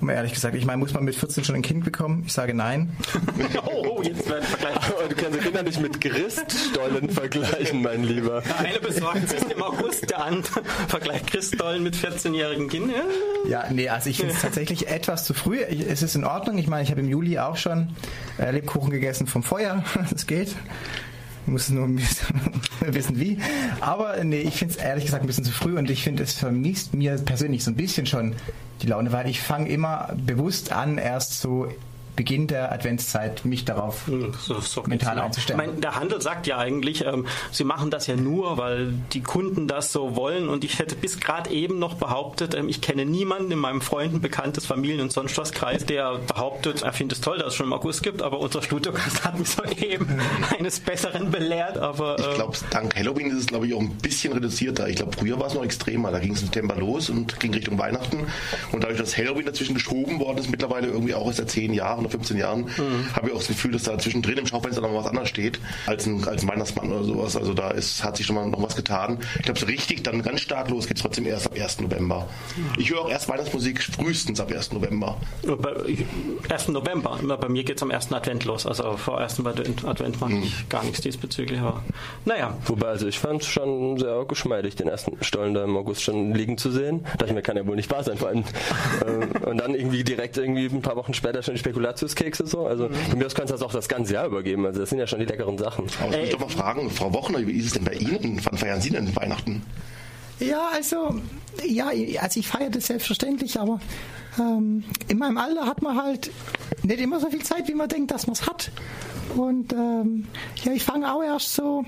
[0.00, 2.24] Um ehrlich gesagt, ich meine, muss man mit 14 schon ein Kind bekommen?
[2.26, 2.92] Ich sage nein.
[3.66, 4.76] Oh, jetzt werden Vergleich.
[4.76, 8.42] Aber du kannst die Kinder nicht mit Christstollen vergleichen, mein Lieber.
[8.42, 13.02] Der eine besorgt sich im August, der andere vergleicht Christstollen mit 14-jährigen Kindern.
[13.48, 15.60] Ja, nee, also ich finde es tatsächlich etwas zu früh.
[15.68, 16.58] Ich, es ist in Ordnung.
[16.58, 17.90] Ich meine, ich habe im Juli auch schon
[18.38, 19.84] äh, Lebkuchen gegessen vom Feuer.
[20.10, 20.54] Das geht.
[21.46, 21.88] Muss nur
[22.80, 23.38] wissen wie.
[23.80, 26.32] Aber nee, ich finde es ehrlich gesagt ein bisschen zu früh und ich finde, es
[26.32, 28.34] vermisst mir persönlich so ein bisschen schon
[28.82, 31.68] die Laune, weil ich fange immer bewusst an, erst so
[32.16, 34.02] Beginn der Adventszeit mich darauf
[34.40, 35.58] So, so mental Ich aufzustellen.
[35.58, 39.66] meine, der Handel sagt ja eigentlich, ähm, sie machen das ja nur, weil die Kunden
[39.68, 40.48] das so wollen.
[40.48, 44.20] Und ich hätte bis gerade eben noch behauptet, ähm, ich kenne niemanden in meinem Freunden,
[44.20, 47.66] Bekanntes, Familien und sonst was Kreis, der behauptet, er findet es toll, dass es schon
[47.66, 50.20] im August gibt, aber unser Studiogast hat mich soeben
[50.58, 51.78] eines Besseren belehrt.
[51.78, 54.88] Aber Ich äh, glaube, dank Halloween ist es, glaube ich, auch ein bisschen reduzierter.
[54.88, 56.10] Ich glaube, früher war es noch extremer.
[56.12, 58.26] Da ging es im September los und ging Richtung Weihnachten.
[58.72, 62.03] Und dadurch, dass Halloween dazwischen geschoben worden ist, mittlerweile irgendwie auch erst seit 10 Jahren
[62.04, 62.66] oder 15 Jahren,
[63.14, 66.06] habe ich auch das Gefühl, dass da zwischendrin im Schaufenster noch was anderes steht als
[66.06, 67.36] ein, als ein Weihnachtsmann oder sowas.
[67.36, 69.18] Also da ist, hat sich schon mal noch was getan.
[69.36, 71.80] Ich glaube, so richtig dann ganz stark los geht es trotzdem erst ab 1.
[71.80, 72.28] November.
[72.78, 74.72] Ich höre auch erst Weihnachtsmusik frühestens ab 1.
[74.72, 75.16] November.
[75.42, 75.74] bei,
[76.48, 76.68] 1.
[76.68, 78.12] November, immer bei mir geht es am 1.
[78.12, 78.66] Advent los.
[78.66, 79.40] Also vor 1.
[79.44, 81.60] Advent mache ich gar nichts diesbezüglich.
[81.60, 81.82] Aber
[82.24, 82.56] naja.
[82.66, 86.34] Wobei, also ich fand es schon sehr geschmeidig, den ersten Stollen da im August schon
[86.34, 87.04] liegen zu sehen.
[87.18, 88.16] Dachte mir, kann ja wohl nicht wahr sein.
[88.16, 88.44] Vor allem,
[89.06, 91.60] äh, und dann irgendwie direkt irgendwie ein paar Wochen später schon die
[91.94, 92.66] Spekulatiuskekse so.
[92.66, 94.66] Also von mir aus kannst du das auch das ganze Jahr übergeben.
[94.66, 95.86] Also das sind ja schon die leckeren Sachen.
[96.02, 98.40] Aber ich muss doch mal fragen, Frau Wochner, wie ist es denn bei Ihnen?
[98.44, 99.62] Wann feiern Sie denn Weihnachten?
[100.40, 101.20] Ja, also,
[101.64, 101.90] ja,
[102.20, 103.80] also ich feiere das selbstverständlich, aber
[104.38, 106.30] ähm, in meinem Alter hat man halt
[106.82, 108.72] nicht immer so viel Zeit, wie man denkt, dass man es hat.
[109.36, 110.26] Und ähm,
[110.64, 111.84] ja, ich fange auch erst so,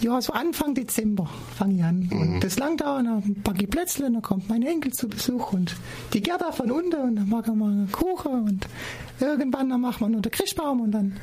[0.00, 2.08] ja, so Anfang Dezember fange ich an.
[2.12, 5.74] Und das langt auch, dann packe ich Plätzle, dann kommt mein Enkel zu Besuch und
[6.12, 8.66] die Gerda von unten und dann machen wir einen Kuchen und
[9.20, 11.16] irgendwann dann macht man noch den Christbaum und dann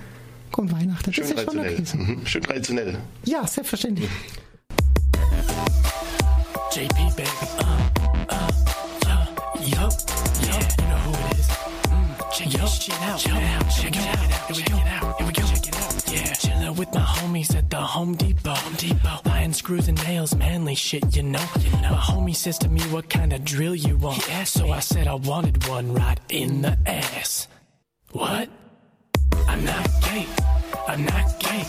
[0.52, 1.14] kommt Weihnachten.
[1.14, 1.74] Schön das ist schon traditionell.
[1.74, 1.86] okay.
[1.86, 1.98] so.
[1.98, 2.26] Mhm.
[2.26, 2.98] Schön traditionell.
[3.26, 4.10] Ja, selbstverständlich.
[6.72, 7.24] JP, baby.
[7.58, 7.64] Uh,
[8.30, 8.52] uh,
[9.00, 9.26] yeah,
[9.62, 9.94] yup,
[10.44, 11.48] yeah, you know who it is.
[11.88, 14.18] Mm, check this shit out, check it out, check it out.
[14.48, 15.35] Here we go, here we go, check it out.
[16.76, 18.54] Yeah, chillin' with my homies at the Home Depot.
[18.54, 21.46] Home Depot, buying screws and nails, manly shit, you know.
[21.60, 21.92] You know.
[21.92, 24.24] My homie says to me, what kind of drill you want?
[24.24, 27.48] He asked so I said I wanted one right in the ass.
[28.12, 28.50] What?
[29.48, 30.26] I'm not gay.
[30.88, 31.64] I'm not gay.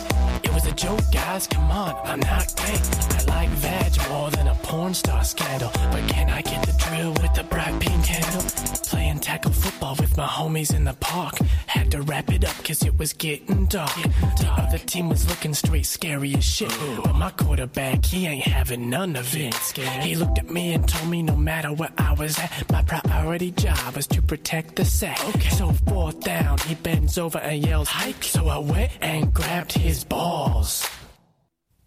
[0.44, 1.46] It was a joke, guys.
[1.46, 2.78] Come on, I'm not gay.
[3.18, 5.70] I like veg more than a porn star scandal.
[5.90, 8.42] But can I get the drill with the bright pink handle?
[8.84, 11.34] Playing tackle football with my homies in the park.
[11.66, 13.94] Had to wrap it up cause it was getting dark.
[14.38, 16.72] The other team was looking straight scary as shit.
[17.02, 19.54] But my quarterback, he ain't having none of it.
[20.02, 23.50] He looked at me and told me no matter where I was at, my priority
[23.52, 25.22] job was to protect the sack.
[25.28, 25.50] Okay.
[25.50, 28.22] So fourth down, he bends over and yells, hike.
[28.22, 30.88] So I went and grabbed his balls.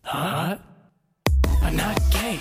[0.03, 0.57] Huh?
[1.61, 2.40] I'm not gay.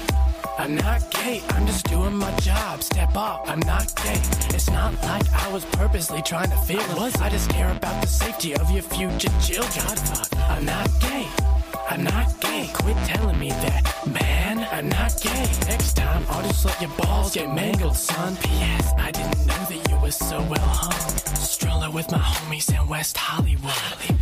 [0.59, 1.43] I'm not gay.
[1.51, 2.83] I'm just doing my job.
[2.83, 3.45] Step up.
[3.49, 4.21] I'm not gay.
[4.55, 6.83] It's not like I was purposely trying to feel.
[6.97, 9.99] Was I just care about the safety of your future children?
[10.51, 11.27] I'm not gay.
[11.91, 12.71] I'm not gay.
[12.75, 14.67] Quit telling me that, man.
[14.73, 15.47] I'm not gay.
[15.67, 18.37] Next time, I'll just let your balls get mangled, son.
[18.37, 18.93] P.S.
[18.99, 21.37] I didn't know that you were so well hung.
[21.37, 23.73] Strolling with my homies in West Hollywood.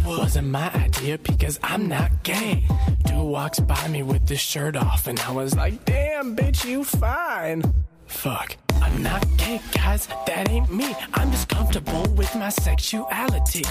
[0.07, 2.65] Wasn't my idea because I'm not gay.
[3.05, 6.85] Dude walks by me with his shirt off, and I was like, damn, bitch, you
[6.85, 7.63] fine.
[8.07, 8.57] Fuck.
[8.83, 10.07] I'm not gay, guys.
[10.27, 10.95] That ain't me.
[11.15, 13.65] I'm just comfortable with my sexuality.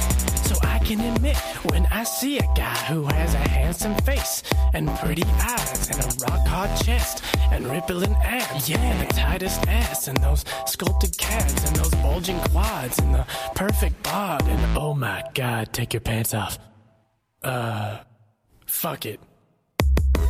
[0.44, 1.38] So I can admit
[1.72, 4.44] when I see a guy who has a handsome face
[4.74, 9.68] and pretty eyes and a rock hard chest and rippling abs, yeah, and the tightest
[9.68, 13.26] ass and those sculpted calves and those bulging quads and the
[13.56, 16.58] perfect bod and oh my god, take your pants off.
[17.44, 18.00] Uh,
[18.66, 19.20] fuck it.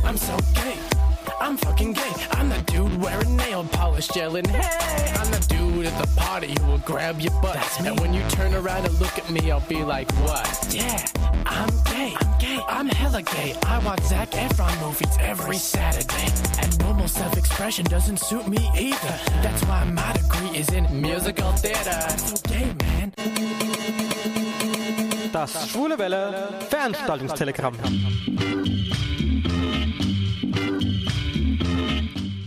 [0.04, 1.05] I'm so gay.
[1.40, 2.12] I'm fucking gay.
[2.32, 5.12] I'm the dude wearing nail polish yelling, hey!
[5.16, 7.58] I'm the dude at the party who will grab your butt.
[7.80, 10.74] And when you turn around and look at me, I'll be like, what?
[10.74, 11.04] Yeah,
[11.46, 12.14] I'm gay.
[12.20, 12.60] I'm gay.
[12.68, 13.54] I'm hella gay.
[13.66, 16.32] I watch Zac Efron movies every Saturday.
[16.62, 19.18] And normal self-expression doesn't suit me either.
[19.42, 21.90] That's why my degree is in musical theater.
[21.90, 23.12] I'm so gay, man.
[25.32, 27.74] Das Schwule Welle Veranstaltungstelegramm.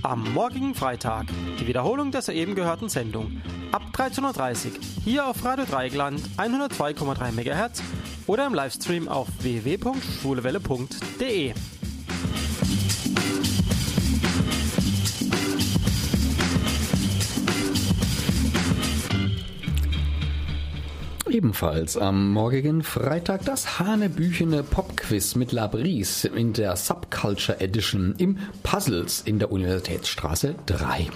[0.10, 1.28] Am morgigen Freitag
[1.60, 3.44] die Wiederholung der soeben gehörten Sendung.
[3.72, 4.72] Ab 13.30 Uhr
[5.04, 7.84] hier auf Radio Dreigland 102,3 MHz
[8.26, 11.54] oder im Livestream auf www.schwulewelle.de.
[21.40, 29.22] Ebenfalls am morgigen Freitag das hanebüchene Popquiz mit Labris in der Subculture Edition im Puzzles
[29.22, 31.08] in der Universitätsstraße 3.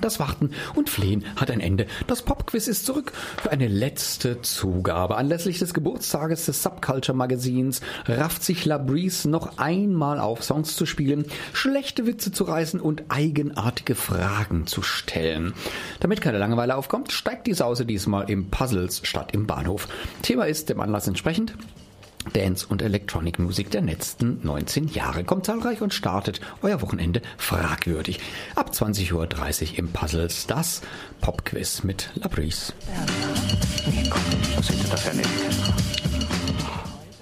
[0.00, 1.86] Das Warten und Flehen hat ein Ende.
[2.06, 3.12] Das Popquiz ist zurück
[3.42, 5.16] für eine letzte Zugabe.
[5.16, 11.24] Anlässlich des Geburtstages des Subculture Magazins rafft sich Labrise noch einmal auf, Songs zu spielen,
[11.54, 15.54] schlechte Witze zu reißen und eigenartige Fragen zu stellen.
[16.00, 19.88] Damit keine Langeweile aufkommt, steigt die Sause diesmal im Puzzles statt im Bahnhof.
[20.22, 21.54] Thema ist dem Anlass entsprechend
[22.32, 25.24] Dance- und Electronic-Musik der letzten 19 Jahre.
[25.24, 28.20] Kommt zahlreich und startet euer Wochenende fragwürdig.
[28.54, 29.12] Ab 20.30
[29.72, 30.82] Uhr im Puzzles das
[31.20, 32.72] Popquiz mit Labrise.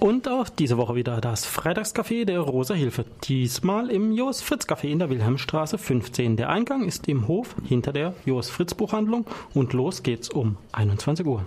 [0.05, 3.05] Und auch diese Woche wieder das Freitagscafé der Rosa Hilfe.
[3.23, 6.37] Diesmal im Jos Fritz Café in der Wilhelmstraße 15.
[6.37, 9.25] Der Eingang ist im Hof hinter der Jos Fritz Buchhandlung
[9.55, 11.43] und los geht's um 21 Uhr.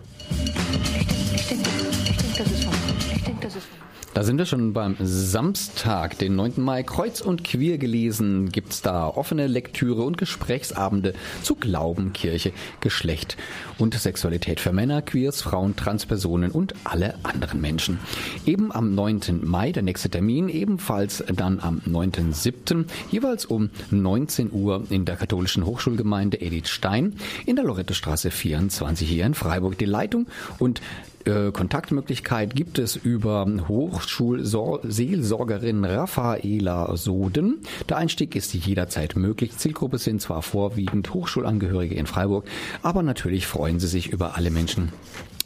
[4.14, 6.55] Da sind wir schon beim Samstag, den 9.
[6.56, 6.82] Mai.
[6.82, 11.12] Kreuz und Queer gelesen gibt's da offene Lektüre und Gesprächsabende
[11.43, 13.36] zu Glauben, Kirche, Geschlecht
[13.76, 17.98] und Sexualität für Männer, Queers, Frauen, Transpersonen und alle anderen Menschen.
[18.47, 19.40] Eben am 9.
[19.44, 25.66] Mai, der nächste Termin, ebenfalls dann am 9.7., jeweils um 19 Uhr in der katholischen
[25.66, 27.14] Hochschulgemeinde Edith Stein
[27.47, 29.78] in der Lorettestraße 24 hier in Freiburg.
[29.78, 30.26] Die Leitung
[30.59, 30.80] und
[31.28, 37.59] äh, Kontaktmöglichkeit gibt es über Hochschulseelsorgerin Raffaela Soden.
[37.88, 39.56] Der Einstieg ist jederzeit möglich.
[39.56, 42.46] Zielgruppe sind zwar vorwiegend Hochschulangehörige in Freiburg,
[42.82, 44.90] aber natürlich freuen sie sich über alle Menschen,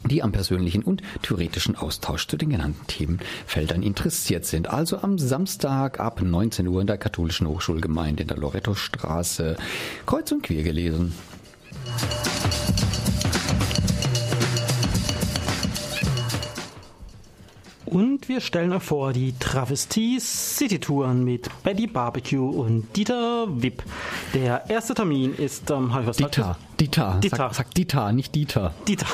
[0.09, 4.69] die am persönlichen und theoretischen Austausch zu den genannten Themenfeldern interessiert sind.
[4.69, 9.57] Also am Samstag ab 19 Uhr in der katholischen Hochschulgemeinde in der Lorettostraße
[10.05, 11.13] kreuz und quer gelesen.
[17.93, 23.83] Und wir stellen euch vor die Travestie City Touren mit Betty Barbecue und Dieter Wipp.
[24.33, 27.37] Der erste Termin ist am ähm, Dieter, Dieter, Dieter.
[27.37, 28.73] Sag, sag Dieter, nicht Dieter.
[28.87, 29.05] Dieter.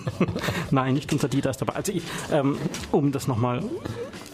[0.70, 1.74] Nein, nicht unser Dieter ist dabei.
[1.74, 2.02] Also ich,
[2.32, 2.56] ähm,
[2.92, 3.62] um das nochmal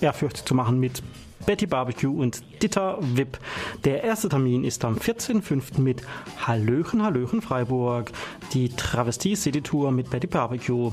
[0.00, 1.02] ehrfürchtig zu machen mit
[1.44, 3.40] Betty Barbecue und Dieter Wipp.
[3.82, 5.80] Der erste Termin ist am 14.05.
[5.80, 6.02] mit
[6.46, 8.12] Hallöchen, Hallöchen Freiburg.
[8.52, 10.92] Die Travestie City Tour mit Betty Barbecue.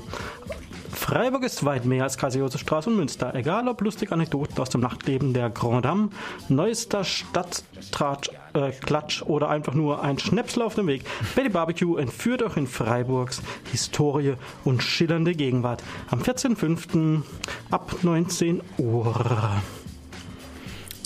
[1.08, 3.34] Freiburg ist weit mehr als Kaiser-Josef-Straße und Münster.
[3.34, 6.10] Egal ob lustige Anekdoten aus dem Nachtleben der Grand Dame,
[6.50, 11.06] neuester Stadttratsch, äh, Klatsch oder einfach nur ein Schnäpsel auf dem Weg.
[11.34, 14.34] Betty Barbecue entführt euch in Freiburgs Historie
[14.66, 15.82] und schillernde Gegenwart.
[16.10, 17.22] Am 14.05.
[17.72, 19.62] ab 19 Uhr.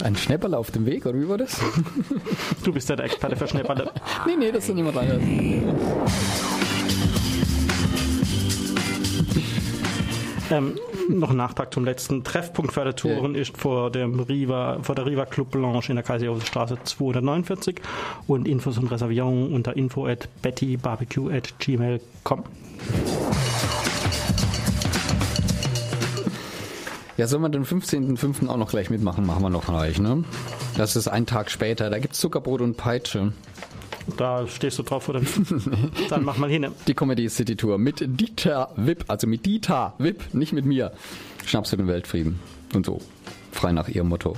[0.03, 1.61] Ein Schnäpperle auf dem Weg, oder wie war das?
[2.63, 3.91] Du bist ja der Experte für Schnäpperle.
[4.25, 5.21] nee, nee, das ist niemand anderes.
[10.51, 14.95] Ähm, noch ein Nachtrag zum letzten Treffpunkt für die Touren ist vor, dem Riva, vor
[14.95, 17.79] der Riva Club Blanche in der Kaiser-Josef-Straße 249
[18.27, 22.43] und Infos und Reservierungen unter info at bettybarbecue at gmail.com.
[27.15, 28.47] Ja, sollen wir den 15.05.
[28.47, 29.25] auch noch gleich mitmachen?
[29.25, 30.23] Machen wir noch gleich, ne?
[30.75, 31.89] Das ist ein Tag später.
[31.89, 33.31] Da gibt's Zuckerbrot und Peitsche.
[34.17, 35.21] Da stehst du drauf, oder?
[36.09, 36.67] Dann mach mal hin.
[36.87, 40.91] Die Comedy City Tour mit Dieter Wipp, also mit Dieter Wipp, nicht mit mir.
[41.45, 42.39] Schnaps für den Weltfrieden
[42.73, 43.01] und so.
[43.51, 44.35] Frei nach ihrem Motto.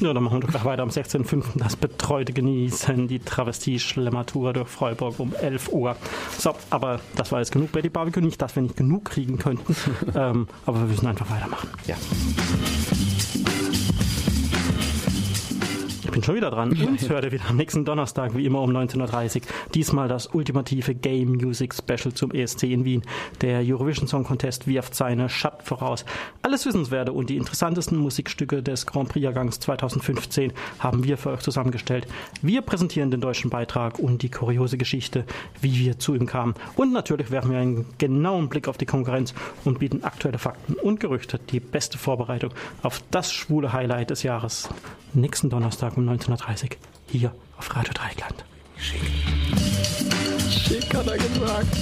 [0.00, 1.44] Ja, dann machen wir doch gleich weiter am 16.05.
[1.56, 5.94] Das betreute Genießen, die Travestie-Schlemmertour durch Freiburg um 11 Uhr.
[6.38, 8.22] So, aber das war jetzt genug Betty Barbecue.
[8.22, 9.76] Nicht, dass wir nicht genug kriegen könnten,
[10.14, 11.68] ähm, aber wir müssen einfach weitermachen.
[11.86, 11.96] Ja.
[16.10, 16.72] Ich bin schon wieder dran.
[16.72, 19.42] Uns hört ihr wieder am nächsten Donnerstag, wie immer um 19.30 Uhr.
[19.76, 23.02] Diesmal das ultimative Game Music Special zum ESC in Wien.
[23.42, 26.04] Der Eurovision Song Contest wirft seine Schatten voraus.
[26.42, 32.08] Alles Wissenswerte und die interessantesten Musikstücke des Grand Prix-Jahrgangs 2015 haben wir für euch zusammengestellt.
[32.42, 35.24] Wir präsentieren den deutschen Beitrag und die kuriose Geschichte,
[35.60, 36.54] wie wir zu ihm kamen.
[36.74, 39.32] Und natürlich werfen wir einen genauen Blick auf die Konkurrenz
[39.64, 44.68] und bieten aktuelle Fakten und Gerüchte, die beste Vorbereitung auf das schwule Highlight des Jahres.
[45.14, 46.76] Nächsten Donnerstag um 19.30 Uhr
[47.06, 48.44] hier auf Radio Dreieckland.
[48.80, 49.02] Schick
[50.94, 51.76] hat er gesagt.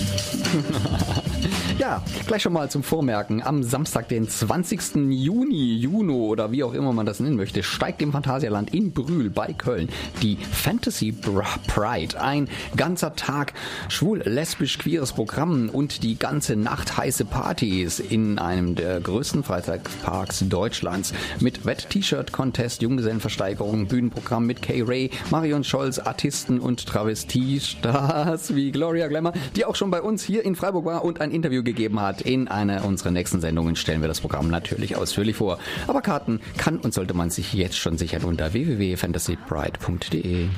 [1.78, 3.42] ja, gleich schon mal zum Vormerken.
[3.42, 5.10] Am Samstag, den 20.
[5.10, 9.30] Juni, Juno oder wie auch immer man das nennen möchte, steigt im Phantasialand in Brühl
[9.30, 9.88] bei Köln
[10.22, 12.20] die Fantasy Pride.
[12.20, 13.52] Ein ganzer Tag
[13.88, 21.64] schwul-lesbisch-queeres Programm und die ganze Nacht heiße Partys in einem der größten Freizeitparks Deutschlands mit
[21.64, 29.66] Wett-T-Shirt-Contest, Junggesellenversteigerung, Bühnenprogramm mit Kay Ray, Marion Scholz, Artisten und Travestiestars wie Gloria Glamour, die
[29.66, 32.22] auch schon bei uns hier in Freiburg war und ein Interview gegeben hat.
[32.22, 35.58] In einer unserer nächsten Sendungen stellen wir das Programm natürlich ausführlich vor.
[35.86, 40.48] Aber Karten kann und sollte man sich jetzt schon sichern unter www.fantasybride.de.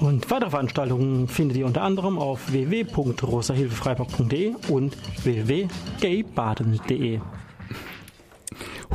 [0.00, 7.20] Und weitere Veranstaltungen findet ihr unter anderem auf www.rosahilfefreiburg.de und www.gaybaden.de.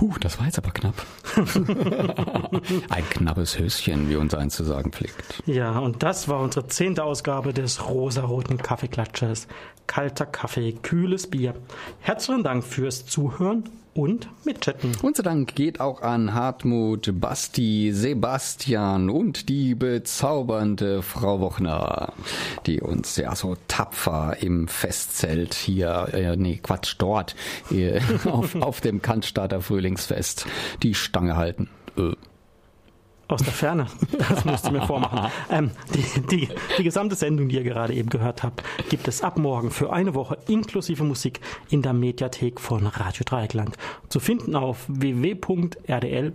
[0.01, 0.95] Huh, das war jetzt aber knapp.
[2.89, 5.43] Ein knappes Höschen, wie uns eins zu sagen pflegt.
[5.45, 9.47] Ja, und das war unsere zehnte Ausgabe des rosaroten Kaffeeklatschers.
[9.87, 11.55] Kalter Kaffee, kühles Bier.
[12.01, 14.91] Herzlichen Dank fürs Zuhören und mitchatten.
[15.01, 22.13] Unser Dank geht auch an Hartmut, Basti, Sebastian und die bezaubernde Frau Wochner,
[22.65, 27.35] die uns ja so tapfer im Festzelt hier, äh, nee, Quatsch, dort,
[27.71, 30.45] äh, auf, auf dem Cannstatter Frühlingsfest
[30.81, 31.69] die Stange halten.
[31.97, 32.13] Äh.
[33.27, 33.87] Aus der Ferne.
[34.29, 35.31] Das musst du mir vormachen.
[35.49, 39.37] Ähm, die, die, die gesamte Sendung, die ihr gerade eben gehört habt, gibt es ab
[39.37, 41.39] morgen für eine Woche inklusive Musik
[41.69, 43.77] in der Mediathek von Radio Dreieckland.
[44.09, 46.33] Zu finden auf www.rdl.de.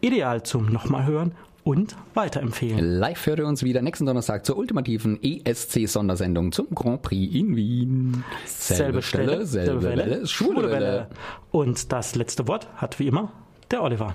[0.00, 1.32] Ideal zum nochmal hören
[1.64, 2.98] und weiterempfehlen.
[2.98, 8.24] Live hört ihr uns wieder nächsten Donnerstag zur ultimativen ESC-Sondersendung zum Grand Prix in Wien.
[8.46, 11.08] Selbe Stelle, selbe Welle, schwule Welle.
[11.50, 13.32] Und das letzte Wort hat wie immer
[13.70, 14.14] der Oliver.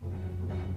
[0.00, 0.14] Thank
[0.50, 0.69] you.